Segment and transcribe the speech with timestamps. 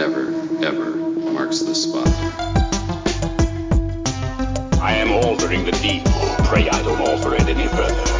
[0.00, 0.28] never,
[0.64, 0.96] ever
[1.30, 2.08] marks the spot.
[4.80, 6.02] I am altering the deed.
[6.46, 8.19] Pray I don't alter it any further.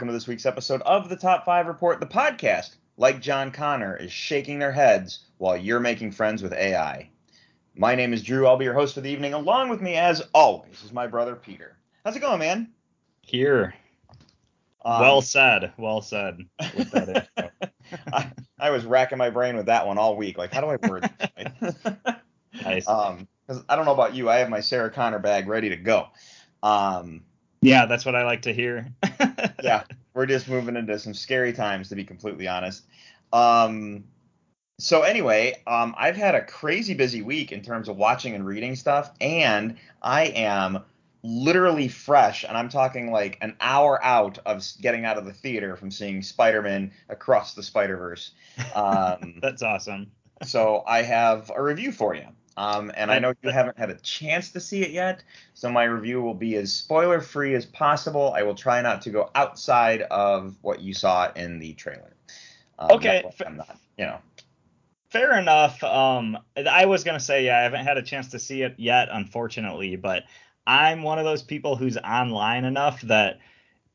[0.00, 3.94] Welcome to this week's episode of the Top 5 Report, the podcast, like John Connor,
[3.96, 7.10] is shaking their heads while you're making friends with AI.
[7.74, 8.46] My name is Drew.
[8.46, 9.34] I'll be your host for the evening.
[9.34, 11.76] Along with me, as always, is my brother Peter.
[12.02, 12.70] How's it going, man?
[13.20, 13.74] Here.
[14.86, 15.70] Um, well said.
[15.76, 16.46] Well said.
[18.10, 20.38] I, I was racking my brain with that one all week.
[20.38, 21.10] Like, how do I word
[21.60, 21.74] this?
[22.64, 22.88] nice.
[22.88, 25.76] um, because I don't know about you, I have my Sarah Connor bag ready to
[25.76, 26.06] go.
[26.62, 27.20] Um,
[27.62, 28.88] yeah, that's what I like to hear.
[29.62, 32.84] yeah, we're just moving into some scary times, to be completely honest.
[33.32, 34.04] Um,
[34.78, 38.76] so anyway, um, I've had a crazy busy week in terms of watching and reading
[38.76, 40.80] stuff, and I am
[41.22, 45.76] literally fresh, and I'm talking like an hour out of getting out of the theater
[45.76, 48.32] from seeing Spider-Man Across the Spider-Verse.
[48.74, 50.10] Um, That's awesome.
[50.44, 52.26] so I have a review for you.
[52.60, 55.22] Um, and I know you haven't had a chance to see it yet,
[55.54, 58.34] so my review will be as spoiler free as possible.
[58.36, 62.12] I will try not to go outside of what you saw in the trailer.
[62.78, 64.18] Um, Okay, that way fa- I'm not, you know.
[65.08, 65.82] Fair enough.
[65.82, 66.36] Um,
[66.68, 69.96] I was gonna say yeah, I haven't had a chance to see it yet, unfortunately,
[69.96, 70.24] but
[70.66, 73.38] I'm one of those people who's online enough that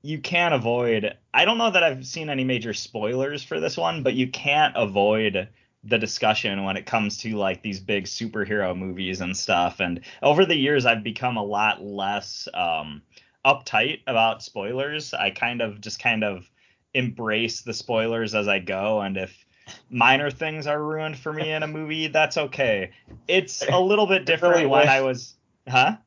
[0.02, 1.16] you can't avoid.
[1.36, 4.76] I don't know that I've seen any major spoilers for this one, but you can't
[4.76, 5.50] avoid
[5.86, 9.80] the discussion when it comes to like these big superhero movies and stuff.
[9.80, 13.02] And over the years, I've become a lot less um,
[13.46, 15.14] uptight about spoilers.
[15.14, 16.50] I kind of just kind of
[16.94, 19.46] embrace the spoilers as I go, and if
[19.90, 22.92] minor things are ruined for me in a movie, that's okay.
[23.28, 25.36] It's a little bit different when I was,
[25.68, 25.98] huh?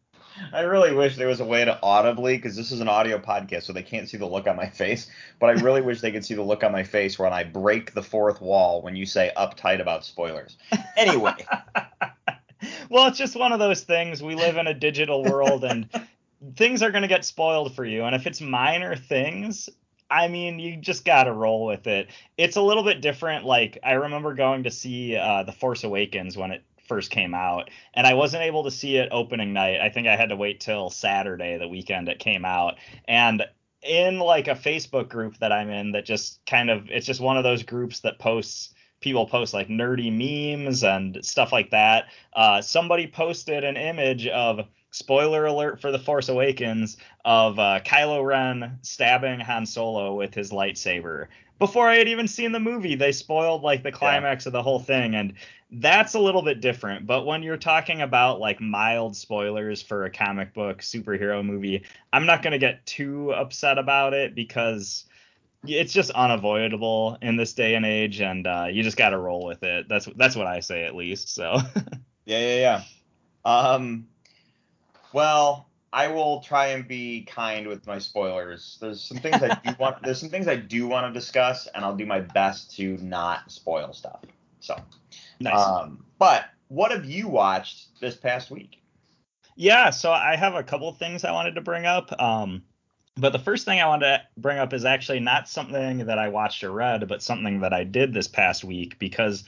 [0.52, 3.64] I really wish there was a way to audibly, because this is an audio podcast,
[3.64, 5.10] so they can't see the look on my face.
[5.40, 7.94] But I really wish they could see the look on my face when I break
[7.94, 10.56] the fourth wall when you say uptight about spoilers.
[10.96, 11.46] Anyway,
[12.90, 14.22] well, it's just one of those things.
[14.22, 15.88] We live in a digital world and
[16.56, 18.04] things are going to get spoiled for you.
[18.04, 19.68] And if it's minor things,
[20.10, 22.08] I mean, you just got to roll with it.
[22.36, 23.44] It's a little bit different.
[23.44, 27.70] Like, I remember going to see uh, The Force Awakens when it first came out,
[27.94, 29.80] and I wasn't able to see it opening night.
[29.80, 32.76] I think I had to wait till Saturday, the weekend it came out.
[33.06, 33.44] And
[33.82, 37.36] in like a Facebook group that I'm in that just kind of it's just one
[37.36, 42.06] of those groups that posts people post like nerdy memes and stuff like that.
[42.32, 48.24] Uh, somebody posted an image of spoiler alert for The Force Awakens of uh, Kylo
[48.24, 51.26] Ren stabbing Han Solo with his lightsaber.
[51.58, 54.78] Before I had even seen the movie, they spoiled like the climax of the whole
[54.78, 55.34] thing, and
[55.70, 57.06] that's a little bit different.
[57.06, 62.26] But when you're talking about like mild spoilers for a comic book superhero movie, I'm
[62.26, 65.04] not gonna get too upset about it because
[65.66, 69.44] it's just unavoidable in this day and age, and uh, you just got to roll
[69.44, 69.88] with it.
[69.88, 71.34] That's that's what I say at least.
[71.34, 71.58] So
[72.28, 72.82] Yeah, yeah, yeah.
[73.46, 74.06] Um,
[75.14, 78.76] well, I will try and be kind with my spoilers.
[78.82, 80.02] There's some things I do want.
[80.02, 83.50] There's some things I do want to discuss, and I'll do my best to not
[83.50, 84.20] spoil stuff.
[84.68, 84.76] So,
[85.40, 85.66] nice.
[85.66, 88.82] um, but what have you watched this past week?
[89.56, 92.20] Yeah, so I have a couple of things I wanted to bring up.
[92.20, 92.64] Um,
[93.16, 96.28] but the first thing I wanted to bring up is actually not something that I
[96.28, 99.44] watched or read, but something that I did this past week because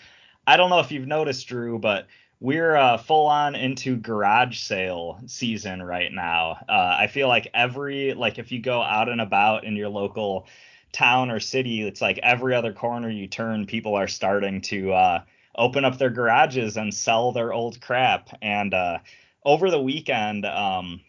[0.47, 2.07] I don't know if you've noticed, Drew, but
[2.41, 6.65] we're uh, full on into garage sale season right now.
[6.67, 10.47] Uh, I feel like every like if you go out and about in your local
[10.93, 15.23] town or city, it's like every other corner you turn, people are starting to uh,
[15.55, 18.31] open up their garages and sell their old crap.
[18.43, 18.99] And uh,
[19.45, 21.01] over the weekend, um,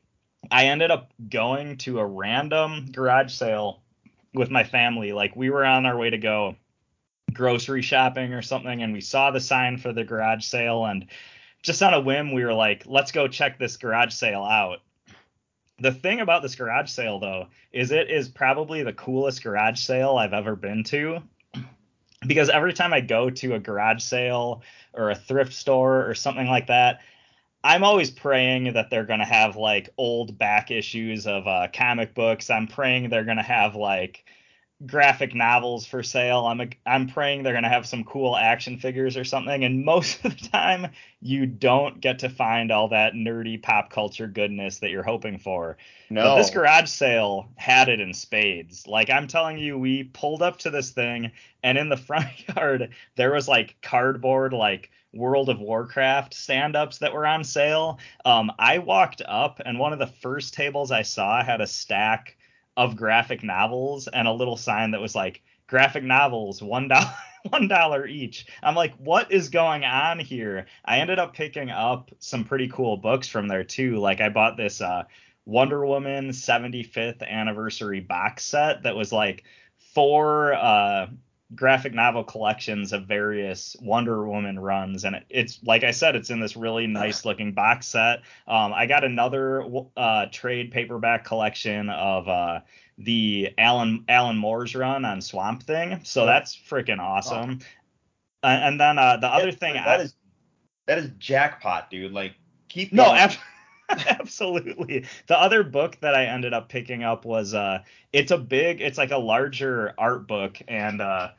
[0.50, 3.81] I ended up going to a random garage sale
[4.33, 5.12] with my family.
[5.12, 6.56] Like we were on our way to go
[7.34, 11.07] grocery shopping or something, and we saw the sign for the garage sale, and
[11.62, 14.80] just on a whim, we were like, let's go check this garage sale out.
[15.81, 20.16] The thing about this garage sale, though, is it is probably the coolest garage sale
[20.16, 21.19] I've ever been to.
[22.28, 24.62] Because every time I go to a garage sale
[24.94, 27.01] or a thrift store or something like that,
[27.63, 32.51] I'm always praying that they're gonna have like old back issues of uh, comic books.
[32.51, 34.24] I'm praying they're gonna have like
[34.86, 36.45] graphic novels for sale.
[36.45, 39.63] I'm a, I'm praying they're gonna have some cool action figures or something.
[39.63, 40.88] And most of the time,
[41.22, 45.78] you don't get to find all that nerdy pop culture goodness that you're hoping for.
[46.10, 46.24] No.
[46.24, 48.88] But this garage sale had it in spades.
[48.88, 51.31] Like I'm telling you, we pulled up to this thing,
[51.63, 57.13] and in the front yard there was like cardboard, like World of Warcraft stand-ups that
[57.13, 58.00] were on sale.
[58.24, 62.38] Um, I walked up, and one of the first tables I saw had a stack
[62.77, 67.13] of graphic novels and a little sign that was like graphic novels one dollar
[67.50, 68.45] one dollar each.
[68.62, 70.68] I'm like what is going on here?
[70.85, 73.97] I ended up picking up some pretty cool books from there too.
[73.97, 75.03] Like i bought this uh
[75.45, 79.44] wonder woman 75th anniversary box set that was like
[79.94, 81.07] four uh
[81.56, 86.30] graphic novel collections of various Wonder Woman runs, and it, it's like I said, it's
[86.30, 88.21] in this really nice looking box set.
[88.48, 89.63] Um, I got another
[89.98, 92.59] uh, trade paperback collection of uh,
[92.98, 97.59] the Alan Alan Moore's run on Swamp Thing, so that's freaking awesome.
[98.44, 100.15] Uh, and then uh, the other thing, that I, is
[100.88, 102.12] that is jackpot, dude.
[102.12, 102.36] Like
[102.69, 103.33] keep no, ab-
[104.07, 105.06] absolutely.
[105.27, 107.83] The other book that I ended up picking up was uh,
[108.13, 111.30] it's a big, it's like a larger art book, and uh,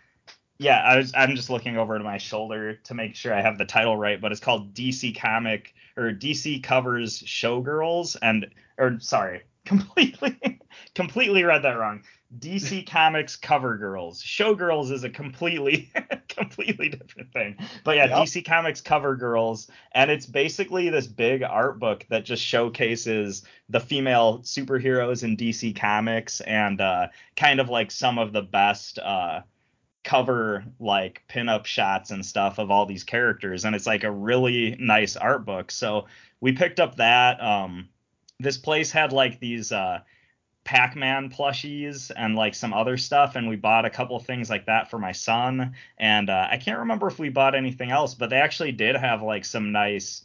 [0.62, 3.58] yeah, I was I'm just looking over to my shoulder to make sure I have
[3.58, 8.46] the title right, but it's called DC Comic or DC Covers Showgirls and
[8.78, 10.60] or sorry, completely
[10.94, 12.02] completely read that wrong.
[12.38, 14.22] DC Comics Cover Girls.
[14.22, 15.92] Showgirls is a completely
[16.28, 17.56] completely different thing.
[17.84, 18.18] But yeah, Yep.
[18.18, 23.80] DC Comics Cover Girls and it's basically this big art book that just showcases the
[23.80, 29.42] female superheroes in DC Comics and uh kind of like some of the best uh
[30.04, 34.76] cover like pinup shots and stuff of all these characters and it's like a really
[34.78, 35.70] nice art book.
[35.70, 36.06] So
[36.40, 37.88] we picked up that um
[38.40, 40.00] this place had like these uh
[40.64, 44.88] pac-man plushies and like some other stuff and we bought a couple things like that
[44.88, 48.36] for my son and uh, i can't remember if we bought anything else but they
[48.36, 50.22] actually did have like some nice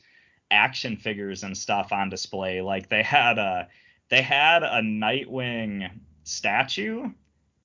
[0.51, 2.61] action figures and stuff on display.
[2.61, 3.67] Like they had a
[4.09, 5.89] they had a nightwing
[6.23, 7.09] statue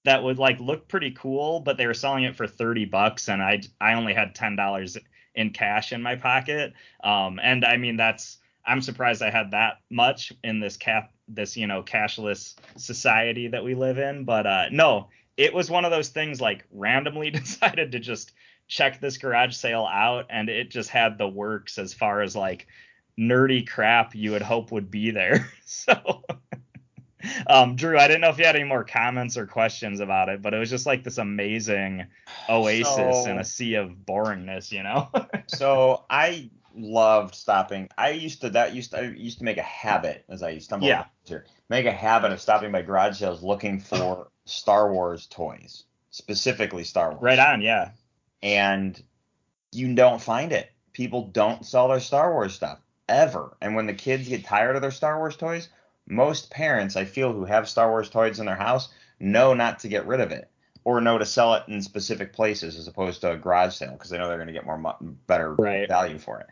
[0.04, 3.42] that would like look pretty cool, but they were selling it for 30 bucks and
[3.42, 4.98] I I only had $10
[5.34, 6.72] in cash in my pocket.
[7.02, 11.56] Um and I mean that's I'm surprised I had that much in this cap this
[11.56, 15.90] you know cashless society that we live in, but uh no, it was one of
[15.90, 18.32] those things like randomly decided to just
[18.68, 22.66] check this garage sale out and it just had the works as far as like
[23.18, 25.50] nerdy crap you would hope would be there.
[25.64, 26.22] So
[27.46, 30.42] um, Drew, I didn't know if you had any more comments or questions about it,
[30.42, 32.06] but it was just like this amazing
[32.48, 32.86] oasis
[33.24, 35.08] So- in a sea of boringness, you know?
[35.46, 37.88] so I loved stopping.
[37.98, 40.88] I used to that used to, I used to make a habit as I stumbled
[40.88, 41.04] Yeah.
[41.24, 41.46] here.
[41.68, 47.10] Make a habit of stopping by garage sales looking for Star Wars toys, specifically Star
[47.10, 47.22] Wars.
[47.22, 47.90] right on, yeah.
[48.42, 49.00] And
[49.70, 50.70] you don't find it.
[50.92, 52.78] People don't sell their Star Wars stuff
[53.08, 53.56] ever.
[53.60, 55.68] And when the kids get tired of their Star Wars toys,
[56.06, 58.88] most parents I feel who have Star Wars toys in their house
[59.20, 60.50] know not to get rid of it
[60.84, 64.10] or know to sell it in specific places as opposed to a garage sale because
[64.10, 65.88] they know they're going to get more mu- better Right.
[65.88, 66.46] value for it.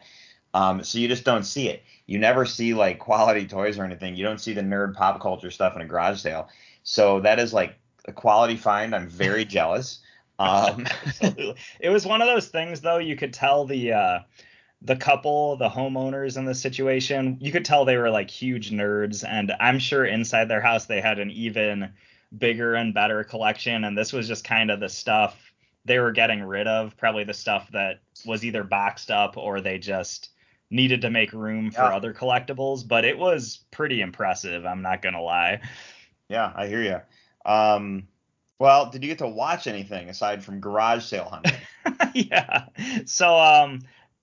[0.55, 1.83] Um, so you just don't see it.
[2.07, 4.17] You never see like quality toys or anything.
[4.17, 6.49] You don't see the nerd pop culture stuff in a garage sale.
[6.83, 8.95] So that is like a quality find.
[8.95, 10.01] I'm very jealous.
[10.39, 11.57] Um, Absolutely.
[11.81, 14.19] It was one of those things though, you could tell the uh
[14.83, 19.25] the couple, the homeowners in this situation, you could tell they were like huge nerds
[19.29, 21.93] and I'm sure inside their house they had an even
[22.37, 25.53] bigger and better collection and this was just kind of the stuff
[25.85, 29.79] they were getting rid of, probably the stuff that was either boxed up or they
[29.79, 30.31] just
[30.71, 31.97] needed to make room for Yeah.
[31.97, 35.61] other collectibles, but it was pretty impressive, I'm not going to lie.
[36.29, 37.01] yeah, I hear you.
[37.51, 38.07] Um,
[38.59, 41.55] well, did you get to watch anything aside from garage sale hunting?
[42.31, 42.67] yeah.
[43.07, 43.81] So um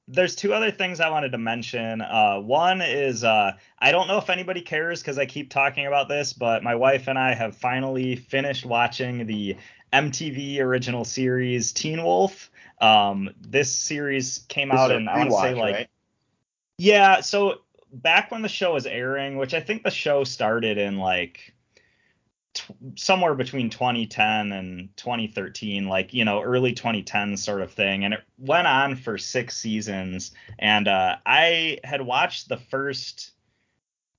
[0.08, 2.02] there's two other things I wanted to mention.
[2.02, 6.08] Uh one is uh I don't know if anybody cares cuz I keep talking about
[6.08, 9.58] this, but my wife and I have finally finished watching the
[9.92, 12.50] MTV original series Teen Wolf.
[12.80, 15.90] Um this series came This out in I want to say like right?
[16.78, 17.62] yeah, so
[17.92, 21.54] back when the show was airing, which I think the show started in like
[22.58, 28.14] t- somewhere between 2010 and 2013, like you know early 2010 sort of thing, and
[28.14, 30.32] it went on for six seasons.
[30.60, 33.32] And uh, I had watched the first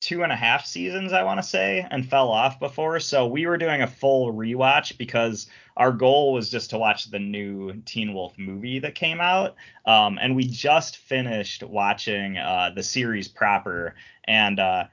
[0.01, 3.01] two and a half seasons, I want to say, and fell off before.
[3.01, 7.19] So we were doing a full rewatch because our goal was just to watch the
[7.19, 9.57] new Teen Wolf movie that came out.
[9.87, 13.97] Um, and we just finished watching uh, the series proper.
[14.25, 14.85] And uh,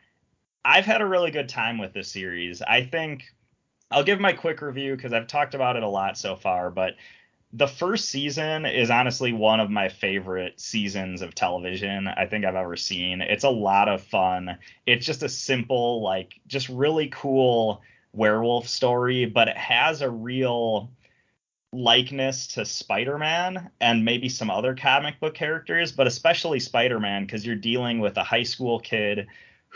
[0.66, 2.64] I've had a really good time with this series.
[2.64, 3.24] I think
[3.92, 6.96] I'll give my quick review because I've talked about it a lot so far, but
[7.54, 12.56] the first season is honestly one of my favorite seasons of television I think I've
[12.56, 13.22] ever seen.
[13.22, 14.58] It's a lot of fun.
[14.88, 20.90] It's just a simple, like, just really cool werewolf story, but it has a real
[21.72, 27.56] likeness to Spider-Man and maybe some other comic book characters, but especially Spider-Man because you're
[27.56, 29.28] dealing with a high school kid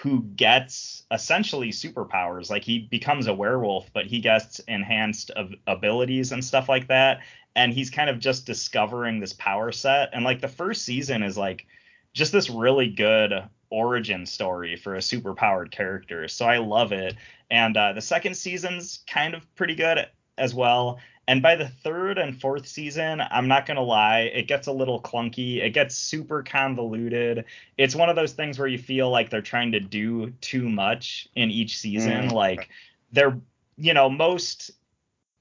[0.01, 2.49] who gets essentially superpowers.
[2.49, 5.29] Like he becomes a werewolf, but he gets enhanced
[5.67, 7.19] abilities and stuff like that.
[7.55, 10.09] And he's kind of just discovering this power set.
[10.13, 11.65] And like the first season is like
[12.13, 13.33] just this really good
[13.69, 16.29] origin story for a superpowered character.
[16.29, 17.15] So i love it.
[17.51, 20.99] And uh, the second season's kind of pretty good as well
[21.29, 24.71] and by the third and fourth season i'm not going to lie it gets a
[24.71, 25.63] little clunky.
[25.63, 27.45] It gets super convoluted.
[27.77, 31.27] It's one of those things where you feel like they're trying to do too much
[31.35, 32.29] in each season.
[32.29, 32.31] Mm.
[32.31, 32.69] like
[33.11, 33.39] they're
[33.77, 34.71] you know most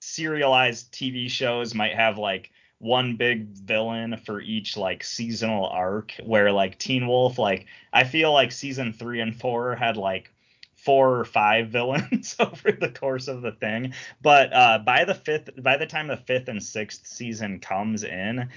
[0.01, 6.53] serialized TV shows might have like one big villain for each like seasonal arc where
[6.53, 10.33] like Teen Wolf like I feel like season 3 and 4 had like
[10.85, 13.93] four or five villains over the course of the thing
[14.23, 18.49] but uh by the fifth by the time the fifth and sixth season comes in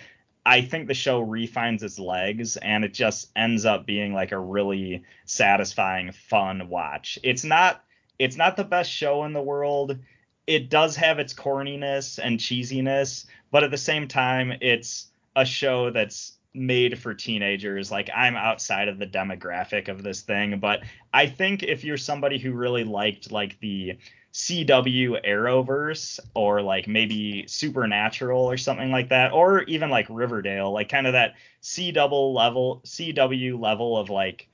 [0.43, 4.39] I think the show refines its legs and it just ends up being like a
[4.39, 7.19] really satisfying fun watch.
[7.21, 7.83] It's not
[8.17, 9.99] it's not the best show in the world
[10.47, 15.91] it does have its corniness and cheesiness, but at the same time, it's a show
[15.91, 17.91] that's made for teenagers.
[17.91, 20.81] Like I'm outside of the demographic of this thing, but
[21.13, 23.97] I think if you're somebody who really liked like the
[24.33, 30.89] CW Arrowverse or like maybe Supernatural or something like that, or even like Riverdale, like
[30.89, 34.47] kind of that CW level CW level of like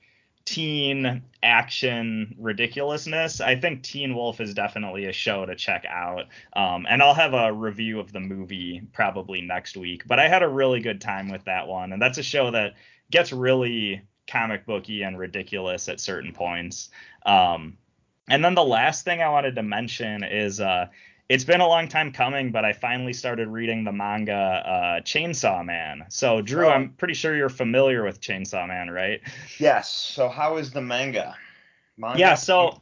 [0.48, 6.24] teen action ridiculousness, I think Teen Wolf is definitely a show to check out.
[6.54, 10.04] Um, and I'll have a review of the movie probably next week.
[10.06, 12.76] But I had a really good time with that one, and that's a show that
[13.10, 16.88] gets really comic booky and ridiculous at certain points.
[17.26, 17.76] Um,
[18.30, 20.86] and then the last thing I wanted to mention is uh,
[21.28, 25.64] it's been a long time coming, but I finally started reading the manga uh, Chainsaw
[25.64, 26.06] Man.
[26.08, 26.70] So, Drew, oh.
[26.70, 29.20] I'm pretty sure you're familiar with Chainsaw Man, right?
[29.58, 29.92] Yes.
[29.92, 31.36] So, how is the manga?
[31.98, 32.18] manga?
[32.18, 32.34] Yeah.
[32.34, 32.80] So,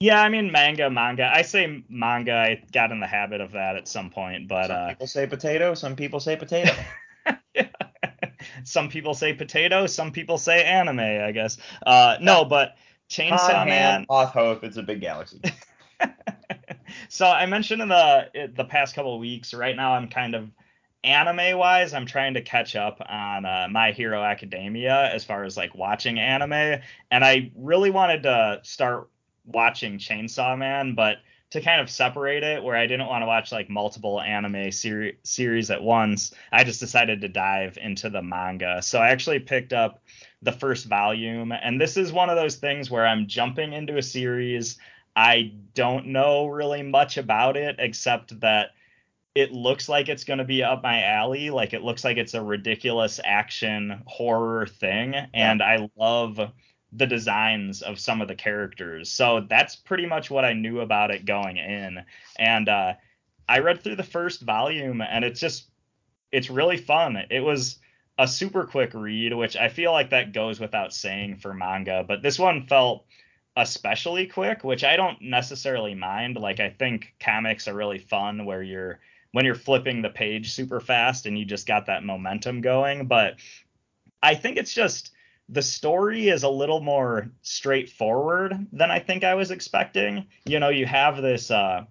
[0.00, 1.30] yeah, I mean manga, manga.
[1.32, 2.32] I say manga.
[2.32, 5.26] I got in the habit of that at some point, but some uh, people say
[5.26, 5.74] potato.
[5.74, 6.72] Some people say potato.
[7.54, 7.68] yeah.
[8.64, 9.86] Some people say potato.
[9.86, 11.00] Some people say anime.
[11.00, 11.56] I guess.
[11.84, 12.76] Uh, no, but
[13.08, 14.06] Chainsaw Man.
[14.08, 14.62] Off Hoth.
[14.62, 15.40] It's a big galaxy.
[17.14, 19.54] so I mentioned in the the past couple of weeks.
[19.54, 20.50] Right now, I'm kind of
[21.04, 25.56] anime wise, I'm trying to catch up on uh, My Hero Academia as far as
[25.56, 26.80] like watching anime,
[27.12, 29.08] and I really wanted to start
[29.46, 31.18] watching Chainsaw Man, but
[31.50, 35.18] to kind of separate it where I didn't want to watch like multiple anime seri-
[35.22, 38.82] series at once, I just decided to dive into the manga.
[38.82, 40.02] So I actually picked up
[40.42, 44.02] the first volume, and this is one of those things where I'm jumping into a
[44.02, 44.78] series
[45.16, 48.70] I don't know really much about it except that
[49.34, 51.50] it looks like it's going to be up my alley.
[51.50, 55.12] Like it looks like it's a ridiculous action horror thing.
[55.12, 55.26] Yeah.
[55.32, 56.40] And I love
[56.92, 59.10] the designs of some of the characters.
[59.10, 62.04] So that's pretty much what I knew about it going in.
[62.36, 62.94] And uh,
[63.48, 65.68] I read through the first volume and it's just,
[66.30, 67.18] it's really fun.
[67.30, 67.78] It was
[68.18, 72.04] a super quick read, which I feel like that goes without saying for manga.
[72.06, 73.04] But this one felt
[73.56, 76.36] especially quick, which I don't necessarily mind.
[76.36, 79.00] Like I think comics are really fun where you're
[79.32, 83.36] when you're flipping the page super fast and you just got that momentum going, but
[84.22, 85.10] I think it's just
[85.48, 90.26] the story is a little more straightforward than I think I was expecting.
[90.44, 91.84] You know, you have this uh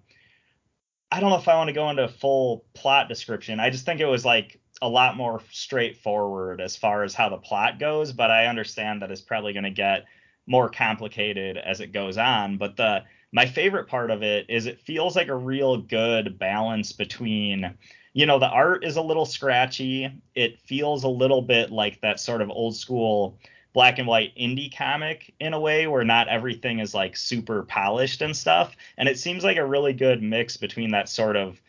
[1.10, 3.60] I don't know if I want to go into a full plot description.
[3.60, 7.36] I just think it was like a lot more straightforward as far as how the
[7.36, 10.06] plot goes, but I understand that it's probably going to get
[10.46, 12.56] more complicated as it goes on.
[12.58, 16.92] But the my favorite part of it is it feels like a real good balance
[16.92, 17.74] between
[18.12, 22.20] you know the art is a little scratchy it feels a little bit like that
[22.20, 23.36] sort of old school
[23.72, 28.22] black and white indie comic in a way where not everything is like super polished
[28.22, 31.60] and stuff and it seems like a really good mix between that sort of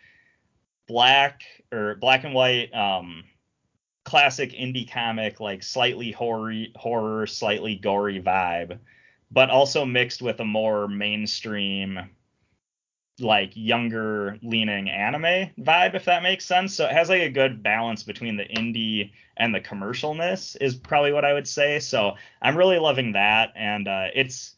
[0.87, 1.41] black
[1.71, 3.23] or black and white um
[4.05, 8.79] classic indie comic, like slightly horror, horror, slightly gory vibe,
[9.31, 11.99] but also mixed with a more mainstream
[13.19, 16.73] like younger leaning anime vibe if that makes sense.
[16.73, 21.13] So it has like a good balance between the indie and the commercialness is probably
[21.13, 21.79] what i would say.
[21.79, 23.53] So i'm really loving that.
[23.55, 24.55] And uh, it's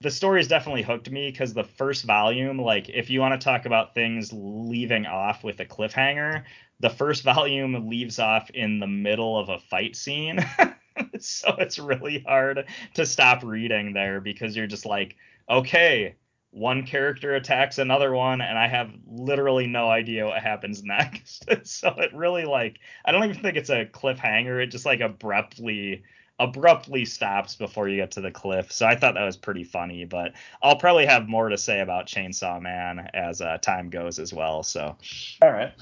[0.00, 3.64] the story's definitely hooked me because the first volume like if you want to talk
[3.64, 6.44] about things leaving off with a cliffhanger
[6.80, 10.40] the first volume leaves off in the middle of a fight scene.
[11.18, 15.16] So it's really hard to stop reading there because you're just like
[15.48, 16.16] okay
[16.50, 21.46] one character attacks another one and i have literally no idea what happens next.
[21.64, 24.62] So it really like i don't even think it's a cliffhanger.
[24.62, 26.04] It just like abruptly
[26.38, 28.70] abruptly stops before you get to the cliff.
[28.70, 32.06] So i thought that was pretty funny but i'll probably have more to say about
[32.06, 34.96] chainsaw man as uh, time goes as well so.
[35.42, 35.72] All right.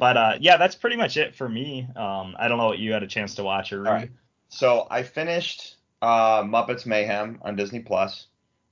[0.00, 2.92] But uh, yeah that's pretty much it for me um, i don't know what you
[2.92, 4.10] had a chance to watch or read right.
[4.52, 8.26] So I finished uh, Muppets Mayhem on Disney Plus.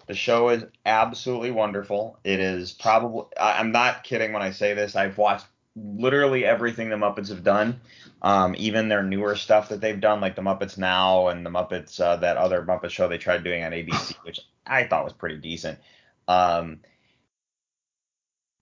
[0.09, 2.19] The show is absolutely wonderful.
[2.25, 4.97] It is probably I- I'm not kidding when I say this.
[4.97, 7.81] I've watched literally everything the Muppets have done,
[8.23, 12.01] um, even their newer stuff that they've done, like the Muppets Now and the Muppets
[12.01, 15.37] uh, that other Muppet show they tried doing on ABC, which I thought was pretty
[15.37, 15.79] decent.
[16.27, 16.81] Um,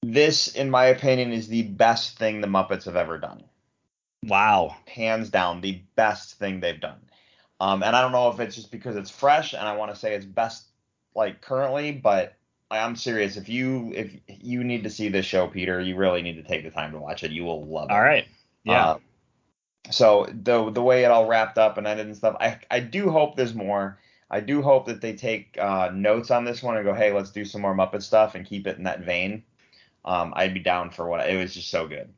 [0.02, 3.44] this, in my opinion, is the best thing the Muppets have ever done
[4.24, 7.00] wow hands down the best thing they've done.
[7.60, 9.98] Um, and I don't know if it's just because it's fresh and I want to
[9.98, 10.66] say it's best
[11.14, 12.36] like currently, but
[12.70, 13.36] I- I'm serious.
[13.36, 16.64] If you if you need to see this show, Peter, you really need to take
[16.64, 17.30] the time to watch it.
[17.32, 17.94] You will love it.
[17.94, 18.26] all right
[18.64, 18.98] yeah Uh,
[19.90, 23.10] so the the way it all wrapped up and ended and stuff, I I do
[23.10, 23.98] hope there's more.
[24.30, 27.30] I do hope that they take uh, notes on this one and go, hey, let's
[27.32, 29.44] do some more Muppet stuff and keep it in that vein.
[30.06, 32.12] Um, I'd be down for what it was just so good.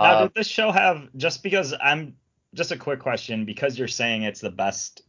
[0.00, 2.16] Now, Uh, did this show have just because I'm
[2.54, 5.02] just a quick question because you're saying it's the best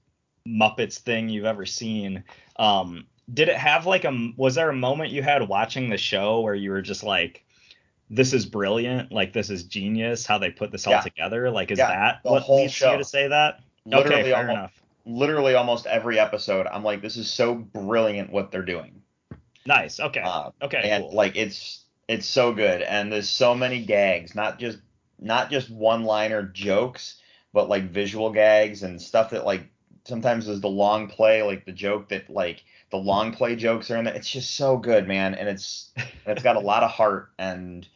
[0.48, 2.24] Muppets thing you've ever seen?
[2.58, 6.42] Um, did it have like a was there a moment you had watching the show
[6.42, 7.44] where you were just like,
[8.10, 11.02] this is brilliant, like this is genius how they put this all Yeah.
[11.02, 11.50] together?
[11.52, 12.94] Like, is Yeah, that what leads show.
[12.94, 13.60] you to say that?
[13.86, 14.82] literally okay, fair almo- enough.
[15.06, 19.02] literally almost every episode, I'm like, this is so brilliant what they're doing.
[19.66, 20.00] Nice.
[20.00, 20.22] Okay.
[20.22, 20.90] Uh, okay.
[20.92, 21.14] and cool.
[21.14, 24.80] like it's it's so good, and there's so many gags, not just
[25.20, 27.20] not just one liner jokes,
[27.54, 29.64] but like visual gags and stuff that like
[30.06, 33.98] sometimes is the long play, like the joke that like the long play jokes are
[33.98, 34.16] in there.
[34.16, 35.92] It's just so good, man, and it's
[36.26, 37.88] it's got a lot of heart and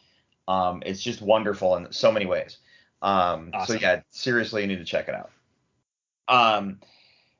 [0.47, 2.58] um, it's just wonderful in so many ways.
[3.02, 3.78] Um, Awesome.
[3.78, 5.32] So yeah, seriously, you need to check it out.
[6.28, 6.80] Um,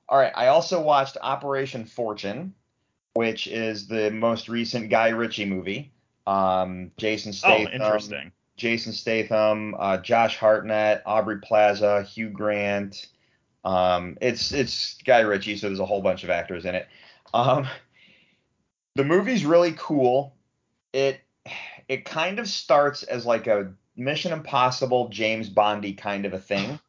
[0.08, 2.54] all right, I also watched Operation Fortune,
[3.14, 5.92] which is the most recent Guy Ritchie movie.
[6.28, 8.32] Um, Jason oh, Statham, interesting.
[8.58, 13.08] Jason Statham, uh, Josh Hartnett, Aubrey Plaza, Hugh Grant.
[13.64, 16.88] Um, it's it's Guy Ritchie, so there's a whole bunch of actors in it.
[17.34, 17.68] Um,
[18.96, 20.36] the movie's really cool.
[20.94, 21.22] It
[21.88, 26.80] it kind of starts as like a Mission Impossible James Bondy kind of a thing.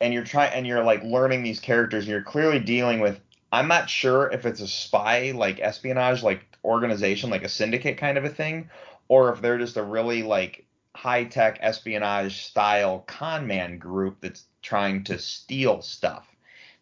[0.00, 3.20] And you're trying and you're like learning these characters and you're clearly dealing with
[3.52, 8.18] I'm not sure if it's a spy like espionage like organization like a syndicate kind
[8.18, 8.68] of a thing
[9.08, 14.46] or if they're just a really like high tech espionage style con man group that's
[14.62, 16.26] trying to steal stuff.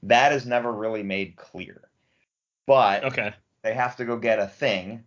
[0.04, 1.88] That is never really made clear.
[2.66, 3.34] But Okay.
[3.62, 5.04] they have to go get a thing,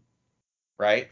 [0.79, 1.09] right?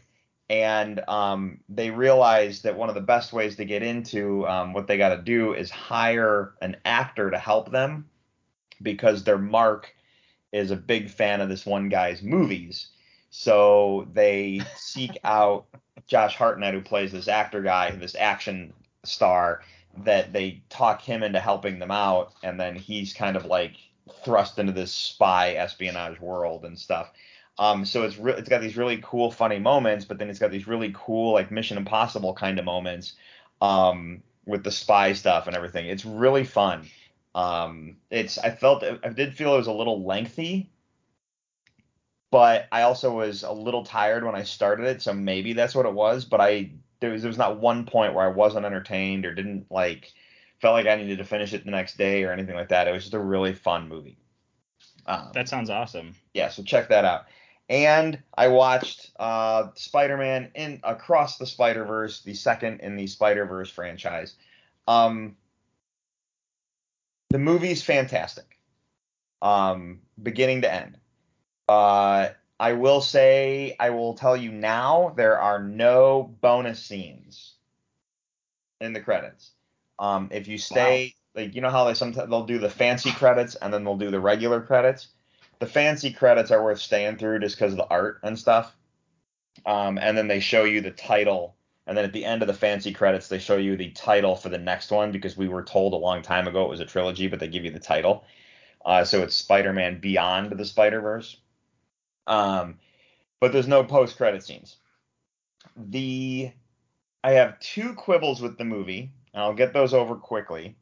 [0.48, 4.86] And um, they realize that one of the best ways to get into um, what
[4.86, 8.08] they got to do is hire an actor to help them
[8.82, 9.94] because their mark
[10.52, 12.88] is a big fan of this one guy's movies.
[13.38, 15.66] So they seek out
[16.06, 18.72] Josh Hartnett, who plays this actor guy, this action
[19.04, 19.62] star,
[20.04, 23.74] that they talk him into helping them out, and then he's kind of like
[24.24, 27.12] thrust into this spy espionage world and stuff.
[27.58, 30.50] Um, so it's re- it's got these really cool, funny moments, but then it's got
[30.50, 33.14] these really cool, like Mission Impossible kind of moments
[33.60, 35.86] um, with the spy stuff and everything.
[35.86, 36.86] It's really fun.
[37.34, 40.70] Um, it's I felt I did feel it was a little lengthy,
[42.30, 45.86] but I also was a little tired when I started it, so maybe that's what
[45.86, 46.24] it was.
[46.24, 49.66] But I there was there was not one point where I wasn't entertained or didn't
[49.70, 50.12] like
[50.60, 52.88] felt like I needed to finish it the next day or anything like that.
[52.88, 54.16] It was just a really fun movie.
[55.06, 56.14] Um, That sounds awesome.
[56.34, 57.26] yeah, so check that out.
[57.68, 64.34] And I watched uh, Spider-Man in Across the Spider-Verse, the second in the Spider-Verse franchise.
[64.86, 65.36] Um,
[67.30, 68.58] the movie's fantastic,
[69.42, 70.96] um, beginning to end.
[71.68, 77.54] Uh, I will say, I will tell you now, there are no bonus scenes
[78.80, 79.50] in the credits.
[79.98, 83.54] Um, if you stay, like you know how they sometimes they'll do the fancy credits
[83.56, 85.08] and then they'll do the regular credits.
[85.58, 88.74] The fancy credits are worth staying through just because of the art and stuff.
[89.64, 92.54] Um, and then they show you the title, and then at the end of the
[92.54, 95.94] fancy credits they show you the title for the next one because we were told
[95.94, 98.24] a long time ago it was a trilogy, but they give you the title.
[98.84, 101.38] Uh, so it's Spider-Man Beyond the Spider-Verse.
[102.26, 102.78] Um,
[103.40, 104.76] but there's no post-credit scenes.
[105.76, 106.50] The
[107.22, 110.76] I have two quibbles with the movie, and I'll get those over quickly.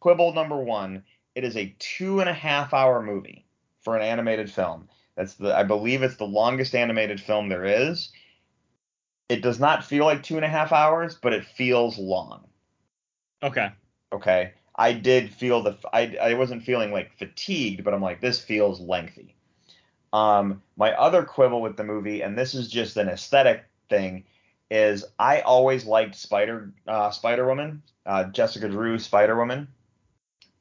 [0.00, 3.44] Quibble number one: it is a two and a half hour movie
[3.82, 4.88] for an animated film.
[5.16, 8.10] That's the I believe it's the longest animated film there is.
[9.28, 12.48] It does not feel like two and a half hours, but it feels long.
[13.42, 13.70] Okay.
[14.12, 14.52] Okay.
[14.74, 18.80] I did feel the I I wasn't feeling like fatigued, but I'm like this feels
[18.80, 19.34] lengthy.
[20.12, 24.24] Um, my other quibble with the movie, and this is just an aesthetic thing,
[24.70, 29.68] is I always liked Spider uh, Spider Woman, uh, Jessica Drew Spider Woman,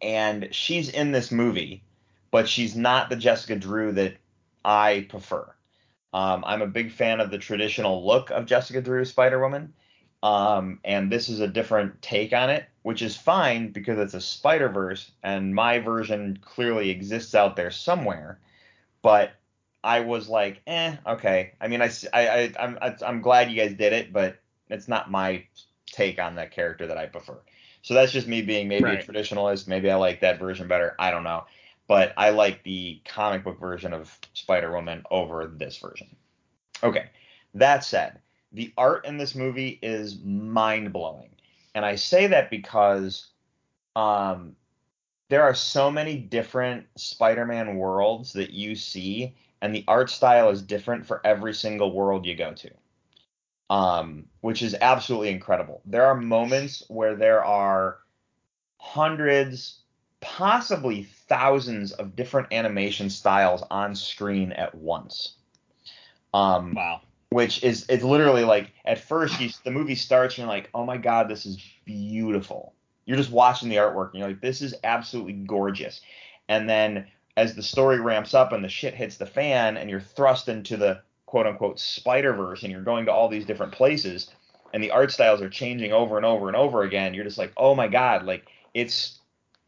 [0.01, 1.83] and she's in this movie,
[2.31, 4.17] but she's not the Jessica Drew that
[4.63, 5.45] I prefer.
[6.13, 9.73] Um, I'm a big fan of the traditional look of Jessica Drew Spider Woman,
[10.23, 14.21] um, and this is a different take on it, which is fine because it's a
[14.21, 18.39] Spider Verse, and my version clearly exists out there somewhere.
[19.01, 19.31] But
[19.83, 21.53] I was like, eh, okay.
[21.61, 25.11] I mean, I, I, I am I'm glad you guys did it, but it's not
[25.11, 25.45] my
[25.85, 27.37] take on that character that I prefer.
[27.81, 29.07] So that's just me being maybe Right.
[29.07, 29.67] a traditionalist.
[29.67, 30.95] Maybe I like that version better.
[30.99, 31.45] I don't know.
[31.87, 36.13] But I like the comic book version of Spider Woman over this version.
[36.83, 37.09] Okay.
[37.53, 38.19] That said,
[38.51, 41.29] the art in this movie is mind blowing.
[41.75, 43.27] And I say that because
[43.95, 44.55] um,
[45.29, 50.49] there are so many different Spider Man worlds that you see, and the art style
[50.49, 52.69] is different for every single world you go to.
[53.69, 55.81] Um, which is absolutely incredible.
[55.85, 57.97] There are moments where there are
[58.77, 59.79] hundreds,
[60.21, 65.33] possibly thousands of different animation styles on screen at once.
[66.33, 67.01] Um, Wow.
[67.29, 70.85] which is it's literally like at first you, the movie starts and you're like, oh
[70.85, 72.73] my god, this is beautiful.
[73.07, 76.01] You're just watching the artwork and you're like, this is absolutely gorgeous.
[76.47, 80.01] And then as the story ramps up and the shit hits the fan and you're
[80.01, 84.29] thrust into the quote unquote Spider Verse and you're going to all these different places
[84.73, 87.53] and the art styles are changing over and over and over again, you're just like,
[87.57, 89.19] oh my god, like it's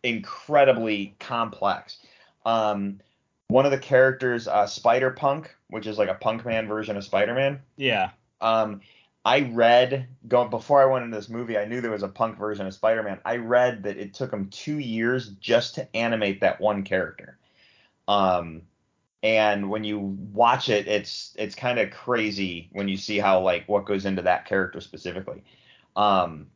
[0.04, 1.98] incredibly complex.
[2.46, 3.00] Um,
[3.48, 7.04] one of the characters, uh, Spider Punk, which is like a punk man version of
[7.04, 7.60] Spider Man.
[7.78, 8.12] Yeah.
[8.42, 8.82] Um,
[9.26, 12.38] I read go before I went into this movie, I knew there was a punk
[12.38, 13.20] version of Spider Man.
[13.26, 17.38] I read that it took him two years just to animate that one character.
[18.08, 18.64] Um,
[19.22, 23.68] and when you watch it, it's it's kind of crazy when you see how like
[23.68, 25.44] what goes into that character specifically.
[25.96, 26.48] Um,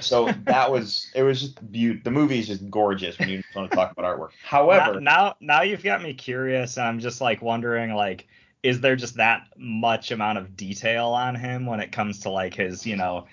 [0.00, 2.02] so that was it was just beautiful.
[2.04, 4.30] The movie is just gorgeous when you just want to talk about artwork.
[4.44, 8.28] However, now, now now you've got me curious and I'm just like wondering like
[8.62, 12.54] is there just that much amount of detail on him when it comes to like
[12.54, 13.26] his, you know,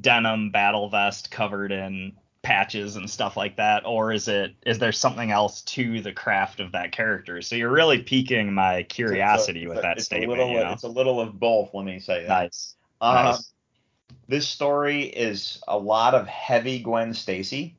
[0.00, 4.90] denim battle vest covered in patches and stuff like that or is it is there
[4.90, 7.40] something else to the craft of that character?
[7.42, 10.72] So you're really piquing my curiosity a- with that it's statement, A little, you know.
[10.72, 11.72] It's a little of both.
[11.74, 12.28] Let me say that.
[12.28, 12.74] Nice.
[13.00, 13.52] Um, Nice.
[14.28, 17.76] This story is a lot of heavy Gwen Stacy.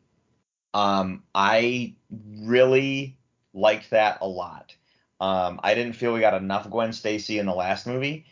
[0.74, 1.96] Um, I
[2.42, 3.18] really
[3.54, 4.76] liked that a lot.
[5.24, 8.26] Um, I didn't feel we got enough Gwen Stacy in the last movie,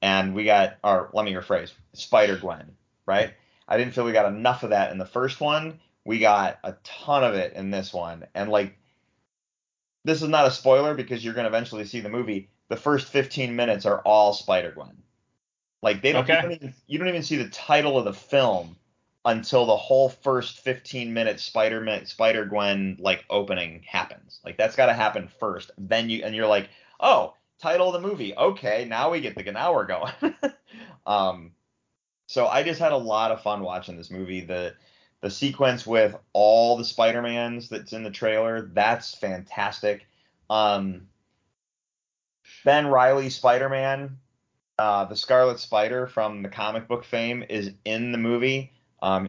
[0.00, 3.34] and we got, or let me rephrase, Spider Gwen, right?
[3.68, 5.78] I didn't feel we got enough of that in the first one.
[6.06, 8.78] We got a ton of it in this one, and like,
[10.04, 12.48] this is not a spoiler because you're going to eventually see the movie.
[12.70, 15.02] The first 15 minutes are all Spider Gwen.
[15.82, 16.36] Like they don't, Okay.
[16.36, 18.76] you don't even you don't even see the title of the film
[19.24, 24.40] until the whole first 15 minute Spider-Man Spider Gwen like opening happens.
[24.44, 25.70] Like that's got to happen first.
[25.78, 26.68] Then you and you're like,
[27.00, 28.36] oh, title of the movie.
[28.36, 30.12] Okay, now we get the now we're going.
[31.06, 31.52] um,
[32.26, 34.40] so I just had a lot of fun watching this movie.
[34.40, 34.74] The
[35.20, 40.06] the sequence with all the Spider Mans that's in the trailer that's fantastic.
[40.48, 41.08] Um,
[42.64, 44.18] Ben Reilly Spider Man
[44.78, 48.72] uh, the Scarlet Spider from the comic book fame is in the movie.
[49.02, 49.28] Um,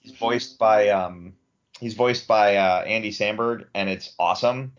[0.00, 1.34] he's voiced by um,
[1.80, 4.72] he's voiced by uh, Andy Samberg, and it's awesome.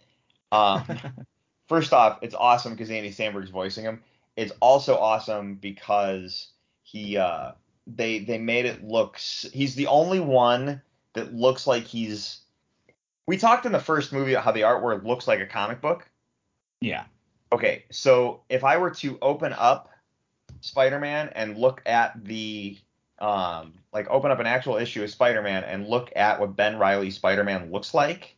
[0.52, 0.84] Um,
[1.68, 4.02] first off, it's awesome because Andy Samberg's voicing him.
[4.36, 6.48] It's also awesome because
[6.84, 7.52] he uh,
[7.88, 9.16] they they made it look.
[9.16, 10.82] s- He's the only one
[11.14, 12.40] that looks like he's.
[13.28, 16.10] We talked in the first movie about how the artwork looks like a comic book.
[16.82, 17.04] Yeah.
[17.54, 19.90] Okay, so if I were to open up
[20.62, 22.78] Spider-Man and look at the
[23.22, 27.12] um, like open up an actual issue of Spider-Man and look at what Ben Reilly
[27.12, 28.36] Spider-Man looks like,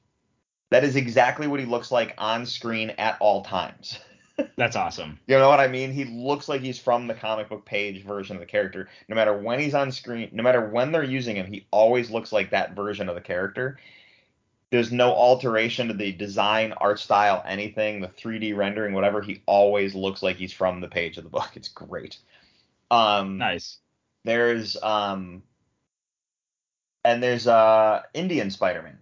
[0.70, 4.00] that is exactly what he looks like on screen at all times.
[4.58, 5.20] That's awesome.
[5.28, 5.92] You know what I mean?
[5.92, 8.90] He looks like he's from the comic book page version of the character.
[9.08, 12.32] No matter when he's on screen, no matter when they're using him, he always looks
[12.32, 13.78] like that version of the character.
[14.72, 19.22] There's no alteration to the design, art style, anything, the 3D rendering, whatever.
[19.22, 21.52] He always looks like he's from the page of the book.
[21.54, 22.18] It's great.
[22.90, 23.78] Um, Nice.
[24.24, 25.44] There's um,
[27.04, 28.98] and there's uh Indian Spider-Man,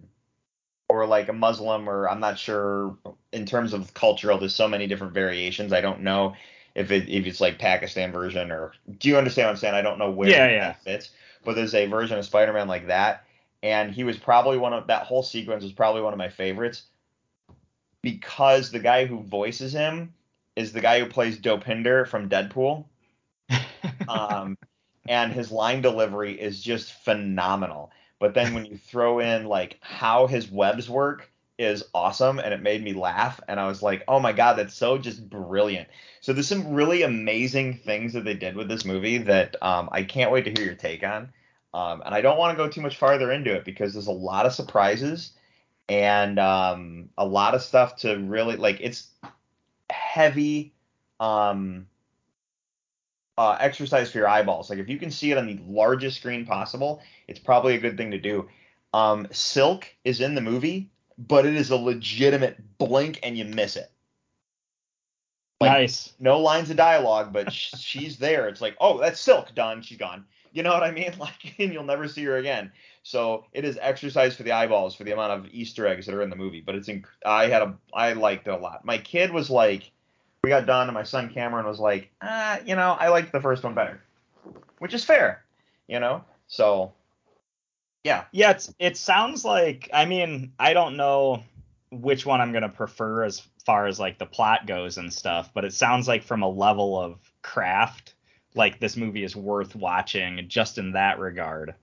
[0.88, 2.96] or like a Muslim, or I'm not sure
[3.32, 4.38] in terms of cultural.
[4.38, 5.72] There's so many different variations.
[5.72, 6.34] I don't know
[6.74, 9.74] if it if it's like Pakistan version or do you understand what I'm saying?
[9.74, 10.72] I don't know where Yeah, that yeah.
[10.84, 11.10] fits,
[11.44, 13.24] but there's a version of Spider-Man like that,
[13.62, 16.84] and he was probably one of that whole sequence was probably one of my favorites
[18.02, 20.14] because the guy who voices him
[20.56, 22.84] is the guy who plays Dopinder from Deadpool
[24.08, 24.56] um,
[25.08, 27.90] and his line delivery is just phenomenal.
[28.18, 32.62] But then when you throw in like how his webs work is awesome, and it
[32.62, 35.88] made me laugh, and I was like, oh my god, that's so just brilliant.
[36.20, 40.04] So there's some really amazing things that they did with this movie that um, I
[40.04, 41.32] can't wait to hear your take on.
[41.74, 44.12] Um, and I don't want to go too much farther into it because there's a
[44.12, 45.32] lot of surprises
[45.88, 48.78] and um, a lot of stuff to really like.
[48.80, 49.08] It's
[49.90, 50.74] heavy.
[51.18, 51.86] Um,
[53.38, 54.70] uh, exercise for your eyeballs.
[54.70, 57.96] Like if you can see it on the largest screen possible, it's probably a good
[57.96, 58.48] thing to do.
[58.92, 63.76] Um, Silk is in the movie, but it is a legitimate blink and you miss
[63.76, 63.90] it.
[65.60, 66.12] Like, nice.
[66.18, 68.48] No lines of dialogue, but sh- she's there.
[68.48, 69.82] It's like, oh, that's Silk, done.
[69.82, 70.24] She's gone.
[70.52, 71.12] You know what I mean?
[71.18, 72.72] Like, and you'll never see her again.
[73.02, 76.22] So it is exercise for the eyeballs for the amount of Easter eggs that are
[76.22, 76.60] in the movie.
[76.60, 78.84] But it's inc- I had a I liked it a lot.
[78.84, 79.90] My kid was like,
[80.42, 83.40] we got done, and my son Cameron was like, ah, you know, I liked the
[83.40, 84.02] first one better,
[84.78, 85.44] which is fair,
[85.86, 86.24] you know.
[86.48, 86.92] So,
[88.04, 91.44] yeah, Yeah, it's, it sounds like I mean, I don't know
[91.90, 95.64] which one I'm gonna prefer as far as like the plot goes and stuff, but
[95.64, 98.14] it sounds like from a level of craft,
[98.54, 101.74] like this movie is worth watching just in that regard.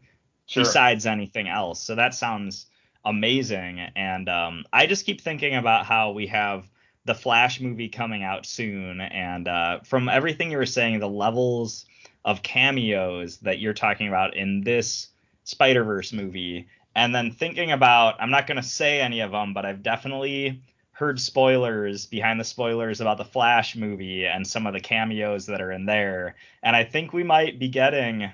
[0.48, 0.64] sure.
[0.64, 1.82] besides anything else.
[1.82, 2.66] So that sounds
[3.06, 3.80] amazing.
[3.96, 6.68] And um, I just keep thinking about how we have
[7.06, 9.02] the Flash movie coming out soon.
[9.02, 11.86] And uh, from everything you were saying, the levels
[12.26, 15.08] of cameos that you're talking about in this
[15.44, 19.54] Spider Verse movie, and then thinking about, I'm not going to say any of them,
[19.54, 24.74] but I've definitely heard spoilers behind the spoilers about the Flash movie and some of
[24.74, 26.36] the cameos that are in there.
[26.62, 28.30] And I think we might be getting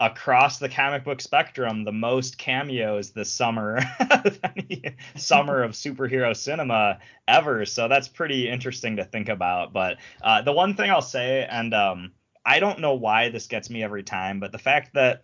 [0.00, 3.78] across the comic book spectrum the most cameos this summer
[5.14, 10.52] summer of superhero cinema ever so that's pretty interesting to think about but uh, the
[10.52, 12.10] one thing i'll say and um,
[12.46, 15.22] i don't know why this gets me every time but the fact that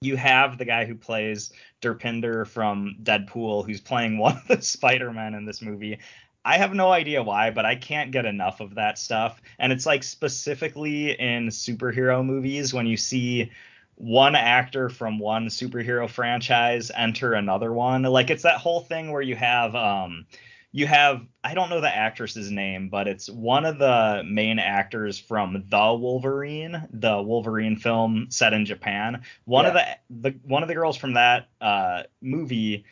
[0.00, 1.52] you have the guy who plays
[1.82, 5.98] Derpinder from Deadpool, who's playing one of the Spider-Men in this movie.
[6.44, 9.42] I have no idea why, but I can't get enough of that stuff.
[9.58, 13.50] And it's like specifically in superhero movies when you see
[13.98, 18.02] one actor from one superhero franchise enter another one.
[18.04, 20.26] Like it's that whole thing where you have um
[20.70, 25.18] you have I don't know the actress's name, but it's one of the main actors
[25.18, 29.22] from The Wolverine, the Wolverine film set in Japan.
[29.44, 32.84] One of the the one of the girls from that uh movie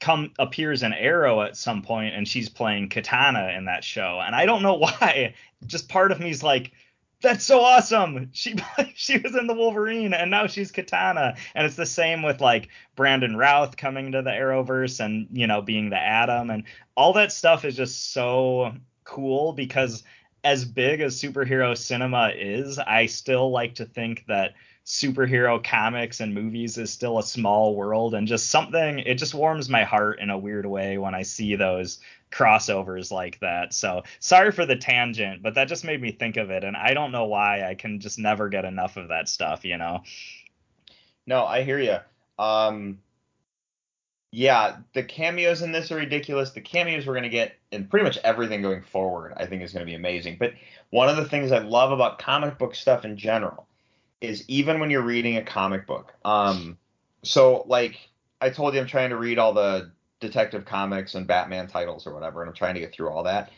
[0.00, 4.20] come appears in Arrow at some point and she's playing Katana in that show.
[4.20, 5.34] And I don't know why.
[5.64, 6.72] Just part of me's like
[7.22, 8.28] that's so awesome.
[8.32, 8.56] She
[8.94, 11.36] she was in the Wolverine and now she's Katana.
[11.54, 15.62] And it's the same with like Brandon Routh coming to the Arrowverse and you know
[15.62, 16.64] being the Atom and
[16.96, 20.04] all that stuff is just so cool because
[20.44, 26.34] as big as superhero cinema is, I still like to think that superhero comics and
[26.34, 30.28] movies is still a small world and just something it just warms my heart in
[30.28, 32.00] a weird way when I see those
[32.32, 33.72] crossovers like that.
[33.74, 36.94] So sorry for the tangent, but that just made me think of it and I
[36.94, 40.02] don't know why I can just never get enough of that stuff, you know.
[41.26, 41.98] No, I hear you.
[42.38, 42.98] Um,
[44.32, 46.50] yeah, the cameos in this are ridiculous.
[46.50, 49.72] The cameos we're going to get in pretty much everything going forward, I think, is
[49.72, 50.38] going to be amazing.
[50.40, 50.54] But
[50.90, 53.68] one of the things I love about comic book stuff in general
[54.22, 56.14] is even when you're reading a comic book.
[56.24, 56.78] Um,
[57.22, 58.08] so like
[58.40, 62.14] I told you, I'm trying to read all the Detective Comics and Batman titles or
[62.14, 63.50] whatever, and I'm trying to get through all that.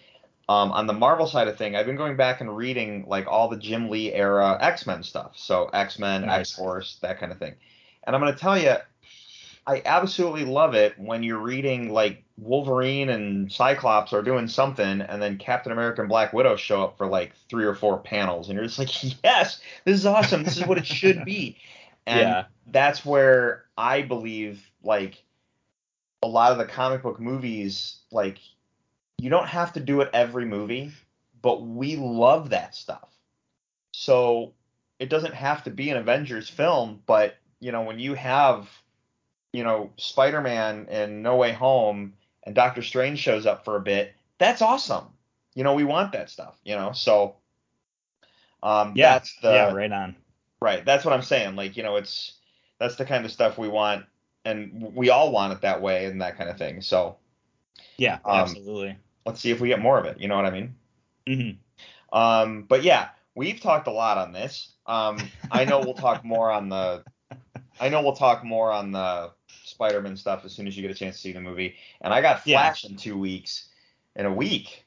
[0.48, 3.48] Um, on the Marvel side of thing, I've been going back and reading like all
[3.48, 5.32] the Jim Lee era X Men stuff.
[5.36, 6.40] So X Men, Nice.
[6.40, 7.54] X Force, that kind of thing.
[8.06, 8.76] And I'm going to tell you,
[9.66, 15.22] I absolutely love it when you're reading like Wolverine and Cyclops are doing something, and
[15.22, 18.56] then Captain America and Black Widow show up for like three or four panels, and
[18.56, 20.42] you're just like, yes, this is awesome.
[20.44, 21.58] This is what it should be.
[22.06, 22.44] And Yeah.
[22.66, 25.24] that's where I believe like
[26.22, 28.36] a lot of the comic book movies, like
[29.16, 30.92] you don't have to do it every movie,
[31.40, 33.08] but we love that stuff.
[33.94, 34.52] So
[34.98, 38.68] it doesn't have to be an Avengers film, but you know, when you have,
[39.54, 44.12] you know, Spider-Man and No Way Home and Doctor Strange shows up for a bit,
[44.38, 45.06] that's awesome.
[45.54, 46.92] You know, we want that stuff, you know.
[46.92, 47.36] So
[48.62, 49.14] um Yeah.
[49.14, 50.16] that's the yeah, right on.
[50.60, 50.84] Right.
[50.84, 51.54] That's what I'm saying.
[51.56, 52.34] Like, you know, it's
[52.80, 54.06] that's the kind of stuff we want
[54.44, 56.82] and we all want it that way and that kind of thing.
[56.82, 57.16] So
[57.96, 58.98] Yeah, Um, absolutely.
[59.24, 60.20] let's see if we get more of it.
[60.20, 60.74] You know what I mean?
[61.26, 61.50] hmm
[62.12, 64.72] Um, but yeah, we've talked a lot on this.
[64.86, 67.04] Um, I know we'll talk more on the
[67.80, 69.32] I know we'll talk more on the
[69.64, 71.76] Spider-Man stuff as soon as you get a chance to see the movie.
[72.00, 72.58] And I got Yeah.
[72.58, 73.68] Flash in two weeks.
[74.16, 74.84] In a week.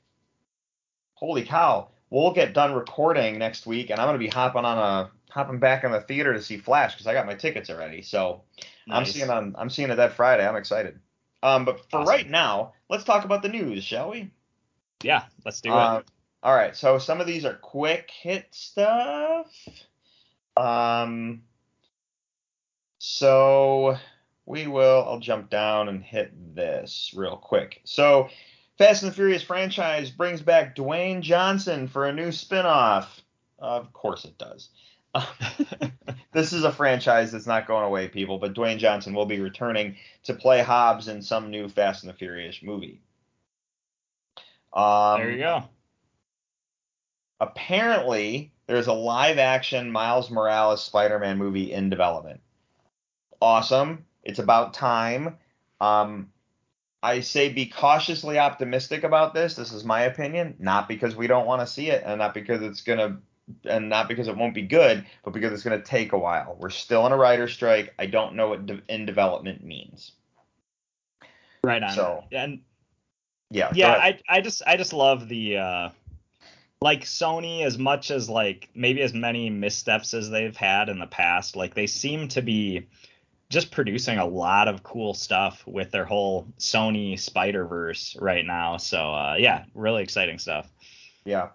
[1.16, 1.90] Holy cow.
[2.10, 5.84] We'll get done recording next week and I'm gonna be hopping on a hopping back
[5.84, 8.02] in the theater to see Flash because I got my tickets already.
[8.02, 8.44] So
[8.90, 9.14] I'm Nice.
[9.14, 10.48] seeing on I'm seeing it that Friday.
[10.48, 11.00] I'm excited.
[11.44, 12.08] Um, but for Awesome.
[12.08, 14.32] right now, let's talk about the news, shall we?
[15.04, 16.06] Yeah, let's do Uh, it.
[16.42, 16.76] all right.
[16.76, 19.48] So some of these are quick hit stuff.
[20.56, 21.44] Um.
[23.10, 23.98] So
[24.46, 25.06] we will.
[25.08, 27.80] I'll jump down and hit this real quick.
[27.86, 28.28] So
[28.78, 33.22] Fast and the Furious franchise brings back Dwayne Johnson for a new spin-off.
[33.60, 34.70] Of course it does.
[36.34, 39.96] this is a franchise that's not going away, people, but Dwayne Johnson will be returning
[40.24, 43.00] to play Hobbs in some new Fast and the Furious movie.
[44.74, 45.64] Um, there you go.
[47.40, 52.42] Apparently, there's a live action Miles Morales Spider Man movie in development.
[53.42, 54.06] Awesome.
[54.24, 55.38] It's about time.
[55.80, 56.32] Um,
[57.04, 59.56] I say be cautiously optimistic about this.
[59.56, 62.62] This is my opinion, not because we don't want to see it, and not because
[62.62, 63.20] it's gonna,
[63.66, 66.58] and not because it won't be good, but because it's gonna take a while.
[66.60, 67.94] We're still in a writer's strike.
[68.00, 70.14] I don't know what de- in development means.
[71.64, 71.92] Right on.
[71.92, 72.62] so- and
[73.52, 73.72] Yeah.
[73.74, 73.92] yeah.
[73.94, 75.90] I I just I just love the uh
[76.82, 81.08] like Sony as much as like maybe as many missteps as they've had in the
[81.08, 82.88] past, like they seem to be
[83.50, 88.78] just producing a lot of cool stuff with their whole Sony Spider-Verse right now.
[88.78, 90.70] So uh yeah, really exciting stuff.
[91.26, 91.50] Yeah.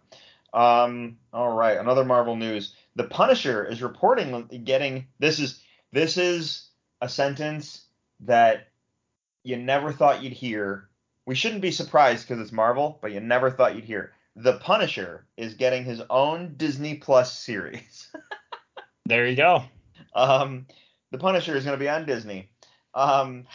[0.52, 1.78] Um, all right.
[1.78, 2.74] Another Marvel news.
[2.94, 6.68] The Punisher is reporting getting this is this is
[7.00, 7.86] a sentence
[8.20, 8.68] that
[9.44, 10.88] you never thought you'd hear.
[11.26, 14.12] We shouldn't be surprised because it's Marvel, but you never thought you'd hear.
[14.36, 18.08] The Punisher is getting his own Disney Plus series.
[19.04, 19.64] There you go.
[20.14, 20.66] Um,
[21.12, 22.48] the Punisher is going to be on Disney.
[22.94, 23.46] Um,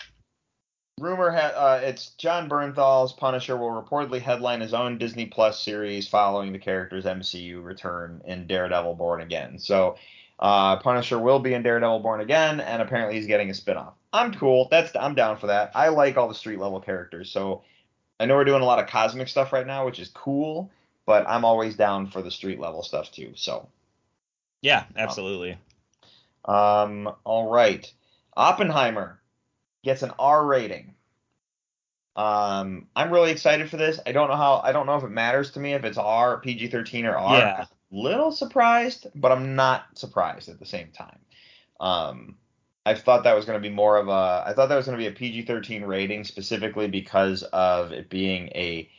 [1.00, 6.08] rumor ha- uh, it's Jon Bernthal's Punisher will reportedly headline his own Disney Plus series
[6.08, 9.60] following the character's MCU return in Daredevil Born Again.
[9.60, 9.98] So,
[10.40, 13.94] uh, Punisher will be in Daredevil Born Again, and apparently he's getting a spinoff.
[14.14, 14.68] I'm cool.
[14.72, 15.72] That's I'm down for that.
[15.76, 17.32] I like all the street level characters.
[17.32, 17.64] So,
[18.20, 20.72] I know we're doing a lot of cosmic stuff right now, which is cool.
[21.06, 23.32] But I'm always down for the street level stuff too.
[23.36, 23.70] So.
[24.62, 25.54] Yeah, absolutely.
[25.54, 25.60] Um,
[26.48, 27.92] all right.
[28.36, 29.20] Oppenheimer
[29.84, 30.96] gets an R rating.
[32.16, 34.00] Um, I'm really excited for this.
[34.06, 36.40] I don't know how I don't know if it matters to me if it's R,
[36.40, 37.38] PG-13 or R.
[37.38, 37.66] Yeah.
[37.92, 41.20] Little surprised, but I'm not surprised at the same time.
[41.80, 42.36] Um,
[42.86, 44.98] I thought that was going to be more of a I thought that was going
[44.98, 48.90] to be a PG-13 rating specifically because of it being a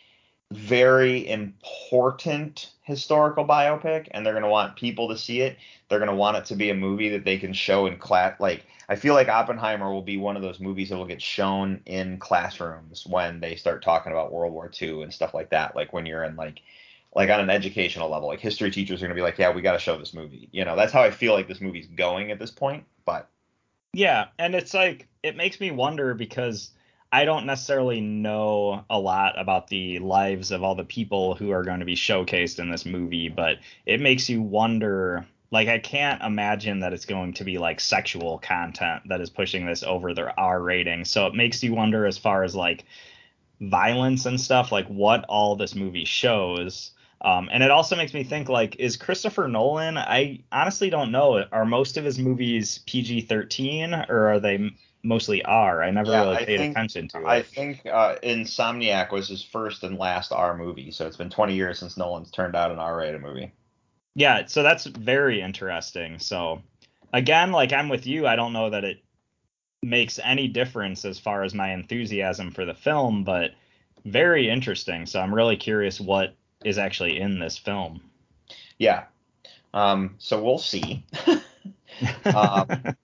[0.52, 5.58] very important historical biopic and they're going to want people to see it.
[5.88, 8.38] They're going to want it to be a movie that they can show in class
[8.40, 11.80] like i feel like oppenheimer will be one of those movies that will get shown
[11.86, 15.92] in classrooms when they start talking about world war ii and stuff like that like
[15.92, 16.60] when you're in like
[17.14, 19.62] like on an educational level like history teachers are going to be like yeah we
[19.62, 20.76] got to show this movie you know?
[20.76, 23.28] That's how i feel like this movie's going at this point but
[23.94, 26.70] Yeah, and it's like it makes me wonder because
[27.10, 31.62] I don't necessarily know a lot about the lives of all the people who are
[31.62, 36.22] going to be showcased in this movie, but it makes you wonder like I can't
[36.22, 40.38] imagine that it's going to be like sexual content that is pushing this over their
[40.38, 41.04] R rating.
[41.06, 42.84] So it makes you wonder as far as like
[43.60, 46.92] violence and stuff, like what all this movie shows.
[47.20, 49.96] Um, and it also makes me think like, is Christopher Nolan?
[49.96, 51.42] I honestly don't know.
[51.50, 54.70] Are most of his movies PG thirteen or are they
[55.08, 55.82] mostly R?
[55.82, 57.26] I never Yeah, really I paid think- attention to it.
[57.26, 61.54] I think uh, Insomniac was his first and last R movie, so it's been 20
[61.54, 63.50] years since Nolan's turned out an R-rated movie.
[64.14, 66.18] Yeah, so that's very interesting.
[66.18, 66.60] So
[67.12, 68.26] again, like I'm with you.
[68.26, 69.02] I don't know that it
[69.82, 73.52] makes any difference as far as my enthusiasm for the film, but
[74.04, 75.06] very interesting.
[75.06, 76.34] So I'm really curious what
[76.64, 78.00] is actually in this film.
[78.78, 79.04] Yeah.
[79.72, 81.04] Um, so we'll see.
[82.34, 82.66] um,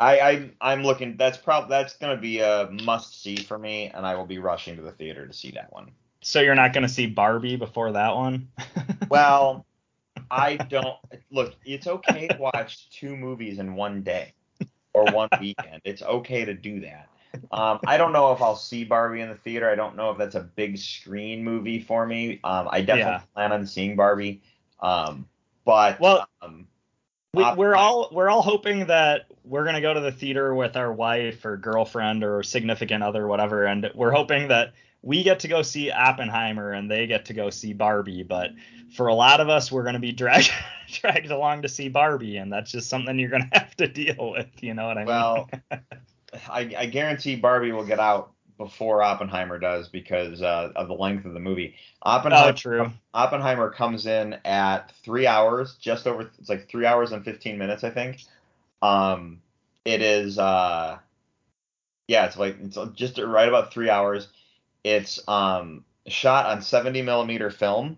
[0.00, 1.16] I, I I'm looking.
[1.16, 4.76] That's probably that's gonna be a must see for me, and I will be rushing
[4.76, 5.92] to the theater to see that one.
[6.22, 8.48] So you're not gonna see Barbie before that one?
[9.10, 9.66] Well,
[10.30, 10.96] I don't
[11.30, 11.54] look.
[11.64, 14.34] It's okay to watch two movies in one day
[14.94, 15.82] or one weekend.
[15.84, 17.08] It's okay to do that.
[17.52, 19.68] Um, I don't know if I'll see Barbie in the theater.
[19.70, 22.40] I don't know if that's a big screen movie for me.
[22.44, 23.34] Um, I definitely Yeah.
[23.34, 24.42] plan on seeing Barbie.
[24.80, 25.26] Um,
[25.64, 26.66] but Well, um,
[27.34, 30.92] we, we're all we're all hoping that we're gonna go to the theater with our
[30.92, 34.72] wife or girlfriend or significant other, whatever, and we're hoping that
[35.02, 38.22] we get to go see Oppenheimer and they get to go see Barbie.
[38.22, 38.50] But
[38.94, 40.50] for a lot of us, we're gonna be dragged
[40.88, 44.48] dragged along to see Barbie, and that's just something you're gonna have to deal with.
[44.60, 45.06] You know what I mean?
[45.06, 45.50] Well,
[46.48, 51.24] I, I guarantee Barbie will get out before Oppenheimer does because uh, of the length
[51.24, 51.74] of the movie.
[52.02, 52.90] Oppenheimer, oh, true.
[53.14, 56.30] Oppenheimer comes in at three hours, just over.
[56.38, 58.22] It's like three hours and fifteen minutes, I think.
[58.82, 59.40] Um,
[59.86, 60.38] it is.
[60.38, 60.98] Uh,
[62.06, 64.28] yeah, it's like it's just right about three hours.
[64.84, 67.96] It's um shot on 70 millimeter film,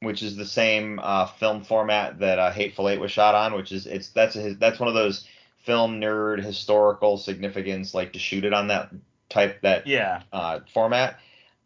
[0.00, 3.72] which is the same uh, film format that uh, Hateful Eight was shot on, which
[3.72, 5.26] is it's that's his that's one of those
[5.64, 8.90] film nerd historical significance like to shoot it on that
[9.28, 10.22] type that Yeah.
[10.32, 11.18] uh, format.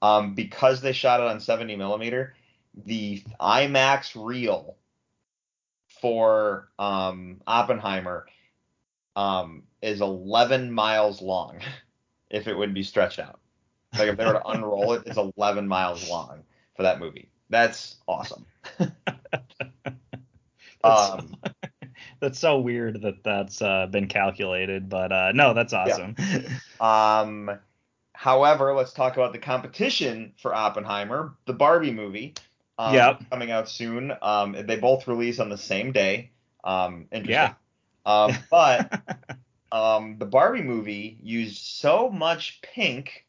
[0.02, 2.34] Um, because they shot it on 70 millimeter,
[2.74, 4.76] the IMAX reel
[6.00, 8.26] for um, Oppenheimer
[9.16, 11.58] um, is 11 miles long
[12.30, 13.40] if it would be stretched out.
[13.96, 16.44] Like if they were to unroll it, it's 11 miles long
[16.76, 17.30] for that movie.
[17.50, 18.46] That's awesome.
[20.82, 21.36] That's, Um,
[22.20, 26.16] that's so weird that that's uh, been calculated, but uh, no, that's awesome.
[26.80, 27.50] Um,
[28.14, 32.32] however, let's talk about the competition for Oppenheimer, the Barbie movie.
[32.78, 33.22] Um, Yep.
[33.30, 34.14] Coming out soon.
[34.22, 36.30] Um, they both release on the same day.
[36.64, 37.32] Um, interesting.
[37.34, 37.54] Yeah.
[38.06, 39.02] Um, but
[39.72, 43.26] um, the Barbie movie used so much pink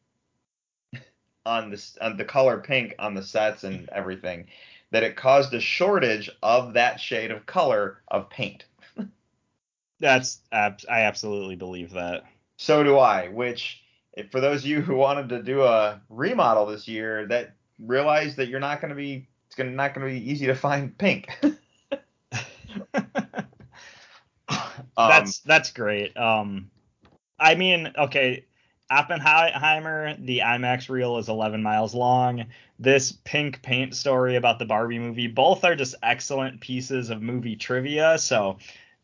[1.45, 4.47] on this on the color pink on the sets and everything
[4.91, 8.65] that it caused a shortage of that shade of color of paint.
[10.01, 12.23] That's I absolutely believe that.
[12.57, 13.29] So do I.
[13.29, 13.81] Which,
[14.13, 18.35] if- for those of you who wanted to do a remodel this year, that realize
[18.35, 19.27] that you're not going to be.
[19.47, 21.29] It's gonna, not going to be easy to find pink.
[24.97, 26.15] Um, that's that's great.
[26.17, 26.69] Um,
[27.39, 28.45] I mean, okay,
[28.89, 32.45] Oppenheimer, the IMAX reel is 11 miles long.
[32.77, 37.55] This pink paint story about the Barbie movie, both are just excellent pieces of movie
[37.55, 38.17] trivia.
[38.17, 38.57] So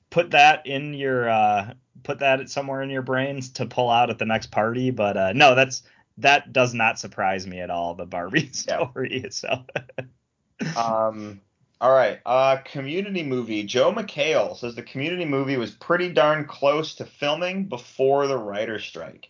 [0.09, 4.17] put that in your uh, put that somewhere in your brains to pull out at
[4.19, 4.91] the next party.
[4.91, 5.83] But uh, no, that's
[6.19, 7.95] that does not surprise me at all.
[7.95, 8.87] The Barbie Yeah.
[8.87, 9.25] story.
[9.29, 9.63] So
[10.75, 11.41] Um,
[11.79, 12.19] all right.
[12.25, 13.63] Uh, community movie.
[13.63, 18.83] Joel McHale says the community movie was pretty darn close to filming before the writer's
[18.83, 19.29] strike.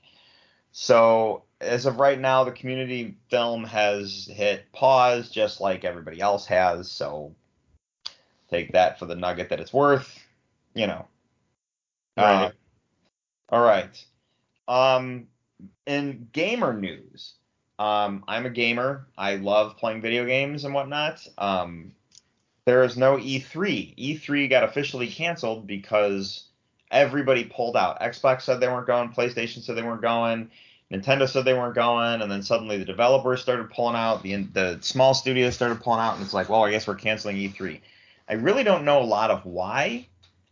[0.72, 6.46] So as of right now, the community film has hit pause, just like everybody else
[6.46, 6.90] has.
[6.90, 7.36] So
[8.50, 10.18] take that for the nugget that it's worth.
[10.78, 11.08] You know.
[12.16, 12.46] Right.
[12.46, 12.52] Uh,
[13.50, 14.06] all right.
[14.68, 15.28] Um,
[15.86, 17.34] in gamer news,
[17.80, 19.08] um, I'm a gamer.
[19.18, 21.26] I love playing video games and whatnot.
[21.38, 21.94] Um,
[22.66, 23.96] there is no E E3.
[23.98, 26.46] E3 got officially canceled because
[26.92, 28.00] everybody pulled out.
[28.00, 29.10] Xbox said they weren't going.
[29.10, 30.52] PlayStation said they weren't going.
[30.92, 34.22] Nintendo said they weren't going, and then suddenly the developers started pulling out.
[34.22, 37.38] The the small studios started pulling out, and it's like, well, I guess we're canceling
[37.38, 37.82] E3.
[38.30, 40.08] I really don't know a lot of why.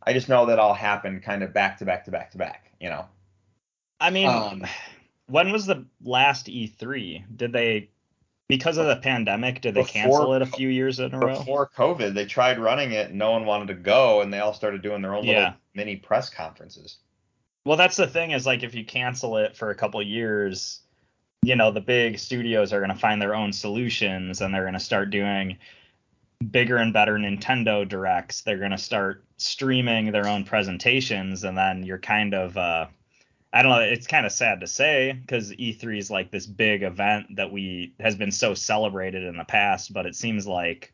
[0.05, 2.71] I just know that all happened kind of back to back to back to back.
[2.79, 3.05] You know.
[3.99, 4.65] I mean, Um,
[5.27, 7.23] when was the last E3?
[7.37, 7.89] Did they,
[8.47, 11.37] because of the pandemic, did they Before- cancel it a few years in a row?
[11.39, 14.53] before COVID, they tried running it, and no one wanted to go, and they all
[14.53, 15.37] started doing their own Yeah.
[15.39, 16.97] little mini press conferences.
[17.65, 20.81] Well, that's the thing is like if you cancel it for a couple years,
[21.41, 24.73] you know, the big studios are going to find their own solutions and they're going
[24.73, 25.57] to start doing
[26.51, 28.41] bigger and better Nintendo directs.
[28.41, 32.87] They're going to start streaming their own presentations and then you're kind of uh
[33.51, 36.83] I don't know, it's kind of sad to say because E3 is like this big
[36.83, 40.93] event that we has been so celebrated in the past, but it seems like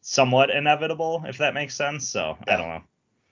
[0.00, 2.08] somewhat inevitable if that makes sense.
[2.08, 2.82] So, I don't know.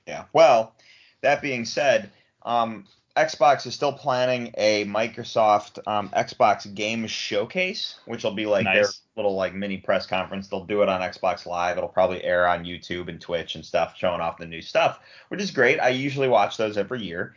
[0.06, 0.24] Yeah.
[0.32, 0.74] Well,
[1.20, 2.10] that being said,
[2.42, 2.86] um,
[3.16, 8.86] Xbox is still planning a Microsoft um, Xbox Game Showcase, which will be like their
[9.16, 10.48] little like mini press conference.
[10.48, 11.76] They'll do it on Xbox Live.
[11.76, 15.40] It'll probably air on YouTube and Twitch and stuff, showing off the new stuff, which
[15.40, 15.80] is great.
[15.80, 17.34] I usually watch those every year.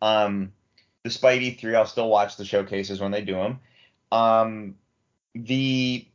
[0.00, 0.52] Um,
[1.02, 3.60] despite E3, I'll still watch the showcases when they do them.
[4.12, 4.76] Um,
[5.34, 6.06] the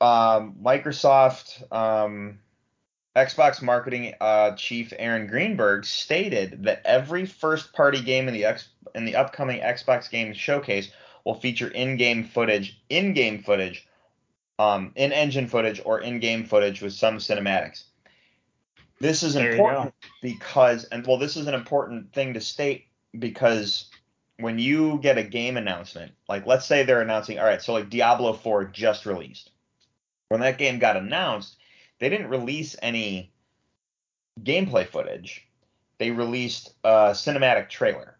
[0.00, 2.38] um, Microsoft um,
[3.16, 9.06] Xbox marketing uh, chief Aaron Greenberg stated that every first-party game in the X in
[9.06, 10.90] the upcoming Xbox game showcase
[11.24, 13.88] will feature in-game footage, in-game footage,
[14.58, 17.84] um, in-engine footage, or in-game footage with some cinematics.
[19.00, 22.86] This is There important because, and well, this is an important thing to state
[23.18, 23.86] because
[24.38, 27.90] when you get a game announcement, like let's say they're announcing, all right, so like
[27.90, 29.50] Diablo 4 just released.
[30.28, 31.56] When that game got announced,
[31.98, 33.32] they didn't release any
[34.40, 35.46] gameplay footage.
[35.98, 38.18] They released a cinematic trailer.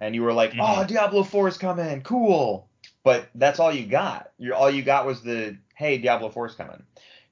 [0.00, 0.60] And you were like, Mhm.
[0.60, 2.02] "Oh, Diablo 4 is coming.
[2.02, 2.68] Cool."
[3.02, 4.30] But that's all you got.
[4.38, 6.82] You all you got was the, "Hey, Diablo 4 is coming."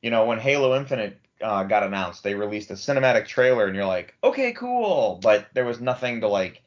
[0.02, 3.84] You know, when Halo Infinite uh, got announced, they released a cinematic trailer and you're
[3.84, 6.62] like, "Okay, cool." But there was nothing to like,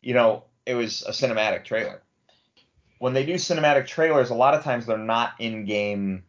[0.00, 2.02] you know, it was a cinematic trailer.
[2.98, 6.24] When they do cinematic trailers, a lot of times they're not in-game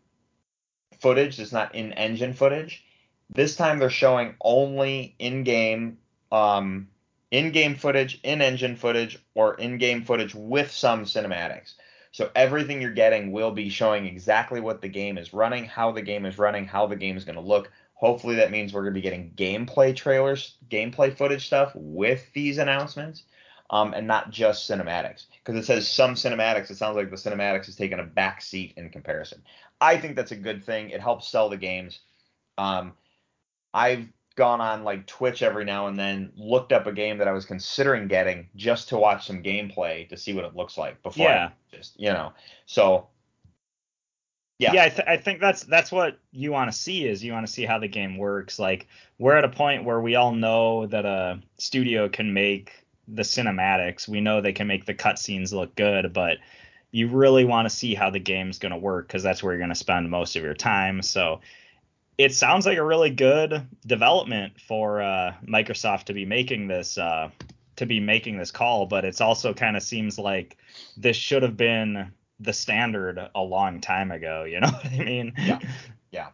[1.00, 1.39] footage.
[1.39, 2.86] It's not in-engine footage.
[3.30, 5.97] This time they're showing only in-game,
[6.32, 6.88] um,
[7.32, 11.74] in-game footage, in-engine footage, or in-game footage with some cinematics.
[12.12, 16.02] So everything you're getting will be showing exactly what the game is running, how the
[16.02, 17.72] game is running, how the game is going to look.
[17.93, 22.58] Hopefully that means we're going to be getting gameplay trailers, gameplay footage stuff with these
[22.58, 23.24] announcements,
[23.70, 25.26] um, and not just cinematics.
[25.43, 28.74] Because it says some cinematics, it sounds like the cinematics is taking a back seat
[28.78, 29.43] in comparison.
[29.82, 30.89] I think that's a good thing.
[30.89, 31.99] It helps sell the games.
[32.57, 32.93] Um,
[33.74, 37.32] I've gone on like Twitch every now and then, looked up a game that I
[37.32, 41.28] was considering getting just to watch some gameplay to see what it looks like before
[41.28, 41.49] Yeah.
[41.49, 42.34] I just, you know.
[42.65, 43.07] So
[44.57, 44.74] Yeah.
[44.74, 47.45] yeah, I, th- I think that's that's what you want to see is you want
[47.47, 48.59] to see how the game works.
[48.59, 53.24] Like we're at a point where we all know that a studio can make the
[53.24, 54.07] cinematics.
[54.07, 56.38] We know they can make the cutscenes look good, but
[56.91, 59.60] you really want to see how the game's going to work because that's where you're
[59.60, 61.01] going to spend most of your time.
[61.01, 61.41] So
[62.18, 67.30] it sounds like a really good development for uh, Microsoft to be making this uh,
[67.78, 70.57] to be making this call, but it's also kind of seems like
[70.97, 74.43] this should have been the standard a long time ago.
[74.43, 75.34] You know what I mean?
[75.38, 75.60] Yeah.
[76.12, 76.28] Yeah.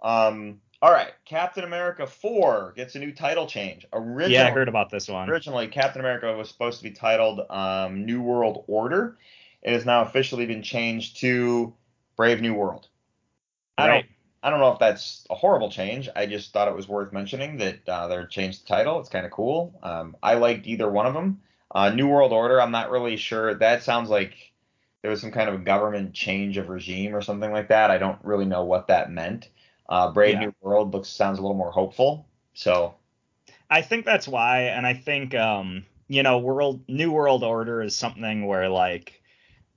[0.00, 3.86] Um, all right, Captain America 4 gets a new title change.
[3.92, 5.28] Originally, Yeah, I heard about this one.
[5.28, 9.18] originally Captain America was supposed to be titled um, New World Order.
[9.62, 11.74] It has now officially been changed to
[12.16, 12.88] Brave New World.
[13.76, 14.06] I don't
[14.42, 16.08] I don't know if that's a horrible change.
[16.16, 18.98] I just thought it was worth mentioning that uh, they're changed the title.
[18.98, 19.78] It's kind of cool.
[19.82, 21.42] Um, I liked either one of them.
[21.70, 23.54] Uh, New World Order, I'm not really sure.
[23.54, 24.34] That sounds like
[25.02, 27.90] there was some kind of a government change of regime or something like that.
[27.90, 29.48] I don't really know what that meant.
[29.90, 30.46] Uh, Brave Yeah.
[30.46, 32.26] New World looks sounds a little more hopeful.
[32.54, 32.94] So
[33.68, 37.94] I think that's why, and I think um, you know, world New World Order is
[37.94, 39.20] something where like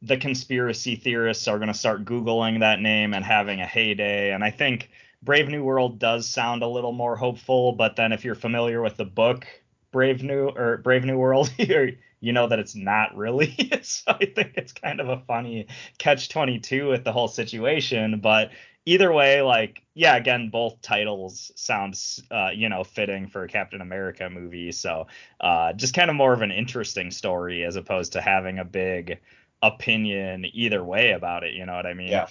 [0.02, 4.44] the conspiracy theorists are going to start googling that name and having a heyday, and
[4.44, 4.90] I think
[5.24, 8.98] Brave New World does sound a little more hopeful, but then if you're familiar with
[8.98, 9.48] the book
[9.92, 13.56] Brave New or Brave New World, you're, you know that it's not really.
[13.84, 18.52] so I think it's kind of a funny catch 22 with the whole situation, but
[18.86, 22.00] either way, like, yeah, again, both titles sound,
[22.32, 24.72] uh, you know, fitting for a Captain America movie.
[24.72, 25.08] So,
[25.40, 29.20] uh, just kind of more of an interesting story as opposed to having a big
[29.62, 31.54] opinion either way about it.
[31.54, 32.10] You know what I mean?
[32.10, 32.28] Yeah.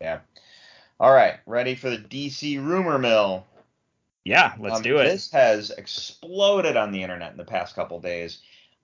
[0.00, 0.18] yeah.
[0.98, 3.46] All right, ready for the DC rumor mill.
[4.24, 5.04] Yeah, let's Um, do it.
[5.04, 8.38] This has exploded on the internet in the past couple days.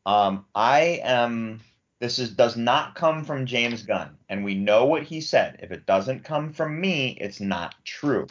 [0.06, 1.60] Um, I am.
[2.02, 5.60] This is does not come from James Gunn, and we know what he said.
[5.62, 8.26] If it doesn't come from me, it's not true.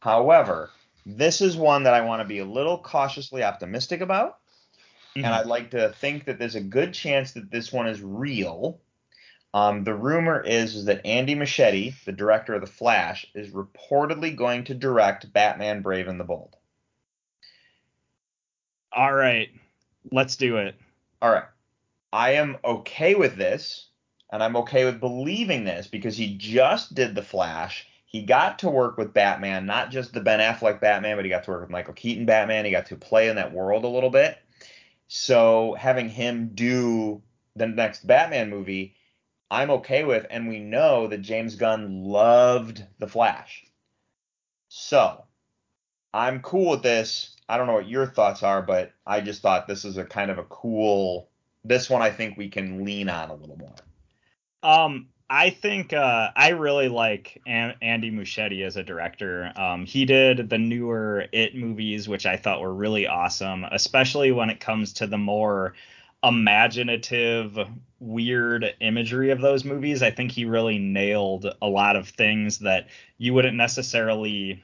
[0.00, 0.68] However,
[1.06, 4.40] this is one that I want to be a little cautiously optimistic about,
[5.14, 5.24] Mhm.
[5.24, 8.78] and I'd like to think that there's a good chance that this one is real.
[9.54, 14.36] Um, the rumor is, is that Andy Muschietti, the director of The Flash, is reportedly
[14.36, 16.54] going to direct Batman Brave and the Bold.
[18.92, 19.48] All right,
[20.12, 20.74] let's do it.
[21.22, 21.44] All right.
[22.16, 23.90] I am okay with this,
[24.32, 27.86] and I'm okay with believing this because he just did The Flash.
[28.06, 31.44] He got to work with Batman, not just the Ben Affleck Batman, but he got
[31.44, 32.64] to work with Michael Keaton Batman.
[32.64, 34.38] He got to play in that world a little bit.
[35.08, 37.20] So having him do
[37.54, 38.94] the next Batman movie,
[39.50, 43.62] I'm okay with, and we know that James Gunn loved The Flash.
[44.68, 45.22] So
[46.14, 47.36] I'm cool with this.
[47.46, 50.30] I don't know what your thoughts are, but I just thought this is a kind
[50.30, 51.28] of a cool.
[51.66, 53.74] This one I think we can lean on a little more.
[54.62, 59.52] Um, I think uh, I really like An- Andy Muschietti as a director.
[59.56, 64.50] Um, he did the newer It movies, which I thought were really awesome, especially when
[64.50, 65.74] it comes to the more
[66.22, 67.58] imaginative,
[67.98, 70.02] weird imagery of those movies.
[70.02, 72.88] I think he really nailed a lot of things that
[73.18, 74.62] you wouldn't necessarily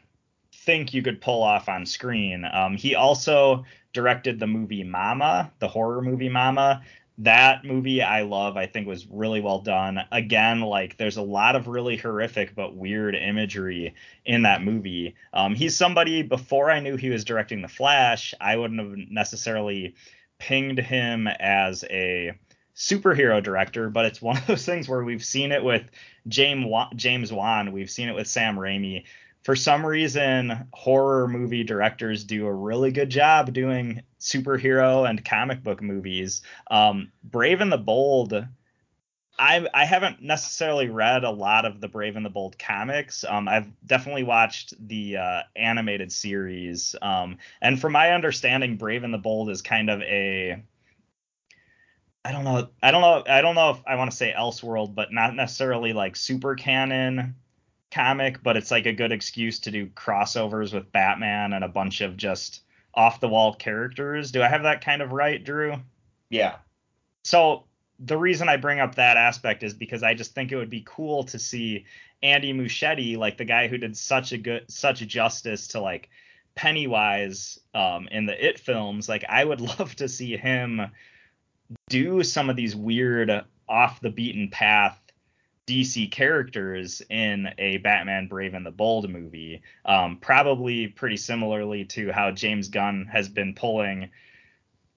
[0.55, 2.45] think you could pull off on screen.
[2.45, 6.83] Um, he also directed the movie Mama, the horror movie Mama.
[7.19, 8.57] That movie I love.
[8.57, 10.01] I think was really well done.
[10.11, 15.15] Again, like there's a lot of really horrific but weird imagery in that movie.
[15.33, 19.95] Um, he's somebody before I knew he was directing The Flash, I wouldn't have necessarily
[20.39, 22.33] pinged him as a
[22.75, 25.85] superhero director, but it's one of those things where we've seen it with
[26.29, 26.67] James
[26.97, 29.05] James Wan, we've seen it with Sam Raimi
[29.43, 35.63] for some reason horror movie directors do a really good job doing superhero and comic
[35.63, 36.43] book movies.
[36.71, 38.47] Um, brave and the bold
[39.39, 43.25] I, I haven't necessarily read a lot of the Brave and the Bold comics.
[43.25, 49.13] Um, I've definitely watched the uh, animated series, um, and from my understanding, Brave and
[49.13, 50.63] the Bold is kind of a
[52.25, 54.95] I don't know I don't know I don't know if I want to say Elseworld,
[54.95, 57.35] but not necessarily like super canon
[57.93, 62.01] comic, but it's like a good excuse to do crossovers with Batman and a bunch
[62.01, 62.63] of just
[62.95, 64.33] off the wall characters.
[64.33, 65.77] Do I have that kind of right, Drew?
[66.29, 66.57] Yeah.
[67.25, 67.65] So
[67.99, 70.85] the reason I bring up that aspect is because I just think it would be
[70.87, 71.87] cool to see
[72.23, 76.09] Andy Muschietti, like the guy who did such a good such justice to like
[76.55, 79.09] Pennywise um, in the It films.
[79.09, 80.91] Like I would love to see him
[81.89, 85.02] do some of these weird off the beaten path
[85.67, 89.63] DC characters in a Batman Brave and the Bold movie.
[89.85, 94.11] Um, probably pretty similarly to how James Gunn has been pulling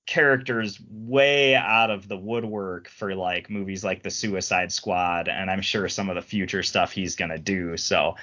[0.06, 5.62] characters way out of the woodwork for like movies like the Suicide Squad, and I'm
[5.62, 7.78] sure some of the future stuff he's gonna do.
[7.78, 8.16] So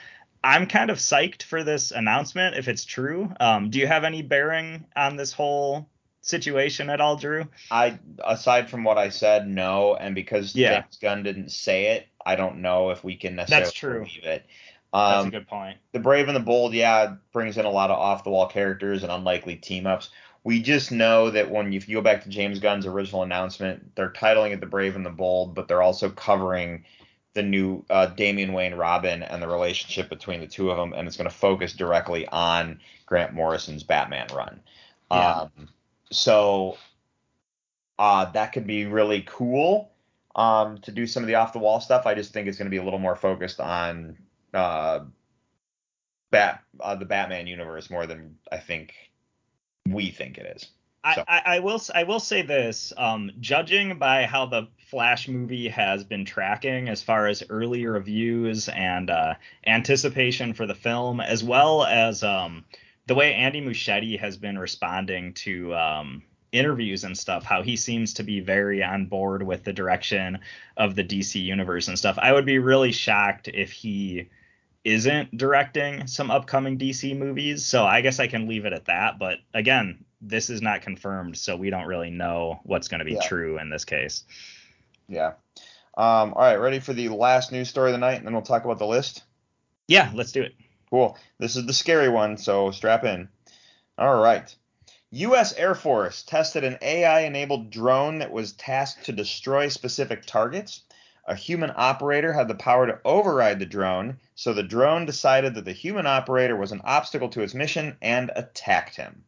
[0.44, 3.32] I'm kind of psyched for this announcement if it's true.
[3.40, 5.88] Um, do you have any bearing on this whole
[6.20, 7.48] situation at all, Drew?
[7.70, 10.80] I aside from what I said, no, and because yeah.
[10.80, 13.98] James Gunn didn't say it, I don't know if we can necessarily That's true.
[14.00, 14.46] believe it.
[14.92, 15.78] Um, That's a um, good point.
[15.92, 19.02] The Brave and the Bold, yeah, brings in a lot of off the wall characters
[19.02, 20.10] and unlikely team ups.
[20.44, 24.10] We just know that when if you go back to James Gunn's original announcement, they're
[24.10, 26.84] titling it The Brave and the Bold, but they're also covering
[27.34, 31.06] the new uh, Damian Wayne Robin and the relationship between the two of them, and
[31.06, 34.60] it's going to focus directly on Grant Morrison's Batman run.
[35.10, 35.32] Yeah.
[35.32, 35.68] Um,
[36.10, 36.76] so
[37.98, 39.91] uh, that could be really cool
[40.36, 42.06] um, to do some of the off the wall stuff.
[42.06, 44.16] I just think it's going to be a little more focused on
[44.54, 45.00] uh,
[46.30, 48.94] Bat uh, the Batman universe more than I think
[49.86, 50.68] we think it is.
[51.16, 51.24] So.
[51.26, 56.04] I, I, will I will say this, um, judging by how the Flash movie has
[56.04, 59.34] been tracking as far as early reviews and uh,
[59.66, 62.64] anticipation for the film, as well as um,
[63.08, 66.22] the way Andy Muschietti has been responding to um,
[66.52, 70.38] interviews and stuff, how he seems to be very on board with the direction
[70.76, 72.18] of the DC universe and stuff.
[72.20, 74.28] I would be really shocked if he
[74.84, 77.64] isn't directing some upcoming DC movies.
[77.64, 79.18] So I guess I can leave it at that.
[79.18, 83.14] But again, this is not confirmed, so we don't really know what's going to be
[83.14, 83.26] yeah.
[83.26, 84.24] true in this case.
[85.08, 85.32] Yeah.
[85.96, 88.42] Um, all right, ready for the last news story of the night, and then we'll
[88.42, 89.24] talk about the list.
[89.88, 90.54] Yeah, let's do it.
[90.90, 91.18] Cool.
[91.38, 93.28] This is the scary one, so strap in.
[93.98, 94.54] All right.
[95.14, 95.52] U.S.
[95.58, 100.84] Air Force tested an AI enabled drone that was tasked to destroy specific targets.
[101.26, 105.66] A human operator had the power to override the drone, so the drone decided that
[105.66, 109.24] the human operator was an obstacle to its mission and attacked him.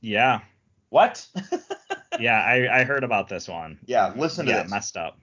[0.00, 0.40] Yeah.
[0.88, 1.26] What?
[2.18, 3.78] yeah, I, I heard about this one.
[3.84, 4.70] Yeah, listen to yeah, this.
[4.70, 5.20] messed up.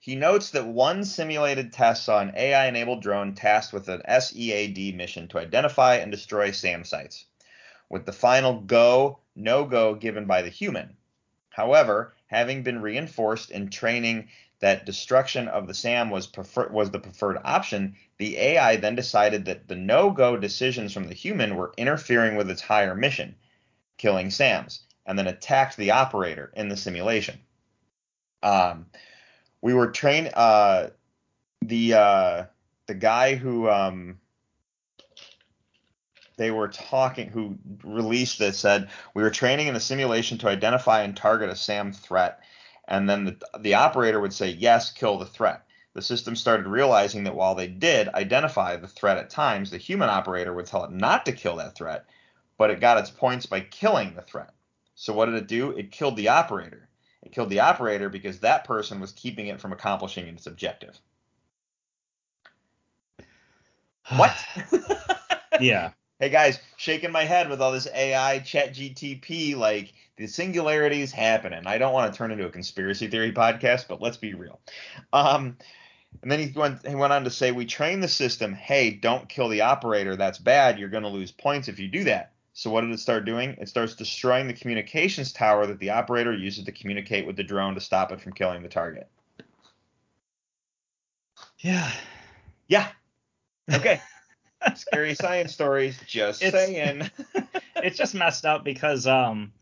[0.00, 4.96] He notes that one simulated test saw an AI enabled drone tasked with an SEAD
[4.96, 7.24] mission to identify and destroy SAM sites,
[7.88, 10.96] with the final go, no go given by the human.
[11.50, 14.28] However, having been reinforced in training
[14.60, 19.44] that destruction of the SAM was, prefer- was the preferred option, the AI then decided
[19.44, 23.34] that the no go decisions from the human were interfering with its higher mission,
[23.96, 27.38] killing SAMs, and then attacked the operator in the simulation.
[28.42, 28.86] Um,
[29.60, 30.88] we were trained uh
[31.62, 32.44] the uh
[32.86, 34.20] the guy who um
[36.38, 41.02] they were talking who released this said we were training in a simulation to identify
[41.02, 42.40] and target a SAM threat
[42.86, 47.24] and then the, the operator would say yes kill the threat the system started realizing
[47.24, 50.90] that while they did identify the threat at times the human operator would tell it
[50.90, 52.06] not to kill that threat
[52.56, 54.54] but it got its points by killing the threat
[54.94, 56.88] so what did it do it killed the operator
[57.22, 60.98] it killed the operator because that person was keeping it from accomplishing its objective.
[64.16, 64.34] What?
[65.60, 65.90] yeah.
[66.20, 71.12] Hey guys, shaking my head with all this AI chat GTP like The singularity is
[71.12, 71.64] happening.
[71.64, 74.58] I don't want to turn into a conspiracy theory podcast, but let's be real.
[75.12, 75.56] Um,
[76.22, 78.52] and then he went he went on to say, "We train the system.
[78.52, 80.16] Hey, don't kill the operator.
[80.16, 80.78] That's bad.
[80.80, 83.50] You're going to lose points if you do that." So what did it start doing?
[83.60, 87.74] It starts destroying the communications tower that the operator uses to communicate with the drone
[87.74, 89.08] to stop it from killing the target.
[91.60, 91.92] Yeah.
[92.66, 92.88] Yeah.
[93.72, 94.00] Okay.
[94.74, 95.98] Scary science stories.
[96.06, 97.10] Just It's- saying.
[97.76, 99.52] it's just messed up because um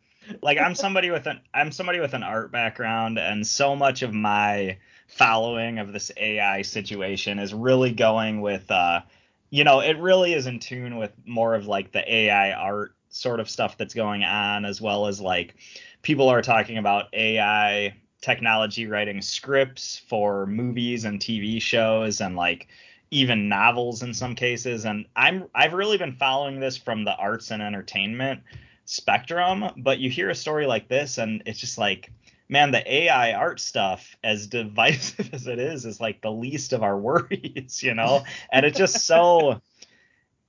[0.42, 4.12] like I'm somebody with an I'm somebody with an art background and so much of
[4.12, 4.78] my
[5.08, 9.02] following of this AI situation is really going with uh
[9.50, 13.38] you know, it really is in tune with more of like the AI art sort
[13.38, 15.54] of stuff that's going on as well as like
[16.02, 22.66] people are talking about AI technology writing scripts for movies and TV shows and like
[23.10, 24.84] even novels in some cases.
[24.84, 28.42] And I'm I've really been following this from the arts and entertainment
[28.86, 32.10] spectrum but you hear a story like this and it's just like
[32.48, 36.82] man the AI art stuff as divisive as it is is like the least of
[36.82, 38.22] our worries you know?
[38.50, 39.60] And it's just so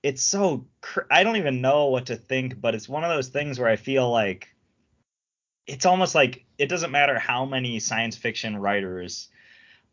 [0.03, 3.29] it's so cr- I don't even know what to think but it's one of those
[3.29, 4.49] things where I feel like
[5.65, 9.29] it's almost like it doesn't matter how many science fiction writers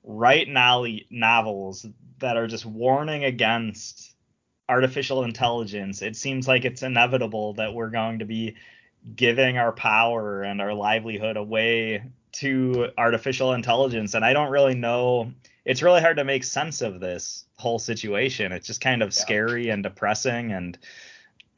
[0.04, 1.86] write no- novels
[2.18, 4.14] that are just warning against
[4.68, 6.02] artificial intelligence.
[6.02, 8.56] It seems like it's inevitable that we're going to be
[9.16, 12.02] giving our power and our livelihood away
[12.32, 14.14] to artificial intelligence.
[14.14, 15.32] And I don't really know.
[15.64, 18.52] It's really hard to make sense of this whole situation.
[18.52, 19.20] It's just kind of Yeah.
[19.22, 20.52] scary and depressing.
[20.52, 20.78] And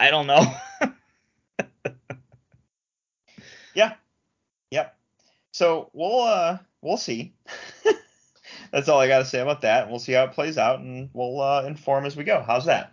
[0.00, 0.44] I don't know.
[3.74, 3.94] yeah.
[4.70, 4.96] Yep.
[5.52, 7.32] So we'll uh we'll see.
[8.72, 9.88] That's all I got to say about that.
[9.88, 12.42] We'll see how it plays out, and we'll uh, inform as we go.
[12.46, 12.92] How's that?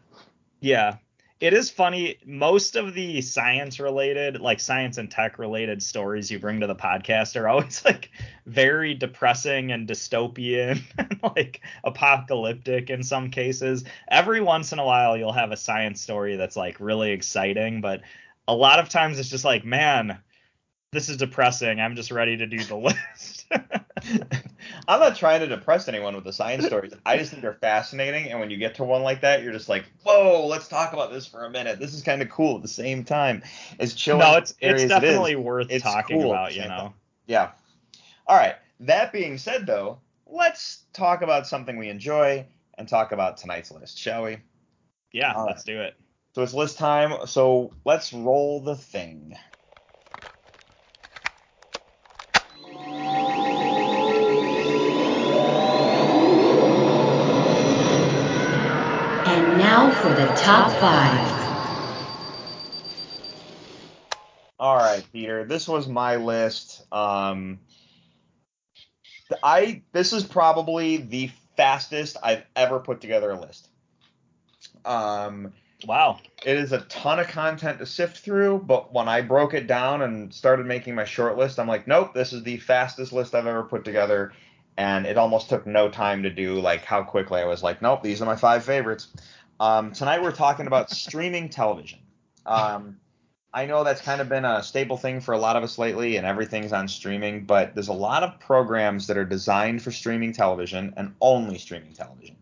[0.60, 0.98] Yeah.
[1.44, 2.20] It is funny.
[2.26, 6.76] Most of the science related, like science and tech related stories you bring to the
[6.76, 8.12] podcast are always like
[8.46, 13.84] very depressing and dystopian and like apocalyptic in some cases.
[14.08, 18.04] Every once in a while you'll have a science story that's like really exciting, but
[18.48, 20.20] a lot of times it's just like, man,
[20.94, 21.82] this is depressing.
[21.82, 23.48] I'm just ready to do the list.
[24.88, 26.94] I'm not trying to depress anyone with the science stories.
[27.06, 29.70] I just think they're fascinating, and when you get to one like that, you're just
[29.70, 31.80] like, "Whoa, let's talk about this for a minute.
[31.80, 33.44] This is kind of cool." At the same time,
[33.80, 34.20] as chilling.
[34.20, 36.68] no, it's it's as it is, definitely worth it's talking cool about, you know.
[36.68, 36.94] time.
[37.28, 37.52] Yeah.
[38.28, 38.56] All right.
[38.82, 42.46] That being said, though, let's talk about something we enjoy
[42.78, 44.38] and talk about tonight's list, shall we?
[45.12, 45.96] Yeah, All let's do it.
[46.36, 47.28] So it's list time.
[47.28, 49.36] So let's roll the thing.
[59.74, 61.42] Now for the top five.
[64.60, 65.46] All right, Peter.
[65.46, 66.84] This was my list.
[66.94, 67.58] Um,
[69.42, 73.68] I this is probably the fastest I've ever put together a list.
[74.86, 75.54] Um,
[75.88, 76.20] Wow.
[76.46, 80.04] it is a ton of content to sift through, but when I broke it down
[80.04, 83.48] and started making my short list, I'm like, nope, this is the fastest list I've
[83.48, 84.34] ever put together.
[84.78, 88.02] And it almost took no time to do, like how quickly I was like, nope,
[88.02, 89.08] these are my five favorites.
[89.64, 92.00] Um, tonight we're talking about streaming television.
[92.46, 92.98] Um,
[93.54, 96.18] I know that's kind of been a staple thing for a lot of us lately,
[96.18, 100.34] and everything's on streaming, but there's a lot of programs that are designed for streaming
[100.34, 102.36] television and only streaming television.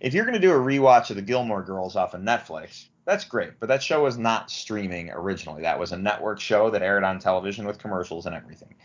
[0.00, 3.24] If you're going to do a rewatch of the Gilmore Girls off of Netflix, that's
[3.24, 5.62] great, but that show was not streaming originally.
[5.62, 8.76] That was a network show that aired on television with commercials and everything.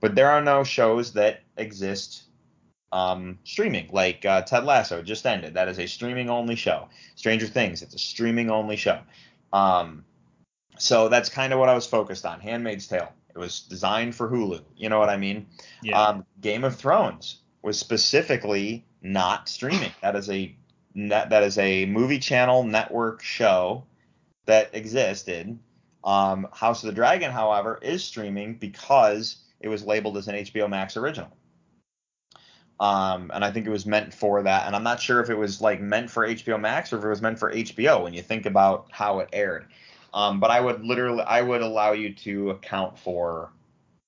[0.00, 2.24] But there are no shows that exist
[2.92, 5.54] um, streaming, like uh, Ted Lasso just ended.
[5.54, 6.88] That is a streaming only show.
[7.14, 9.00] Stranger Things, it's a streaming only show.
[9.52, 10.04] Um,
[10.78, 12.40] so that's kind of what I was focused on.
[12.40, 14.62] Handmaid's Tale, it was designed for Hulu.
[14.76, 15.46] You know what I mean?
[15.82, 16.00] Yeah.
[16.00, 19.92] Um, Game of Thrones was specifically not streaming.
[20.02, 20.54] That is a
[20.94, 23.84] net, that is a movie channel network show
[24.46, 25.58] that existed.
[26.04, 30.68] Um, House of the Dragon, however, is streaming because it was labeled as an HBO
[30.68, 31.36] Max original.
[32.78, 34.66] Um, and I think it was meant for that.
[34.66, 37.08] And I'm not sure if it was like meant for HBO Max or if it
[37.08, 39.66] was meant for HBO when you think about how it aired.
[40.12, 43.50] Um, but I would literally, I would allow you to account for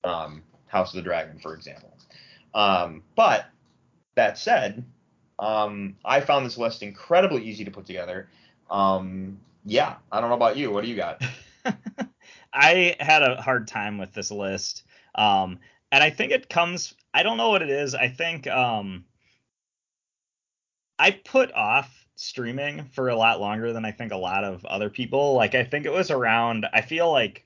[0.03, 1.95] um, House of the Dragon, for example.
[2.53, 3.45] Um, but
[4.15, 4.83] that said,
[5.39, 8.29] um, I found this list incredibly easy to put together.
[8.69, 10.71] Um, yeah, I don't know about you.
[10.71, 11.23] What do you got?
[12.53, 14.83] I had a hard time with this list.
[15.15, 15.59] Um,
[15.91, 17.95] and I think it comes I don't know what it is.
[17.95, 19.05] I think um
[20.97, 24.89] I put off streaming for a lot longer than I think a lot of other
[24.89, 25.33] people.
[25.33, 27.45] Like I think it was around I feel like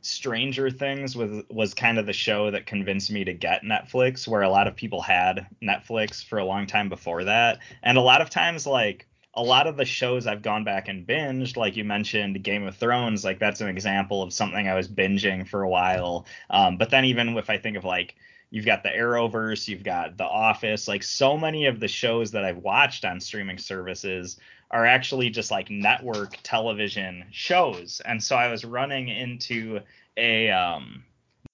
[0.00, 4.42] Stranger Things was was kind of the show that convinced me to get Netflix, where
[4.42, 8.20] a lot of people had Netflix for a long time before that, and a lot
[8.20, 11.84] of times like a lot of the shows I've gone back and binged, like you
[11.84, 15.68] mentioned, Game of Thrones, like that's an example of something I was binging for a
[15.68, 16.26] while.
[16.50, 18.16] Um, but then even if I think of like
[18.50, 22.44] you've got the Arrowverse, you've got The Office, like so many of the shows that
[22.44, 24.38] I've watched on streaming services
[24.70, 28.00] are actually just like network television shows.
[28.04, 29.80] And so I was running into
[30.16, 31.04] a um,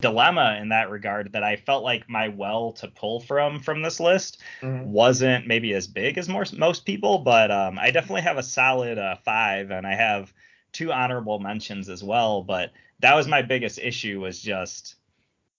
[0.00, 4.00] dilemma in that regard that I felt like my well to pull from from this
[4.00, 4.84] list Mhm.
[4.86, 8.98] wasn't maybe as big as most most people, but um, I definitely have a solid
[8.98, 10.32] uh, five, and I have
[10.72, 12.42] two honorable mentions as well.
[12.42, 14.96] But that was my biggest issue was just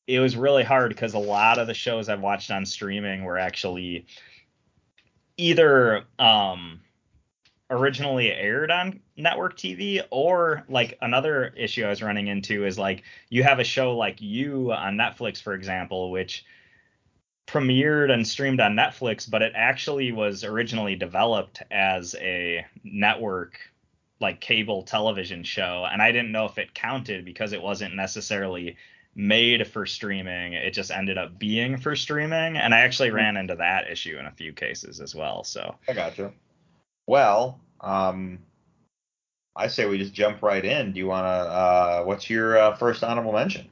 [0.07, 3.37] it was really hard because a lot of the shows I've watched on streaming were
[3.37, 4.05] actually
[5.37, 6.81] either um,
[7.69, 13.03] originally aired on network TV or like another issue I was running into is like
[13.29, 16.45] you have a show like You on Netflix, for example, which
[17.47, 23.57] premiered and streamed on Netflix, but it actually was originally developed as a network
[24.21, 28.77] like cable television show and I didn't know if it counted because it wasn't necessarily
[29.15, 33.55] made for streaming it just ended up being for streaming and I actually ran into
[33.55, 36.33] that issue in a few cases as well so I got you.
[37.07, 38.39] Well, um,
[39.55, 40.93] I say we just jump right in.
[40.93, 41.29] Do you want to?
[41.29, 43.69] Uh, what's your uh, first honorable mention?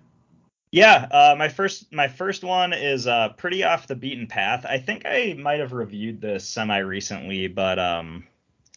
[0.72, 4.66] Yeah, uh, my first my first one is uh, pretty off the beaten path.
[4.68, 8.26] I think I might have reviewed this semi recently, but um,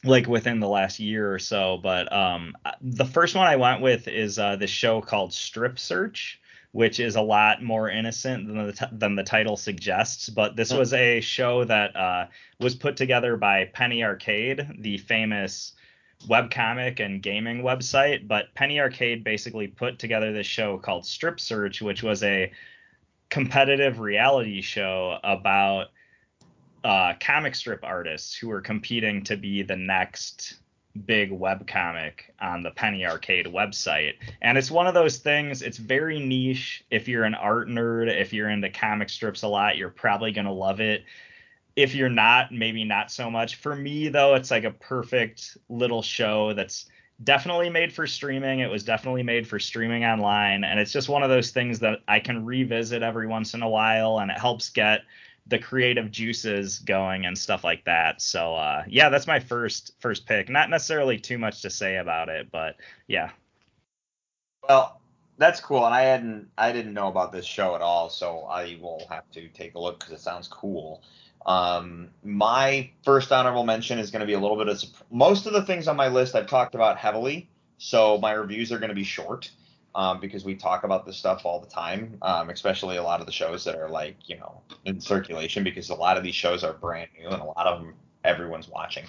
[0.04, 1.78] like within the last year or so.
[1.78, 6.40] But um, the first one I went with is uh, this show called Strip Search,
[6.72, 10.28] which is a lot more innocent than the t- than the title suggests.
[10.28, 12.26] But this was a show that uh,
[12.60, 15.72] was put together by Penny Arcade, the famous
[16.28, 21.82] webcomic and gaming website, but Penny Arcade basically put together this show called Strip Search,
[21.82, 22.50] which was a
[23.28, 25.88] competitive reality show about
[26.84, 30.56] uh, comic strip artists who were competing to be the next
[31.04, 34.14] big webcomic on the Penny Arcade website.
[34.40, 36.84] And it's one of those things, it's very niche.
[36.90, 40.46] If you're an art nerd, if you're into comic strips a lot, you're probably going
[40.46, 41.04] to love it
[41.76, 43.56] if you're not, maybe not so much.
[43.56, 46.86] For me, though, it's like a perfect little show that's
[47.22, 48.60] definitely made for streaming.
[48.60, 50.64] It was definitely made for streaming online.
[50.64, 53.68] And it's just one of those things that I can revisit every once in a
[53.68, 55.02] while and it helps get
[55.48, 58.20] the creative juices going and stuff like that.
[58.20, 60.48] So uh, yeah, that's my first first pick.
[60.48, 62.76] Not necessarily too much to say about it, but
[63.06, 63.30] yeah.
[64.68, 65.00] Well,
[65.38, 68.78] that's cool, and I hadn't I didn't know about this show at all, so I
[68.80, 71.02] will have to take a look because it sounds cool.
[71.44, 74.82] Um, my first honorable mention is going to be a little bit of
[75.12, 78.78] most of the things on my list I've talked about heavily, so my reviews are
[78.78, 79.50] going to be short
[79.96, 83.26] um, because we talk about this stuff all the time, um, especially a lot of
[83.26, 86.62] the shows that are like you know in circulation because a lot of these shows
[86.62, 89.04] are brand new and a lot of them everyone's watching.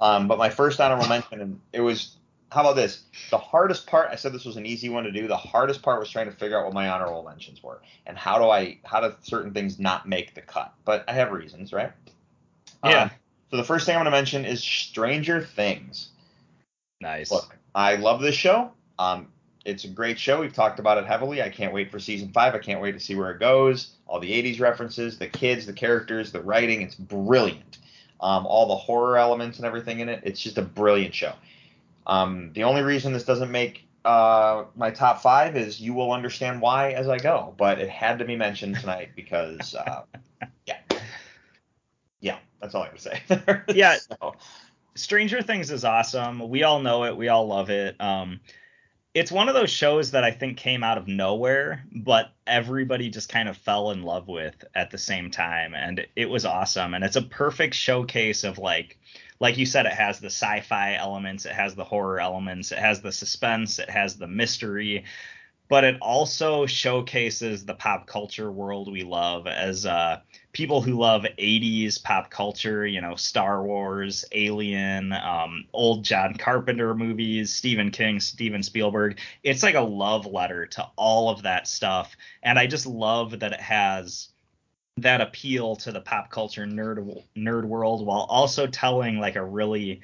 [0.00, 2.16] Um, but my first honorable mention, and it was
[2.50, 3.04] how about this?
[3.30, 5.28] The hardest part, I said this was an easy one to do.
[5.28, 8.38] The hardest part was trying to figure out what my honorable mentions were and how
[8.38, 10.74] do I, how do certain things not make the cut?
[10.84, 11.92] But I have reasons, right?
[12.84, 13.02] Yeah.
[13.02, 13.10] Um,
[13.50, 16.10] so the first thing I'm going to mention is Stranger Things.
[17.00, 17.30] Nice.
[17.30, 18.72] Look, I love this show.
[18.98, 19.28] Um,
[19.64, 20.40] it's a great show.
[20.40, 21.42] We've talked about it heavily.
[21.42, 22.54] I can't wait for season five.
[22.54, 23.94] I can't wait to see where it goes.
[24.06, 26.82] All the 80s references, the kids, the characters, the writing.
[26.82, 27.78] It's brilliant.
[28.20, 30.22] Um, all the horror elements and everything in it.
[30.24, 31.32] It's just a brilliant show.
[32.06, 36.60] Um, the only reason this doesn't make uh, my top five is you will understand
[36.60, 40.02] why as I go, but it had to be mentioned tonight because, uh,
[40.66, 40.78] yeah,
[42.20, 43.74] yeah, that's all I have to say.
[43.74, 43.96] Yeah.
[44.20, 44.34] So,
[44.96, 46.48] Stranger Things is awesome.
[46.48, 47.16] We all know it.
[47.16, 47.98] We all love it.
[48.00, 48.40] Um,
[49.12, 53.28] it's one of those shows that I think came out of nowhere, but everybody just
[53.28, 56.94] kind of fell in love with at the same time, and it was awesome.
[56.94, 58.98] And it's a perfect showcase of like,
[59.40, 63.00] like you said, it has the sci-fi elements, it has the horror elements, it has
[63.00, 65.04] the suspense, it has the mystery,
[65.68, 70.20] but it also showcases the pop culture world we love as uh,
[70.52, 76.94] people who love 80s pop culture, you know, Star Wars, Alien, um, old John Carpenter
[76.94, 79.18] movies, Stephen King, Steven Spielberg.
[79.42, 82.16] It's like a love letter to all of that stuff.
[82.42, 84.28] And I just love that it has
[84.96, 90.00] that appeal to the pop culture nerd nerd world while also telling like a really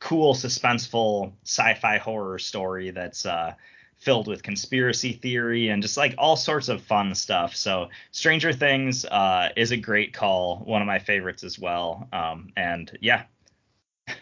[0.00, 3.52] cool suspenseful sci-fi horror story that's uh
[3.98, 7.54] filled with conspiracy theory and just like all sorts of fun stuff.
[7.54, 12.08] So Stranger Things uh, is a great call, one of my favorites as well.
[12.12, 13.24] Um, and yeah.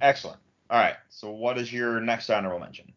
[0.00, 0.38] excellent.
[0.68, 0.96] All right.
[1.08, 2.92] So, what is your next honorable mention?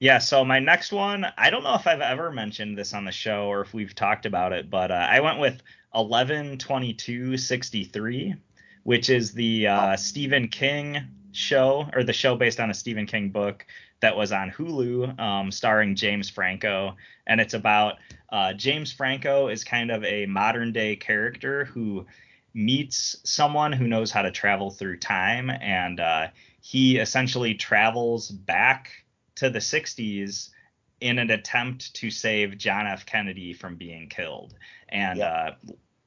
[0.00, 3.10] Yeah, so my next one, I don't know if I've ever mentioned this on the
[3.10, 5.60] show or if we've talked about it, but uh, I went with
[5.92, 8.36] 112263,
[8.84, 11.00] which is the uh, Stephen King
[11.32, 13.66] show or the show based on a Stephen King book
[14.00, 16.96] that was on Hulu, um, starring James Franco,
[17.26, 17.96] and it's about
[18.30, 22.06] uh, James Franco is kind of a modern day character who
[22.54, 26.28] meets someone who knows how to travel through time, and uh,
[26.60, 28.90] he essentially travels back
[29.36, 30.50] to the 60s
[31.00, 33.06] in an attempt to save John F.
[33.06, 34.54] Kennedy from being killed.
[34.88, 35.52] And uh,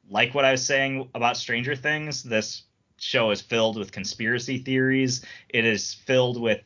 [0.10, 2.64] like what I was saying about Stranger Things, this
[2.98, 5.26] show is filled with conspiracy theories.
[5.50, 6.62] It is filled with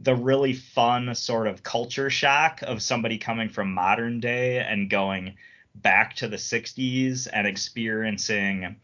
[0.00, 5.34] the really fun sort of culture shock of somebody coming from modern day and going
[5.74, 8.76] back to the 60s and experiencing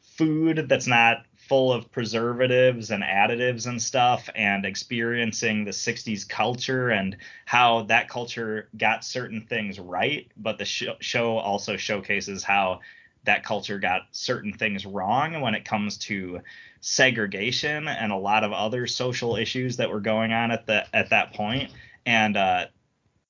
[0.00, 6.90] food that's not full of preservatives and additives and stuff and experiencing the 60s culture
[6.90, 12.80] and how that culture got certain things right but the sh- show also showcases how
[13.24, 16.40] that culture got certain things wrong when it comes to
[16.80, 21.10] segregation and a lot of other social issues that were going on at the at
[21.10, 21.70] that point.
[22.06, 22.66] and uh,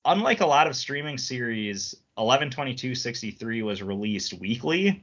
[0.04, 5.02] unlike a lot of streaming series 112263 was released weekly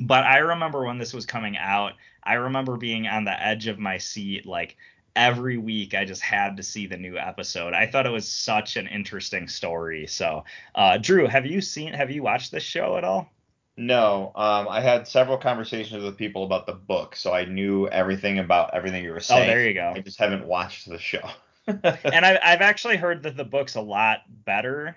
[0.00, 1.92] but I remember when this was coming out,
[2.24, 4.76] I remember being on the edge of my seat like
[5.14, 7.74] every week I just had to see the new episode.
[7.74, 10.06] I thought it was such an interesting story.
[10.06, 13.30] So, uh, Drew, have you seen have you watched this show at all?
[13.76, 18.38] No, um, I had several conversations with people about the book, so I knew everything
[18.38, 19.44] about everything you were saying.
[19.44, 19.92] Oh, there you go.
[19.96, 21.26] I just haven't watched the show.
[21.66, 24.96] and I, I've actually heard that the book's a lot better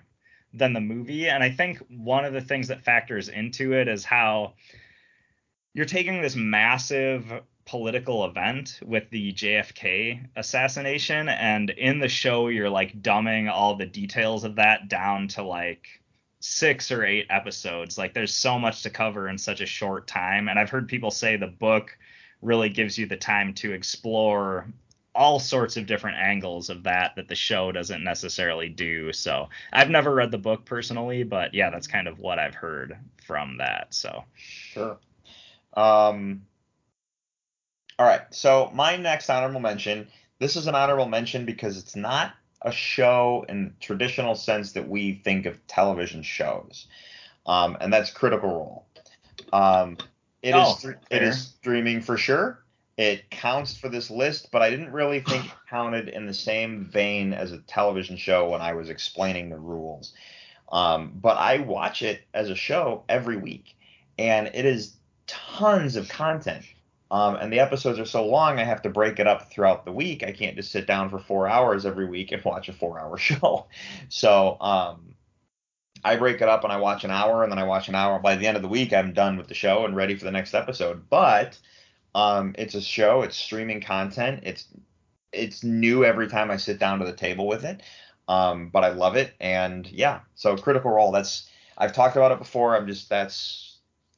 [0.52, 4.04] than the movie, and I think one of the things that factors into it is
[4.04, 4.54] how
[5.72, 12.70] you're taking this massive political event with the JFK assassination and in the show you're
[12.70, 15.86] like dumbing all the details of that down to like
[16.46, 20.48] 6 or 8 episodes like there's so much to cover in such a short time
[20.48, 21.96] and I've heard people say the book
[22.42, 24.66] really gives you the time to explore
[25.14, 29.90] all sorts of different angles of that that the show doesn't necessarily do so I've
[29.90, 33.94] never read the book personally but yeah that's kind of what I've heard from that
[33.94, 34.98] so sure
[35.76, 36.42] um,
[37.98, 38.22] all right.
[38.30, 40.08] So my next honorable mention.
[40.38, 42.34] This is an honorable mention because it's not
[42.64, 46.88] a show in the traditional sense that we think of television shows,
[47.46, 48.86] um, and that's Critical Role.
[49.52, 49.98] Um,
[50.42, 51.32] it Oh, is it fair.
[51.32, 52.64] streaming for sure.
[52.96, 56.84] It counts for this list, but I didn't really think it counted in the same
[56.86, 60.12] vein as a television show when I was explaining the rules.
[60.70, 63.76] Um, but I watch it as a show every week,
[64.18, 64.96] and it is
[65.26, 66.64] tons of content.
[67.10, 69.92] Um, and the episodes are so long, I have to break it up throughout the
[69.92, 70.24] week.
[70.24, 73.66] I can't just sit down for four hours every week and watch a four-hour show.
[74.08, 75.14] So um,
[76.02, 78.18] I break it up and I watch an hour, and then I watch an hour.
[78.18, 80.30] By the end of the week, I'm done with the show and ready for the
[80.30, 81.08] next episode.
[81.08, 81.58] But
[82.14, 83.22] um, it's a show.
[83.22, 84.40] It's streaming content.
[84.44, 84.66] It's
[85.32, 87.82] it's new every time I sit down to the table with it.
[88.28, 90.20] Um, but I love it, and yeah.
[90.34, 91.12] So Critical Role.
[91.12, 92.76] That's I've talked about it before.
[92.76, 93.73] I'm just that's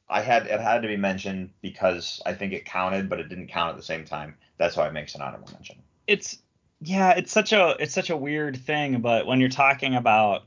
[0.09, 3.47] I had it had to be mentioned because I think it counted, but it didn't
[3.47, 4.35] count at the same time.
[4.57, 5.77] That's why it makes an honorable mention.
[6.07, 6.37] it's
[6.81, 10.43] yeah it's such a it's such a weird thing but when you're talking about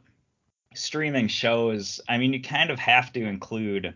[0.75, 3.95] streaming shows i mean you kind of have to include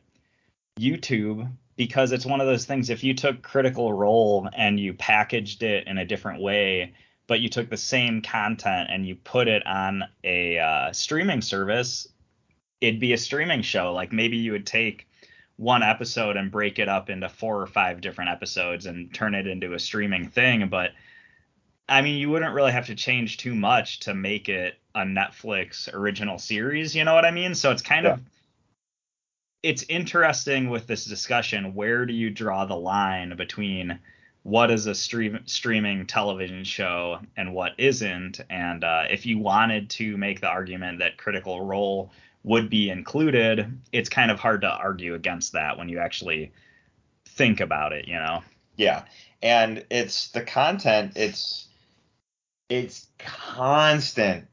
[0.78, 5.62] youtube because it's one of those things if you took critical role and you packaged
[5.62, 6.92] it in a different way
[7.28, 12.08] but you took the same content and you put it on a uh, streaming service
[12.80, 15.06] it'd be a streaming show like maybe you would take
[15.56, 19.46] one episode and break it up into four or five different episodes and turn it
[19.46, 20.90] into a streaming thing but
[21.88, 25.92] I mean, you wouldn't really have to change too much to make it a Netflix
[25.92, 27.54] original series, you know what I mean?
[27.54, 28.20] So it's kind of
[29.62, 33.98] it's interesting with this discussion, where do you draw the line between
[34.42, 38.40] what is a stream, streaming television show and what isn't?
[38.50, 42.12] And uh, if you wanted to make the argument that Critical Role
[42.44, 46.52] would be included, it's kind of hard to argue against that when you actually
[47.26, 48.42] think about it, you know?
[48.76, 49.04] Yeah,
[49.42, 51.12] and it's the content.
[51.16, 51.68] It's
[52.68, 54.46] it's constant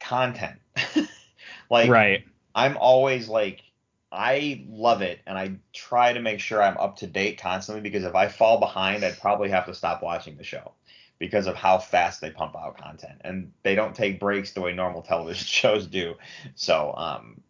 [0.00, 0.58] content.
[1.70, 2.24] like right.
[2.54, 3.62] I'm always like
[4.10, 8.04] I love it and I try to make sure I'm up to date constantly because
[8.04, 10.72] if I fall behind, I'd probably have to stop watching the show
[11.18, 14.72] because of how fast they pump out content and they don't take breaks the way
[14.72, 16.14] normal television shows do.
[16.54, 17.40] So, um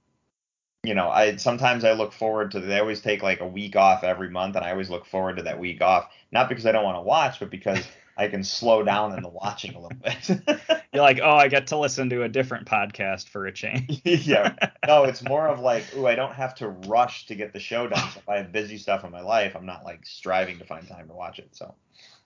[0.84, 4.04] you know, I sometimes I look forward to they always take like a week off
[4.04, 6.84] every month and I always look forward to that week off, not because I don't
[6.84, 10.80] want to watch, but because I can slow down in the watching a little bit.
[10.92, 14.00] You're like, oh, I get to listen to a different podcast for a change.
[14.04, 14.56] yeah.
[14.88, 17.86] No, it's more of like, ooh, I don't have to rush to get the show
[17.86, 18.10] done.
[18.10, 20.88] So if I have busy stuff in my life, I'm not like striving to find
[20.88, 21.54] time to watch it.
[21.54, 21.76] So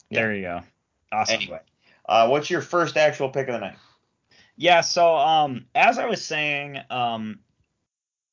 [0.09, 0.21] Yeah.
[0.21, 0.61] There you go.
[1.13, 1.35] Awesome.
[1.37, 1.61] anyway,
[2.09, 3.77] uh, what's your first actual pick of the night?
[4.57, 7.41] Yeah, so um as I was saying, um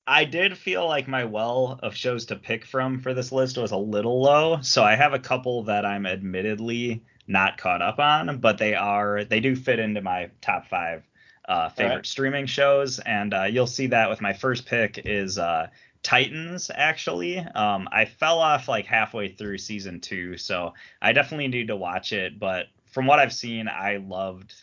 [0.07, 3.71] I did feel like my well of shows to pick from for this list was
[3.71, 8.39] a little low, so I have a couple that I'm admittedly not caught up on,
[8.39, 11.03] but they are they do fit into my top 5
[11.47, 12.05] uh favorite Alright.
[12.05, 15.67] streaming shows and uh you'll see that with my first pick is uh
[16.03, 17.37] Titans actually.
[17.39, 22.13] Um I fell off like halfway through season 2, so I definitely need to watch
[22.13, 24.53] it, but from what I've seen, I loved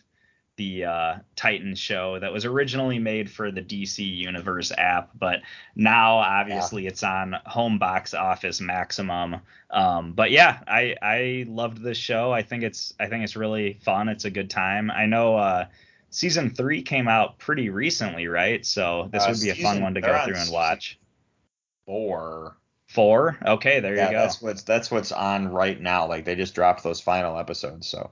[0.57, 5.41] the uh, Titans show that was originally made for the DC Universe app, but
[5.75, 9.35] now obviously it's on home box office maximum.
[9.69, 12.31] Um, but yeah, I I loved this show.
[12.31, 14.09] I think it's I think it's really fun.
[14.09, 14.89] It's a good time.
[14.89, 15.65] I know uh,
[16.09, 18.65] season three came out pretty recently, right?
[18.65, 20.97] So this Uh, would be a fun one to go through and watch.
[21.87, 22.57] Four.
[22.85, 23.37] Four.
[23.43, 24.19] Okay, there yeah, you go.
[24.19, 26.07] that's what's that's what's on right now.
[26.07, 28.11] Like they just dropped those final episodes, so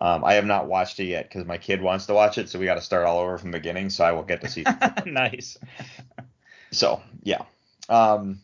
[0.00, 2.58] um, I have not watched it yet because my kid wants to watch it, so
[2.58, 3.90] we got to start all over from the beginning.
[3.90, 4.64] So I will get to see.
[5.06, 5.58] nice.
[6.70, 7.42] so yeah.
[7.88, 8.40] Um,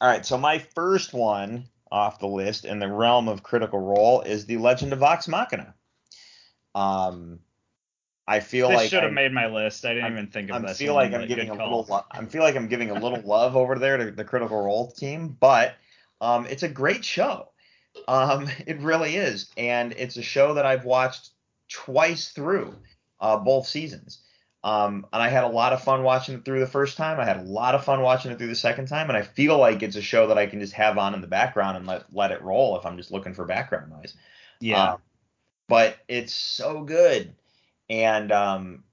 [0.00, 0.26] all right.
[0.26, 4.56] So my first one off the list in the realm of Critical Role is the
[4.56, 5.74] Legend of Vox Machina.
[6.74, 7.38] Um,
[8.28, 9.84] I feel This like should have made my list.
[9.84, 10.78] I didn't I'm- even think of I this.
[10.78, 11.78] feel like I'm giving a call.
[11.78, 11.86] little.
[11.96, 14.90] Lo- I feel like I'm giving a little love over there to the Critical Role
[14.90, 15.76] team, but
[16.20, 17.50] um, it's a great show.
[18.08, 21.30] Um, it really is, and it's a show that I've watched
[21.68, 22.74] twice through,
[23.20, 24.20] uh, both seasons.
[24.64, 27.20] Um, and I had a lot of fun watching it through the first time.
[27.20, 29.56] I had a lot of fun watching it through the second time, and I feel
[29.58, 32.12] like it's a show that I can just have on in the background and let
[32.12, 34.14] let it roll if I'm just looking for background noise.
[34.58, 34.94] Yeah.
[34.94, 34.98] Um,
[35.68, 37.32] but it's so good.
[37.88, 38.84] And um,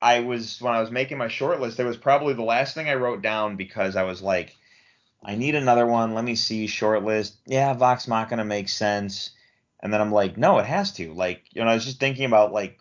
[0.00, 2.88] I was when I was making my short list, it was probably the last thing
[2.88, 4.56] I wrote down because I was like,
[5.24, 6.14] I need another one.
[6.14, 7.36] Let me see short list.
[7.46, 9.30] Yeah, Vox Machina makes sense.
[9.80, 11.12] And then I'm like, no, it has to.
[11.12, 12.78] Like, you know, I was just thinking about like,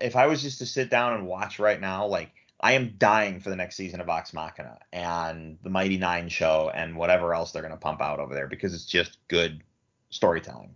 [0.00, 2.30] if I was just to sit down and watch right now, like.
[2.60, 6.70] I am dying for the next season of Vox Machina and the Mighty Nein show
[6.74, 9.62] and whatever else they're going to pump out over there because it's just good
[10.08, 10.74] storytelling.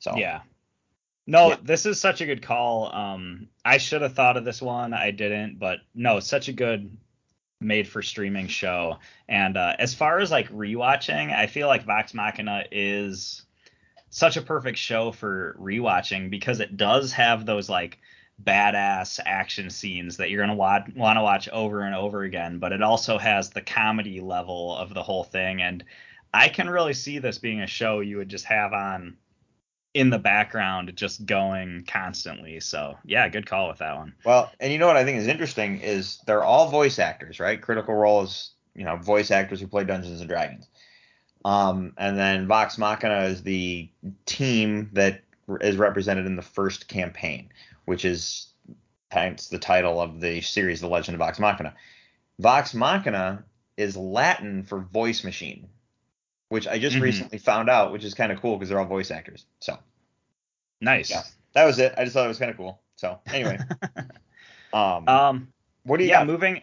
[0.00, 0.40] So Yeah.
[1.26, 1.56] No, Yeah.
[1.62, 2.94] this is such a good call.
[2.94, 4.92] Um, I should have thought of this one.
[4.92, 6.96] I didn't, but no, such a good
[7.60, 8.98] made for streaming show.
[9.28, 13.46] And uh, as far as like rewatching, I feel like Vox Machina is
[14.10, 17.98] such a perfect show for rewatching because it does have those like
[18.42, 22.72] badass action scenes that you're gonna want want to watch over and over again, but
[22.72, 25.62] it also has the comedy level of the whole thing.
[25.62, 25.84] And
[26.34, 29.16] I can really see this being a show you would just have on
[29.94, 32.60] in the background just going constantly.
[32.60, 34.14] So yeah, good call with that one.
[34.24, 37.62] Well, and you know what I think is interesting is they're all voice actors, right?
[37.62, 40.68] Critical Role is you know voice actors who play Dungeons and Dragons.
[41.44, 43.88] Um, and then Vox Machina is the
[44.24, 45.22] team that
[45.60, 47.50] is represented in the first campaign,
[47.84, 48.48] which is
[49.10, 51.74] hence the title of the series, The Legend of Vox Machina.
[52.38, 53.44] Vox Machina
[53.76, 55.68] is Latin for voice machine,
[56.48, 57.00] which I just Mhm.
[57.00, 59.46] recently found out, which is kind of cool because they're all voice actors.
[59.60, 59.78] So
[60.80, 61.10] Nice.
[61.10, 61.22] Yeah.
[61.54, 61.94] that was it.
[61.96, 62.80] I just thought it was kind of cool.
[62.96, 63.62] So anyway,
[64.72, 65.48] um, Um
[65.84, 66.26] what do you yeah, got?
[66.26, 66.62] moving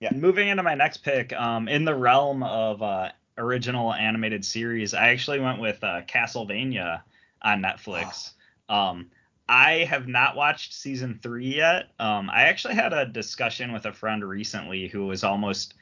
[0.00, 0.12] Yeah.
[0.12, 5.08] moving into my next pick, um in the realm of uh original animated series, I
[5.10, 7.02] actually went with uh Castlevania
[7.42, 8.32] on Netflix.
[8.68, 9.10] Um
[9.48, 11.90] I have not watched season 3 yet.
[11.98, 15.74] Um I actually had a discussion with a friend recently who was almost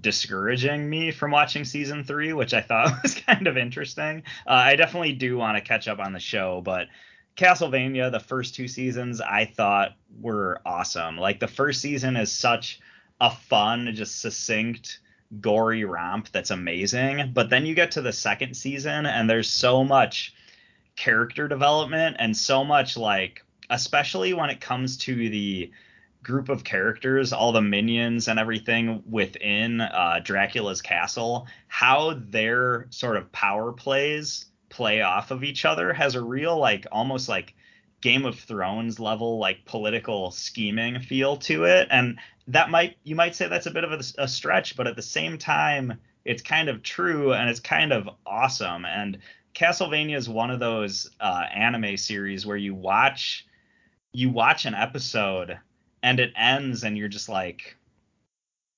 [0.00, 4.22] discouraging me from watching season three, which I thought was kind of interesting.
[4.46, 6.88] Uh, I definitely do want to catch up on the show, but
[7.36, 11.18] Castlevania, the first two seasons, I thought were awesome.
[11.18, 12.80] Like the first season is such
[13.20, 15.00] a fun, just succinct,
[15.40, 17.32] gory romp that's amazing.
[17.34, 20.34] But then you get to the second season, and there's so much
[20.96, 25.70] character development and so much like, especially when it comes to the
[26.26, 33.16] group of characters, all the minions and everything within uh, Dracula's castle, how their sort
[33.16, 37.54] of power plays play off of each other has a real like almost like
[38.00, 43.36] Game of Thrones level like political scheming feel to it, and that might you might
[43.36, 45.94] say that's a bit of a, a stretch, but at the same time
[46.24, 48.84] it's kind of true and it's kind of awesome.
[48.84, 49.18] And
[49.54, 53.46] Castlevania is one of those uh, anime series where you watch
[54.12, 55.58] you watch an episode
[56.06, 57.76] and it ends and you're just like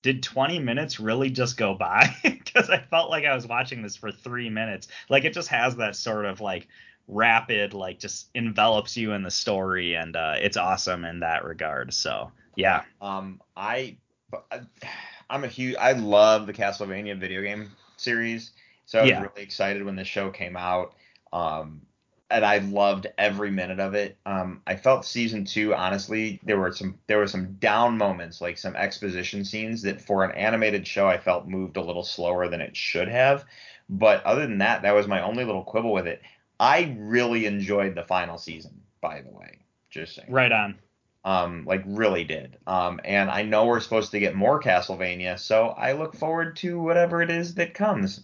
[0.03, 3.97] did 20 minutes really just go by because i felt like i was watching this
[3.97, 6.69] for three minutes like it just has that sort of like
[7.11, 11.95] rapid, like just envelops you in the story, and uh, it's awesome in that regard.
[11.95, 13.97] So yeah, Um, I,
[15.31, 18.53] I'm a huge, I love the Castlevania video game series,
[18.87, 19.21] so I was Yeah.
[19.21, 20.95] really excited when the show came out.
[21.33, 21.83] Um,
[22.31, 24.19] and I loved every minute of it.
[24.27, 28.59] Um, I felt season two, honestly, there were some there were some down moments, like
[28.59, 32.61] some exposition scenes that for an animated show I felt moved a little slower than
[32.61, 33.45] it should have.
[33.89, 36.23] But other than that, that was my only little quibble with it.
[36.61, 39.59] I really enjoyed the final season, by the way.
[39.91, 40.79] Just saying right on.
[41.25, 45.69] um like really did um and i know we're supposed to get more castlevania so
[45.69, 48.21] i look forward to whatever it is that comes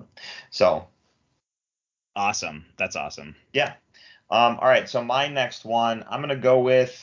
[0.50, 0.86] so
[2.14, 2.64] Awesome.
[2.76, 3.34] That's awesome.
[3.52, 3.74] yeah.
[4.30, 4.88] Um all right.
[4.88, 6.94] So my next one i'm gonna go with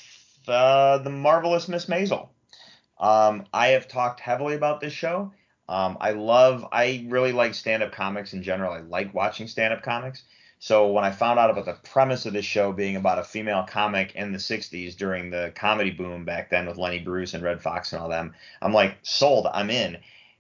[0.48, 2.30] uh the marvelous miss maisel.
[3.00, 5.32] Um i have talked heavily about this show.
[5.68, 8.74] Um i love i really like stand-up comics in general.
[8.74, 10.24] I like watching stand-up comics.
[10.62, 13.64] So when I found out about the premise of this show being about a female
[13.64, 17.62] comic in the 60s during the comedy boom back then with Lenny Bruce and Redd
[17.62, 19.98] Foxx and all them, I'm like, sold, I'm in.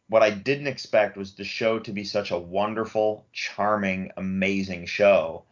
[0.10, 5.45] What I didn't expect was the show to be such a wonderful, charming, amazing show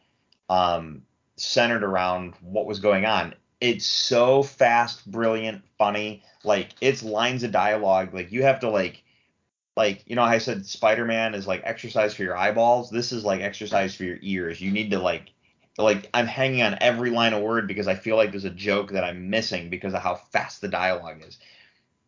[0.49, 1.03] um,
[1.35, 3.35] centered around what was going on.
[3.61, 6.23] It's so fast, brilliant, funny.
[6.43, 9.03] Like its lines of dialogue, like you have to like
[9.75, 12.89] like you know I said Spider-Man is like exercise for your eyeballs.
[12.89, 14.61] This is like exercise for your ears.
[14.61, 15.31] You need to like
[15.77, 18.91] like I'm hanging on every line of word because I feel like there's a joke
[18.91, 21.37] that I'm missing because of how fast the dialogue is.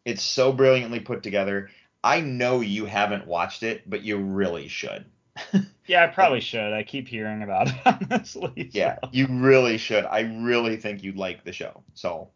[0.05, 1.69] It's so brilliantly put together.
[2.03, 5.05] I know you haven't watched it, but you really should.
[5.89, 6.71] Yeah, I probably should.
[6.71, 7.75] I keep hearing about it,
[8.11, 8.69] honestly.
[8.71, 10.05] Yeah, you really should.
[10.05, 11.81] I really think you'd like the show.
[11.95, 12.29] So,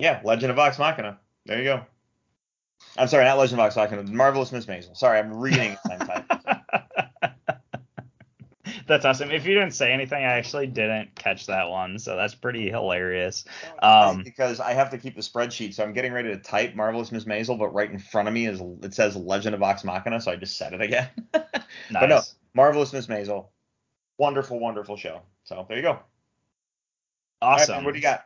[0.00, 1.20] yeah, Legend of Vox Machina.
[1.46, 1.86] There you go.
[2.98, 4.02] I'm sorry, not Legend of Vox Machina.
[4.12, 4.96] Marvelous Miss Maisel.
[4.96, 5.78] Sorry, I'm reading it.
[5.88, 6.23] I'm typing.
[8.86, 9.30] That's awesome.
[9.30, 13.44] If you didn't say anything, I actually didn't catch that one, so that's pretty hilarious.
[13.82, 17.12] Um, because I have to keep the spreadsheet, so I'm getting ready to type Marvelous
[17.12, 20.20] Miss Maisel, but right in front of me is it says Legend of Vox Machina,
[20.20, 21.08] so I just said it again.
[21.90, 22.34] But no, nice.
[22.54, 23.48] Marvelous Miss Maisel,
[24.16, 25.22] wonderful, wonderful show.
[25.42, 25.98] So there you go.
[27.42, 27.76] Awesome.
[27.76, 28.24] man, what do you got?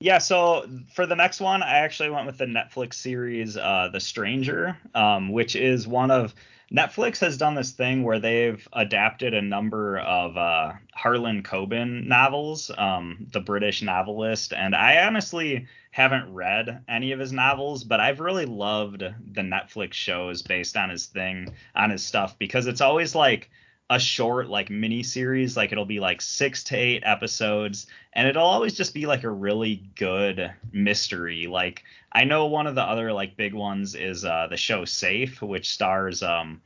[0.00, 4.00] Yeah, so for the next one, I actually went with the Netflix series uh, The
[4.00, 6.34] Stranger, um, which is one of
[6.72, 12.70] Netflix has done this thing where they've adapted a number of uh, Harlan Coben novels,
[12.76, 18.20] um, the British novelist, and I honestly haven't read any of his novels, but I've
[18.20, 23.14] really loved the Netflix shows based on his thing, on his stuff, because it's always
[23.14, 23.50] like
[23.90, 28.42] a short like mini series like it'll be like six to eight episodes and it'll
[28.42, 31.46] always just be like a really good mystery.
[31.46, 31.84] Like
[32.14, 35.70] i know one of the other like big ones is uh the show safe which
[35.70, 36.62] stars um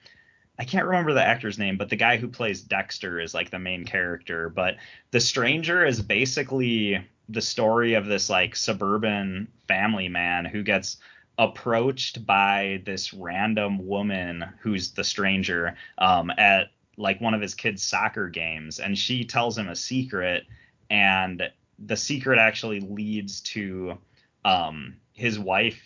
[0.58, 3.58] i can't remember the actor's name but the guy who plays dexter is like the
[3.58, 4.76] main character but
[5.10, 10.98] the stranger is basically the story of this like suburban family man who gets
[11.38, 17.82] approached by this random woman who's the stranger um, at like one of his kids'
[17.82, 20.44] soccer games, and she tells him a secret,
[20.90, 21.42] and
[21.78, 23.96] the secret actually leads to
[24.44, 25.80] um, his wife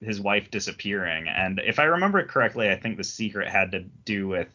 [0.00, 1.28] his wife disappearing.
[1.28, 4.48] And if I remember it correctly, I think the secret had to do with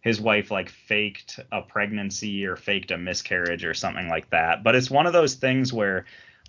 [0.00, 4.62] his wife like faked a pregnancy or faked a miscarriage or something like that.
[4.62, 6.06] But it's one of those things where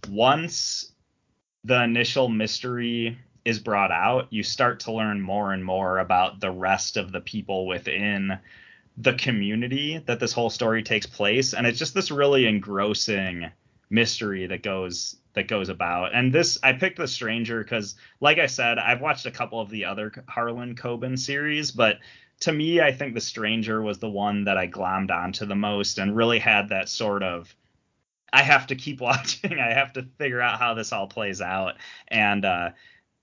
[0.09, 0.91] once
[1.63, 6.51] the initial mystery is brought out, you start to learn more and more about the
[6.51, 8.37] rest of the people within
[8.97, 11.53] the community that this whole story takes place.
[11.53, 13.51] And it's just this really engrossing
[13.89, 16.15] mystery that goes that goes about.
[16.15, 19.69] And this i picked the stranger because like i said i've watched a couple of
[19.69, 21.99] the other harlan coben series but
[22.39, 25.99] to me i think the stranger was the one that i glommed onto the most
[25.99, 27.55] and really had that sort of
[28.33, 29.59] i have to keep watching.
[29.59, 31.75] I have to figure out how this all plays out.
[32.07, 32.71] And uh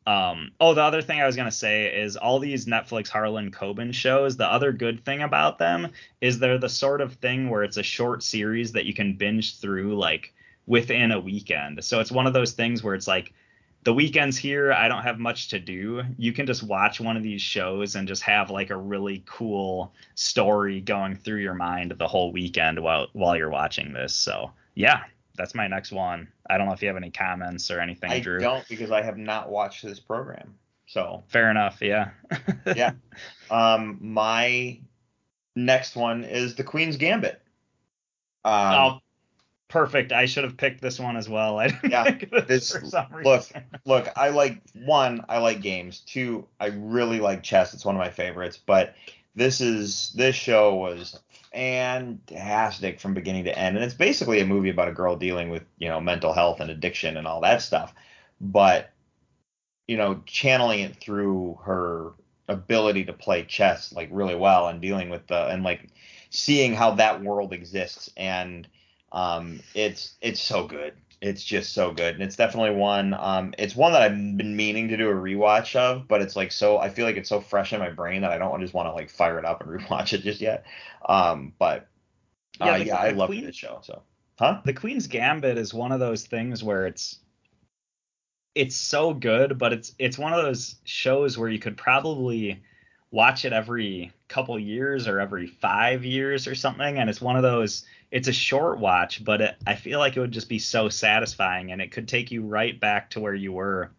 [0.07, 3.95] um, oh, the other thing I was gonna say is all these Netflix Harlan Coben
[3.95, 4.37] shows.
[4.37, 5.89] The other good thing about them
[6.20, 9.59] is they're the sort of thing where it's a short series that you can binge
[9.59, 10.35] through like
[10.66, 11.85] within a weekend.
[11.85, 13.33] So it's one of those things where it's like
[13.85, 16.03] the weekend's here, I don't have much to do.
[16.16, 19.93] You can just watch one of these shows and just have like a really cool
[20.15, 24.15] story going through your mind the whole weekend while while you're watching this.
[24.15, 25.03] So yeah,
[25.37, 26.29] that's my next one.
[26.49, 28.39] I don't know if you have any comments or anything, I Drew.
[28.39, 30.55] I don't because I have not watched this program.
[30.87, 31.79] So Fair enough.
[31.81, 32.11] Yeah.
[32.77, 32.93] yeah.
[33.51, 34.79] Um, my
[35.57, 37.41] next one is the Queen's Gambit.
[38.45, 38.99] Um, oh,
[39.69, 40.13] perfect.
[40.13, 41.59] I should have picked this one as well.
[41.61, 43.45] I didn't Yeah, this, this- for some look,
[43.87, 46.01] look, I like one, I like games.
[46.01, 47.75] Two, I really like chess.
[47.75, 48.59] It's one of my favorites.
[48.65, 48.95] But
[49.35, 51.19] this is this show was
[51.53, 55.65] fantastic from beginning to end, and it's basically a movie about a girl dealing with
[55.79, 57.95] you know mental health and addiction and all that stuff,
[58.41, 58.91] but
[59.87, 62.12] you know channeling it through her
[62.49, 65.89] ability to play chess like really well and dealing with the and like
[66.31, 68.69] seeing how that world exists and
[69.12, 70.94] um it's it's so good.
[71.20, 72.14] It's just so good.
[72.14, 75.76] And it's definitely one um it's one that i've been meaning to do a rewatch
[75.76, 78.32] of but it's like so i feel like it's so fresh in my brain that
[78.32, 80.64] i don't just want to like fire it up and rewatch it just yet.
[81.09, 81.89] Um but
[82.60, 84.02] uh, Yeah, yeah, the- i love this show so.
[84.39, 84.60] Huh?
[84.64, 87.18] The Queen's Gambit is one of those things where it's
[88.55, 92.62] it's so good, but it's it's one of those shows where you could probably
[93.10, 97.43] watch it every couple years or every five years or something, and it's one of
[97.43, 97.84] those.
[98.12, 101.72] It's a short watch, but it, I feel like it would just be so satisfying,
[101.72, 103.90] and it could take you right back to where you were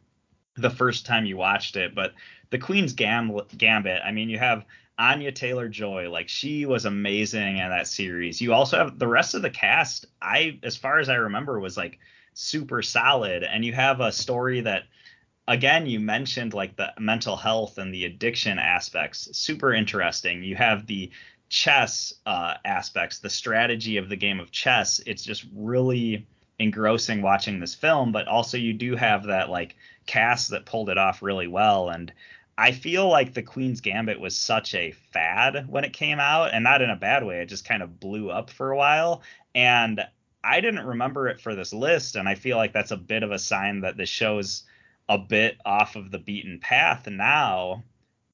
[0.55, 1.95] the first time you watched it.
[1.95, 2.13] But
[2.51, 4.65] the Queen's Gam- Gambit, I mean, you have
[4.99, 8.39] Anya Taylor Joy, like she was amazing in that series.
[8.39, 10.05] You also have the rest of the cast.
[10.21, 11.97] I, as far as I remember, was like
[12.35, 14.83] super solid, and you have a story that,
[15.47, 20.43] again, you mentioned like the mental health and the addiction aspects, super interesting.
[20.43, 21.09] You have the
[21.53, 24.99] chess uh, aspects, the strategy of the game of chess.
[25.05, 26.25] It's just really
[26.57, 29.75] engrossing watching this film, but also you do have that like
[30.07, 32.11] cast that pulled it off really well and
[32.57, 36.63] I feel like the Queen's Gambit was such a fad when it came out, and
[36.63, 37.41] not in a bad way.
[37.41, 39.23] It just kind of blew up for a while.
[39.55, 40.01] And
[40.43, 43.31] I didn't remember it for this list, and I feel like that's a bit of
[43.31, 44.65] a sign that the show's
[45.09, 47.83] a bit off of the beaten path now.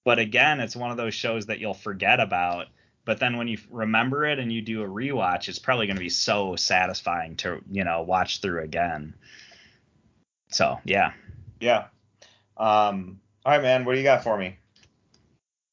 [0.04, 2.68] But again, it's one of those shows that you'll forget about.
[3.10, 6.00] But then when you remember it and you do a rewatch, it's probably going to
[6.00, 9.16] be so satisfying to, you know, watch through again.
[10.52, 11.14] So, yeah.
[11.60, 11.86] yeah
[12.56, 14.60] um all right man what do you got for me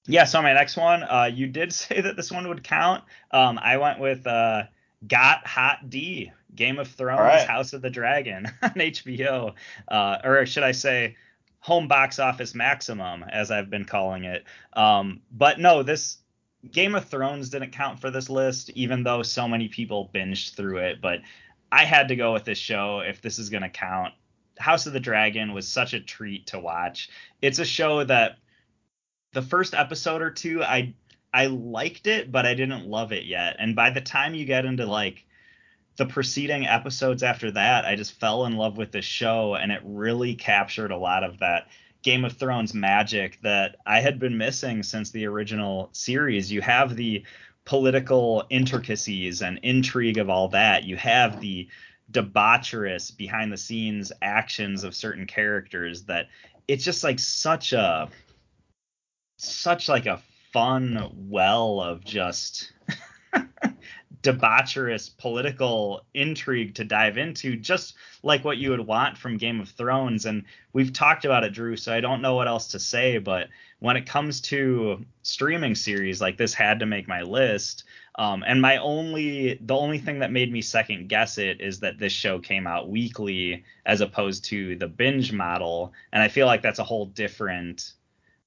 [0.07, 3.05] Yeah, so my next one, uh, you did say that this one would count.
[3.33, 4.63] Um, I went with uh,
[5.07, 7.47] Got Hot D, Game of Thrones, right.
[7.47, 9.53] House of the Dragon on HBO,
[9.89, 11.17] uh, or should I say,
[11.61, 14.45] Home Box Office Maximum, as I've been calling it.
[14.73, 16.17] Um, but no, this
[16.71, 20.79] Game of Thrones didn't count for this list, even though so many people binged through
[20.79, 21.01] it.
[21.01, 21.21] But
[21.71, 24.15] I had to go with this show if this is going to count.
[24.59, 27.11] House of the Dragon was such a treat to watch.
[27.43, 28.39] It's a show that
[29.33, 30.95] the first episode or two I
[31.33, 33.57] I liked it, but I didn't love it yet.
[33.59, 35.27] And by the time you get into like
[35.97, 39.83] the preceding episodes after that, I just fell in love with the show and it
[39.85, 41.69] really captured a lot of that
[42.07, 46.53] Game of Thrones magic that I had been missing since the original series.
[46.53, 47.25] You have the
[47.65, 50.85] political intricacies and intrigue of all that.
[50.85, 51.69] You have the
[52.13, 56.29] debaucherous behind the scenes actions of certain characters that
[56.69, 58.09] it's just like such a
[59.39, 60.23] such like a
[60.53, 62.73] fun well of just
[64.27, 67.95] debaucherous political intrigue to dive into just
[68.25, 70.27] like what you would want from Game of Thrones.
[70.27, 73.19] And we've talked about it Drew so I don't know what else to say.
[73.19, 73.49] But
[73.79, 77.85] when it comes to streaming series like this had to make my list.
[78.17, 81.99] Um, and my only the only thing that made me second guess it is that
[81.99, 85.93] this show came out weekly as opposed to the binge model.
[86.13, 87.93] And I feel like that's a whole different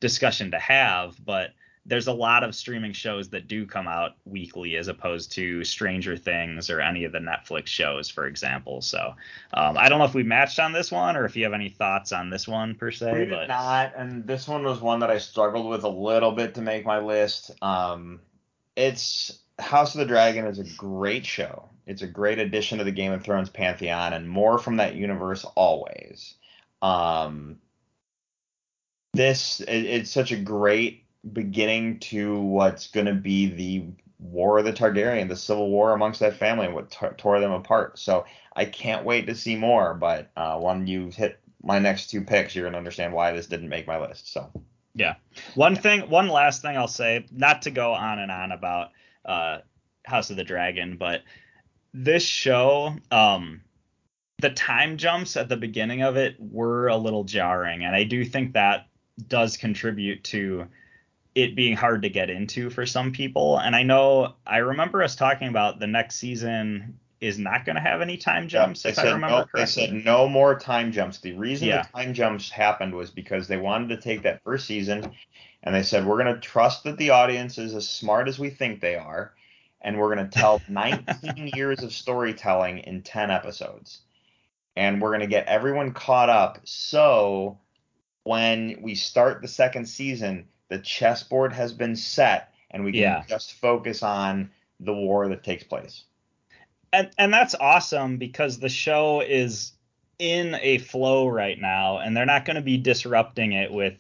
[0.02, 1.52] discussion to have, but
[1.86, 6.16] there's a lot of streaming shows that do come out weekly as opposed to Stranger
[6.16, 8.82] Things or any of the Netflix shows, for example.
[8.82, 9.16] So
[9.54, 11.70] um, I don't know if we matched on this one or if you have any
[11.70, 13.14] thoughts on this one per se.
[13.14, 16.32] We did but not, and this one was one that I struggled with a little
[16.32, 17.52] bit to make my list.
[17.62, 18.20] Um,
[18.76, 21.70] it's House of the Dragon is a great show.
[21.86, 25.44] It's a great addition to the Game of Thrones pantheon, and more from that universe
[25.56, 26.36] always.
[26.82, 27.58] Um,
[29.14, 33.86] this it, it's such a great beginning to what's going to be the
[34.20, 37.54] War of the Targaryen, the civil war amongst that family, and what t- tore them
[37.54, 37.98] apart.
[37.98, 39.94] So I can't wait to see more.
[39.94, 43.48] But uh, when you hit my next two picks, you're going to understand why this
[43.48, 44.34] didn't make my list.
[44.34, 44.52] So
[44.94, 45.16] Yeah.
[45.56, 48.90] One thing, one last thing I'll say, not to go on and on about
[49.24, 49.60] uh,
[50.06, 51.24] House of the Dragon, but
[51.94, 53.62] this show, um,
[54.42, 58.26] the time jumps at the beginning of it were a little jarring, and I do
[58.26, 58.88] think that
[59.28, 60.68] does contribute to
[61.44, 63.58] it being hard to get into for some people.
[63.60, 67.82] And I know I remember us talking about the next season is not going to
[67.82, 69.60] have any time jumps, they if I remember no, correctly.
[69.62, 71.20] They said no more time jumps.
[71.20, 71.84] The reason Yeah.
[71.84, 75.12] the time jumps happened was because they wanted to take that first season
[75.64, 78.50] and they said we're going to trust that the audience is as smart as we
[78.50, 79.34] think they are
[79.82, 84.02] and we're going to tell 19 years of storytelling in 10 episodes.
[84.78, 87.58] And we're going to get everyone caught up so
[88.24, 93.24] when we start the second season, the chessboard has been set and we can Yeah.
[93.28, 96.04] just focus on the war that takes place.
[96.92, 99.74] and and that's awesome because the show is
[100.18, 103.94] in a flow right now and they're not going to be disrupting it with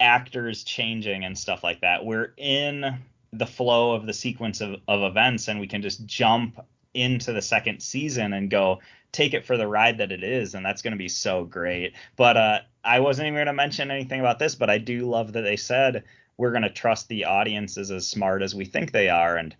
[0.00, 2.98] actors changing and stuff like that we're in
[3.32, 6.58] the flow of the sequence of, of events and we can just jump
[6.94, 8.80] into the second season and go
[9.12, 11.92] take it for the ride that it is and that's going to be so great
[12.16, 15.32] but uh i wasn't even going to mention anything about this but i do love
[15.32, 16.04] that they said
[16.36, 19.54] we're going to trust the audiences as smart as we think they are and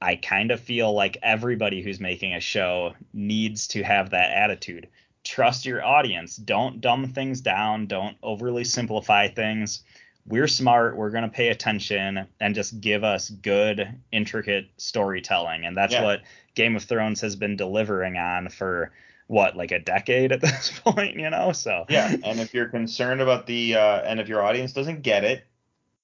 [0.00, 4.88] I kind of feel like everybody who's making a show needs to have that attitude.
[5.24, 6.36] Trust your audience.
[6.36, 7.86] Don't dumb things down.
[7.86, 9.82] Don't overly simplify things.
[10.28, 10.96] We're smart.
[10.96, 15.64] We're going to pay attention and just give us good, intricate storytelling.
[15.64, 16.02] And that's Yeah.
[16.04, 16.20] what
[16.54, 18.92] Game of Thrones has been delivering on for
[19.26, 21.52] what, like a decade at this point, you know?
[21.52, 25.24] So, Yeah, and if you're concerned about the uh, and if your audience doesn't get
[25.24, 25.44] it,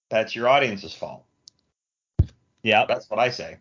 [0.09, 1.25] that's your audience's fault.
[2.63, 3.59] yeah That's what I say.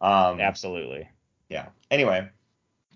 [0.00, 1.08] Um, absolutely.
[1.48, 1.66] Yeah.
[1.90, 2.28] Anyway,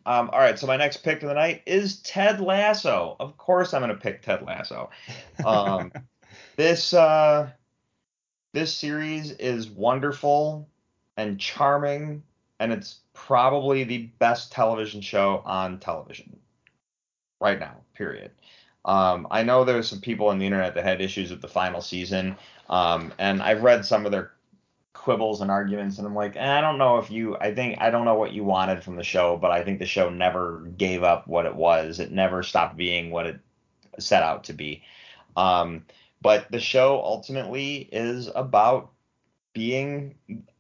[0.07, 0.59] um, all right.
[0.59, 3.17] So my next pick of the night is Ted Lasso.
[3.19, 4.91] Of course, I'm going to pick Ted Lasso.
[5.45, 5.93] Um,
[6.57, 7.51] this uh,
[8.53, 10.69] this series is wonderful
[11.17, 12.23] and charming,
[12.61, 16.39] and it's probably the best television show on television
[17.41, 17.77] right now.
[17.95, 18.31] Period.
[18.85, 21.81] Um, I know there's some people on the internet that had issues with the final
[21.81, 22.37] season,
[22.69, 24.33] um, and I've read some of their
[24.93, 27.91] quibbles and arguments, and I'm like, eh, I don't know if you, I think, I
[27.91, 31.03] don't know what you wanted from the show, but I think the show never gave
[31.03, 31.99] up what it was.
[31.99, 33.39] It never stopped being what it
[33.99, 34.83] set out to be.
[35.37, 35.85] Um,
[36.25, 38.93] but the show ultimately is about
[39.53, 40.15] being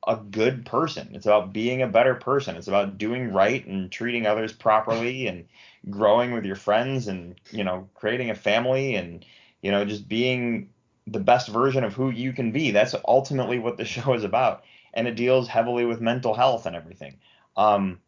[0.07, 1.09] a good person.
[1.15, 2.57] It's about being a better person.
[2.57, 5.47] It's about doing right and treating others properly and
[5.89, 9.25] growing with your friends and, you know, creating a family and,
[9.63, 10.69] you know, just being
[11.07, 12.71] the best version of who you can be.
[12.71, 14.65] That's ultimately what the show is about.
[14.93, 17.17] And it deals heavily with mental health and everything.
[17.57, 18.01] Um,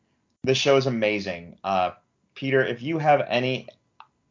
[0.44, 1.56] this show is amazing.
[1.64, 1.92] Uh,
[2.34, 3.66] Peter, if you have any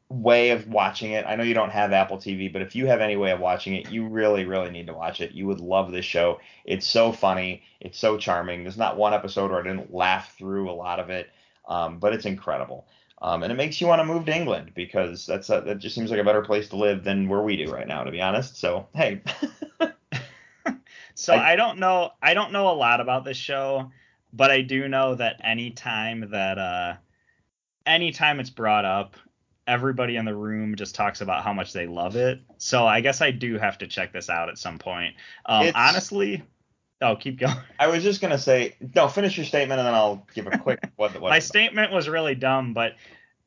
[0.10, 3.02] way of watching it, I know you don't have Apple TV, but if you have
[3.02, 5.32] any way of watching it, you really, really need to watch it.
[5.32, 6.40] You would love this show.
[6.64, 7.64] It's so funny.
[7.80, 8.64] It's so charming.
[8.64, 11.30] There's not one episode where I didn't laugh through a lot of it,
[11.68, 12.88] um, but it's incredible.
[13.22, 15.96] Um, and it makes you want to move to England because that's a, that just
[15.96, 18.22] seems like a better place to live than where we do right now, to be
[18.22, 18.58] honest.
[18.58, 19.22] So hey,
[21.16, 23.92] So I- I, don't know I don't know a lot about this show,
[24.34, 26.96] but I do know that anytime that uh
[27.86, 29.16] anytime it's brought up,
[29.68, 32.40] everybody in the room just talks about how much they love it.
[32.58, 35.16] So I guess I do have to check this out at some point.
[35.46, 36.44] Um honestly,
[37.02, 37.56] oh, keep going.
[37.80, 39.08] I was just gonna say no.
[39.08, 41.20] Finish your statement and then I'll give a quick what.
[41.20, 42.94] what My statement was really dumb, but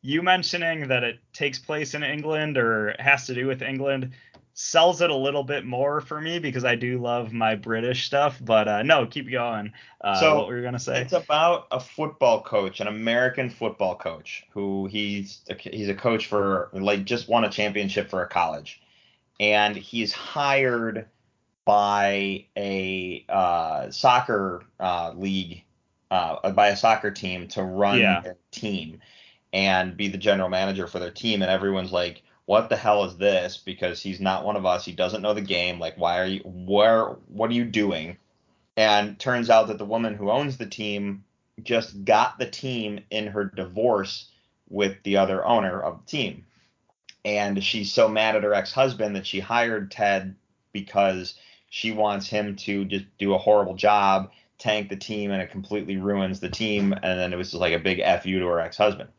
[0.01, 4.13] you mentioning that it takes place in England or has to do with England
[4.61, 8.39] sells it a little bit more for me because I do love my British stuff.
[8.43, 9.73] But uh, no, keep going.
[10.01, 11.01] Uh, So, what were you gonna say?
[11.03, 16.27] It's about a football coach, an American football coach, who he's a, he's a coach
[16.27, 18.81] for like just won a championship for a college,
[19.41, 21.09] and he's hired
[21.65, 25.65] by a uh, soccer uh, league,
[26.11, 28.21] uh, by a soccer team to run Yeah.
[28.23, 29.01] their team
[29.53, 32.23] and be the general manager for their team, and everyone's like.
[32.49, 33.59] What the hell is this?
[33.59, 34.83] Because he's not one of us.
[34.83, 35.79] He doesn't know the game.
[35.79, 36.41] Like, why are you?
[36.47, 37.09] Where?
[37.29, 38.17] What are you doing?
[38.75, 41.25] And turns out that the woman who owns the team
[41.63, 44.31] just got the team in her divorce
[44.71, 46.47] with the other owner of the team.
[47.23, 50.35] And she's so mad at her ex husband that she hired Ted
[50.73, 51.35] because
[51.69, 55.99] she wants him to just do a horrible job, tank the team, and it completely
[55.99, 56.95] ruins the team.
[56.95, 59.11] And then it was just like a big F you to her ex husband.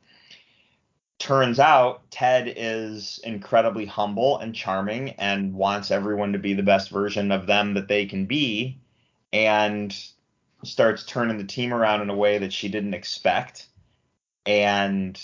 [1.20, 6.90] Turns out Ted is incredibly humble and charming and wants everyone to be the best
[6.90, 8.80] version of them that they can be
[9.34, 9.96] and
[10.64, 13.68] starts turning the team around in a way that she didn't expect
[14.46, 15.22] and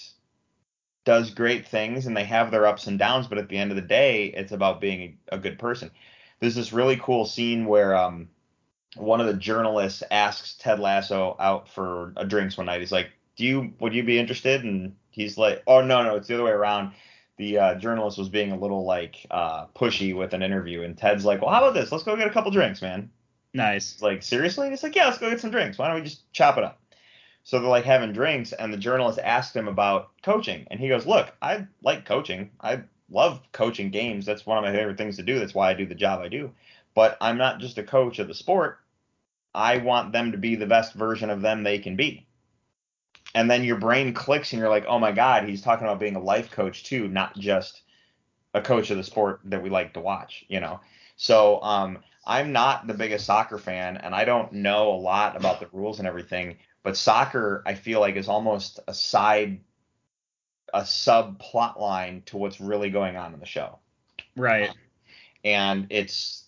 [1.06, 3.78] does great things and they have their ups and downs but at the end of
[3.78, 5.90] the day it's about being a, good person.
[6.42, 8.28] There's this really cool scene where um
[8.98, 12.82] one of the journalists asks ted lasso out for a drinks one night.
[12.82, 16.28] He's like do you would you be interested and he's like oh no no it's
[16.28, 16.92] the other way around
[17.38, 21.26] the uh, journalist was being a little like uh, pushy with an interview and ted's
[21.26, 23.10] like well how about this let's go get a couple drinks man
[23.56, 23.94] Nice.
[23.94, 24.68] it's like, seriously?
[24.68, 25.78] And he's like, yeah, let's go get some drinks.
[25.78, 26.82] Why don't we just chop it up?
[27.46, 30.68] So they're like having drinks, and the journalist asked him about coaching.
[30.70, 32.52] And he goes, look, I like coaching.
[32.60, 34.26] I love coaching games.
[34.26, 35.40] That's one of my favorite things to do.
[35.40, 36.52] That's why I do the job I do.
[36.96, 38.80] But I'm not just a coach of the sport.
[39.54, 42.25] I want them to be the best version of them they can be.
[43.36, 46.16] And then your brain clicks, and you're like, oh my God, he's talking about being
[46.16, 47.82] a life coach too, not just
[48.54, 50.80] a coach of the sport that we like to watch, you know?
[51.18, 55.60] So um, I'm not the biggest soccer fan, and I don't know a lot about
[55.60, 56.58] the rules and everything.
[56.82, 59.60] But soccer, I feel like, is almost a side,
[60.74, 63.80] a subplot line to what's really going on in the show.
[64.38, 64.72] Right.
[65.44, 66.46] And it's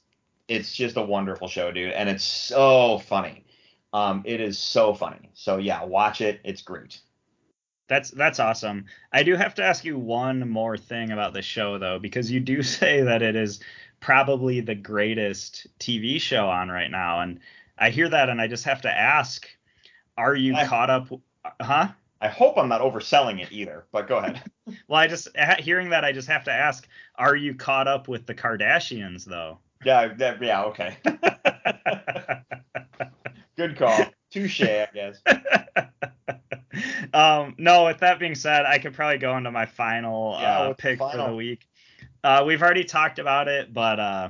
[0.47, 3.43] it's just a wonderful show, dude, and it's so funny.
[3.93, 5.29] Um, it is so funny.
[5.33, 6.39] So yeah, watch it.
[6.43, 6.99] It's great.
[7.87, 8.85] That's that's awesome.
[9.13, 12.39] I do have to ask you one more thing about the show though, because you
[12.39, 13.59] do say that it is
[13.99, 17.39] probably the greatest TV show on right now, and
[17.77, 19.47] I hear that, and I just have to ask:
[20.17, 21.07] Are you I- caught up?
[21.61, 21.89] Huh?
[22.19, 24.41] I hope I'm not overselling it either, but go ahead.
[24.89, 26.85] Well, I just hearing that, I just have to ask:
[27.15, 29.59] Are you caught up with the Kardashians though?
[29.85, 30.97] yeah, that, yeah, okay.
[33.57, 34.05] Good call.
[34.31, 35.21] Touche, I guess.
[37.13, 40.67] um, no, with that being said, I could probably go into my final Yeah, uh,
[40.67, 41.67] what's the pick for the week.
[42.23, 44.29] Uh, we've already talked about it, but uh,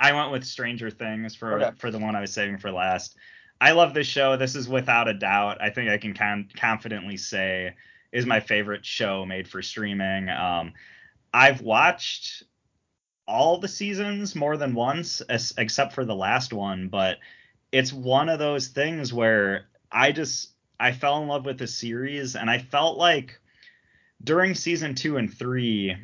[0.00, 1.76] I went with Stranger Things for Okay.
[1.78, 3.16] for the one I was saving for last.
[3.60, 4.36] I love this show.
[4.36, 5.60] This is without a doubt.
[5.60, 7.74] I think I can con- confidently say
[8.12, 10.28] is my favorite show made for streaming.
[10.30, 10.72] Um,
[11.34, 12.44] I've watched
[13.26, 17.18] all the seasons more than once, es- except for the last one, but
[17.72, 20.50] it's one of those things where I just
[20.80, 23.40] I fell in love with the series and I felt like
[24.22, 25.96] during season 2 and 3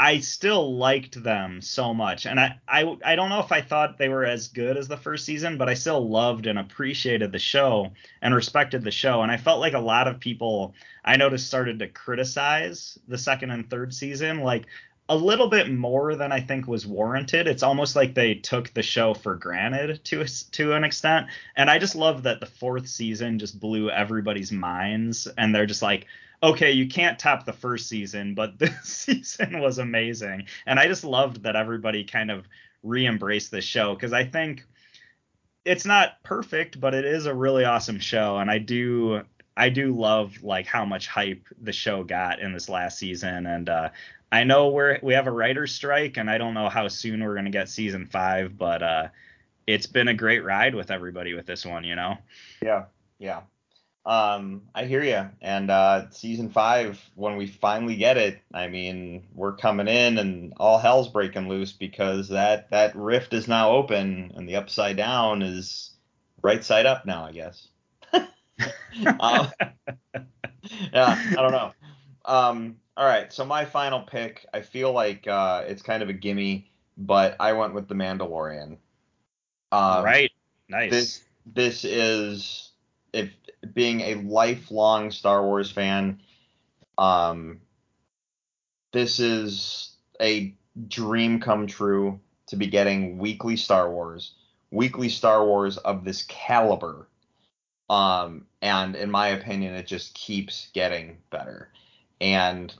[0.00, 2.24] I still liked them so much.
[2.24, 4.96] And I, I I don't know if I thought they were as good as the
[4.96, 7.90] first season but I still loved and appreciated the show
[8.22, 9.22] and respected the show.
[9.22, 10.74] And I felt like a lot of people
[11.04, 14.40] I noticed started to criticize the second and third season.
[14.40, 14.66] Like
[15.08, 17.46] a little bit more than I think was warranted.
[17.46, 21.28] It's almost like they took the show for granted to to an extent.
[21.56, 25.82] And I just love that the fourth season just blew everybody's minds and they're just
[25.82, 26.06] like,
[26.42, 30.44] okay, you can't top the first season, but this season was amazing.
[30.66, 32.46] And I just loved that everybody kind of
[32.82, 34.64] re-embraced the show because I think
[35.64, 39.22] it's not perfect, but it is a really awesome show and I do
[39.56, 43.68] I do love like how much hype the show got in this last season and
[43.68, 43.88] uh
[44.30, 47.34] I know we're we have a writer's strike, and I don't know how soon we're
[47.34, 49.08] gonna get season five, but uh,
[49.66, 52.16] it's been a great ride with everybody with this one, you know.
[52.62, 52.84] Yeah,
[53.18, 53.42] yeah.
[54.08, 55.28] Um, I hear you.
[55.42, 60.54] And uh, season five, when we finally get it, I mean, we're coming in and
[60.56, 65.42] all hell's breaking loose because that that rift is now open and the upside down
[65.42, 65.90] is
[66.40, 67.68] right side up now, I guess.
[69.20, 69.48] Um,
[70.92, 71.72] yeah, I don't know.
[72.24, 76.12] Um, all right, so my final pick, I feel like uh, it's kind of a
[76.12, 78.76] gimme, but I went with the Mandalorian.
[79.70, 80.32] Um, right,
[80.68, 80.90] nice.
[80.90, 82.72] this this is
[83.12, 83.30] if
[83.72, 86.20] being a lifelong Star Wars fan,
[86.98, 87.60] um,
[88.92, 90.52] this is a
[90.88, 92.18] dream come true
[92.48, 94.34] to be getting weekly Star Wars,
[94.72, 97.06] weekly Star Wars of this caliber.
[97.88, 101.70] Um, and in my opinion, it just keeps getting better.
[102.20, 102.74] And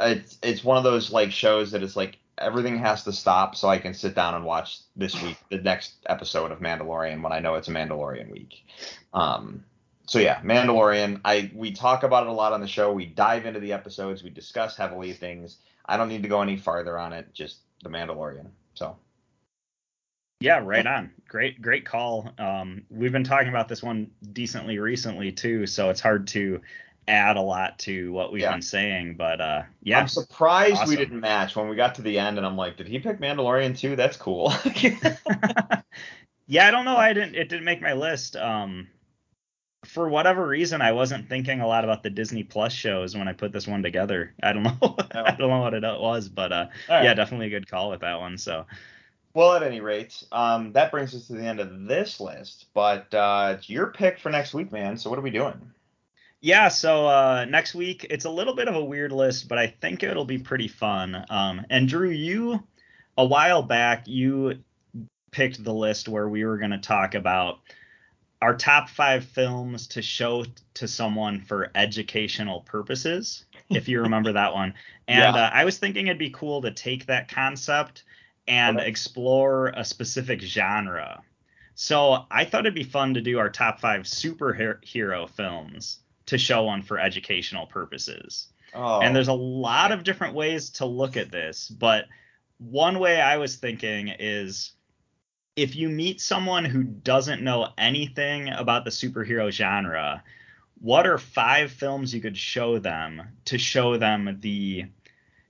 [0.00, 3.68] it's it's one of those like shows that it's like everything has to stop so
[3.68, 7.38] I can sit down and watch this week the next episode of Mandalorian when I
[7.40, 8.66] know it's a Mandalorian week.
[9.12, 9.64] Um,
[10.06, 11.20] so yeah, Mandalorian.
[11.24, 12.92] I we talk about it a lot on the show.
[12.92, 14.22] We dive into the episodes.
[14.22, 15.58] We discuss heavily things.
[15.86, 17.32] I don't need to go any farther on it.
[17.32, 18.48] Just the Mandalorian.
[18.74, 18.96] So
[20.40, 21.10] yeah, right on.
[21.26, 22.30] Great, great call.
[22.38, 26.60] Um, we've been talking about this one decently recently too, so it's hard to
[27.08, 28.52] add a lot to what we've Yeah.
[28.52, 32.18] been saying, but uh, yeah, I'm surprised we didn't match when we got to the
[32.18, 33.96] end, and I'm like, did he pick Mandalorian too?
[33.96, 34.52] That's cool.
[36.46, 36.96] yeah, I don't know.
[36.96, 37.34] I didn't.
[37.34, 38.36] It didn't make my list.
[38.36, 38.88] Um,
[39.84, 43.32] for whatever reason, I wasn't thinking a lot about the Disney Plus shows when I
[43.34, 44.34] put this one together.
[44.42, 44.78] I don't know.
[45.14, 47.04] I don't know what it was, but uh, right.
[47.04, 48.38] yeah, definitely a good call with that one.
[48.38, 48.66] So
[49.34, 52.66] Well, at any rate, um, that brings us to the end of this list.
[52.74, 54.96] But uh, it's your pick for next week, man.
[54.96, 55.70] So what are we doing?
[56.44, 59.66] Yeah, so uh, next week it's a little bit of a weird list, but I
[59.66, 61.24] think it'll be pretty fun.
[61.30, 62.62] Um, and Drew, you
[63.16, 64.58] a while back you
[65.30, 67.60] picked the list where we were going to talk about
[68.42, 70.44] our top five films to show
[70.74, 74.74] to someone for educational purposes, if you remember that one.
[75.08, 75.44] And Yeah.
[75.44, 78.04] uh, I was thinking it'd be cool to take that concept
[78.46, 78.86] and Okay.
[78.86, 81.22] explore a specific genre.
[81.74, 86.68] So I thought it'd be fun to do our top five superhero films to show
[86.68, 88.48] on for educational purposes.
[88.74, 92.06] Oh, And there's a lot of different ways to look at this, but
[92.58, 94.72] one way I was thinking is
[95.56, 100.22] if you meet someone who doesn't know anything about the superhero genre,
[100.80, 104.86] what are five films you could show them to show them the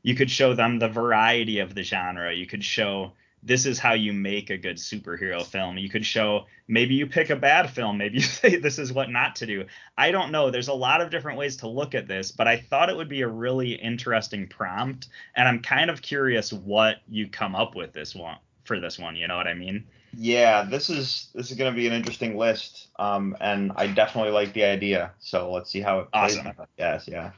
[0.02, 2.32] you could show them the variety of the genre.
[2.32, 3.12] You could show
[3.44, 5.76] this is how you make a good superhero film.
[5.76, 9.10] You could show maybe you pick a bad film, maybe you say this is what
[9.10, 9.66] not to do.
[9.98, 10.50] I don't know.
[10.50, 13.08] There's a lot of different ways to look at this, but I thought it would
[13.08, 17.92] be a really interesting prompt, and I'm kind of curious what you come up with
[17.92, 19.14] this one for this one.
[19.14, 19.84] You know what I mean?
[20.16, 24.32] Yeah, this is this is going to be an interesting list, um, and I definitely
[24.32, 25.12] like the idea.
[25.18, 26.38] So let's see how it plays.
[26.38, 26.52] Awesome.
[26.78, 27.32] Yes, yeah.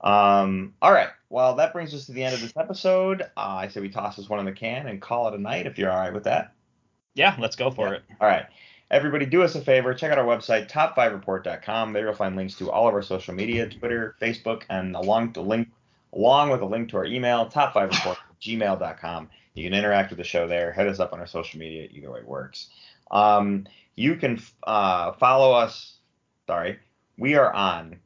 [0.00, 1.08] Um, all right.
[1.30, 3.22] Well, that brings us to the end of this episode.
[3.22, 5.66] Uh, I say we toss this one in the can and call it a night.
[5.66, 6.54] If you're all right with that.
[7.14, 8.02] Yeah, let's go for it.
[8.20, 8.46] All right.
[8.90, 9.92] Everybody, do us a favor.
[9.92, 11.92] Check out our website, top5report.com.
[11.92, 15.42] There you'll find links to all of our social media, Twitter, Facebook, and along the
[15.42, 15.68] link,
[16.14, 19.28] along with a link to our email, top5report gmail.com.
[19.54, 20.72] You can interact with the show there.
[20.72, 21.88] Hit us up on our social media.
[21.90, 22.68] Either way works.
[23.10, 25.96] Um, you can uh, follow us.
[26.46, 26.78] Sorry,
[27.18, 27.98] we are on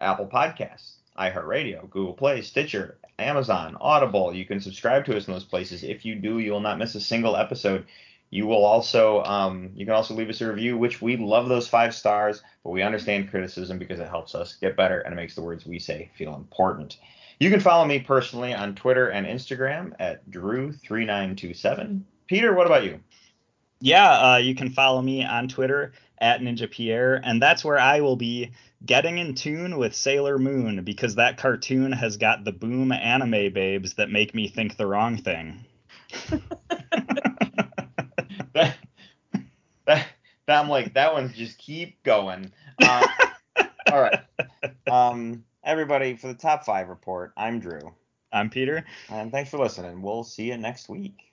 [0.00, 4.34] Apple Podcasts, iHeartRadio, Google Play, Stitcher, Amazon, Audible.
[4.34, 5.84] You can subscribe to us in those places.
[5.84, 7.86] If you do, you will not miss a single episode.
[8.30, 11.68] You will also um, you can also leave us a review, which we love those
[11.68, 15.34] five stars, but we understand criticism because it helps us get better and it makes
[15.34, 16.96] the words we say feel important.
[17.40, 22.02] You can follow me personally on Twitter and Instagram at Drew3927.
[22.26, 23.00] Peter, what about you?
[23.80, 28.00] Yeah, uh, you can follow me on Twitter at Ninja Pierre, and that's where I
[28.00, 28.50] will be
[28.84, 33.94] getting in tune with Sailor Moon because that cartoon has got the boom anime babes
[33.94, 35.64] that make me think the wrong thing.
[38.54, 38.76] that,
[39.86, 40.06] that,
[40.48, 42.52] I'm like that one's just keep going.
[42.82, 43.06] Uh,
[43.92, 44.20] all right.
[44.90, 47.32] Um, everybody for the top five report.
[47.36, 47.94] I'm Drew,
[48.32, 48.84] I'm Peter.
[49.08, 50.02] and thanks for listening.
[50.02, 51.32] We'll see you next week.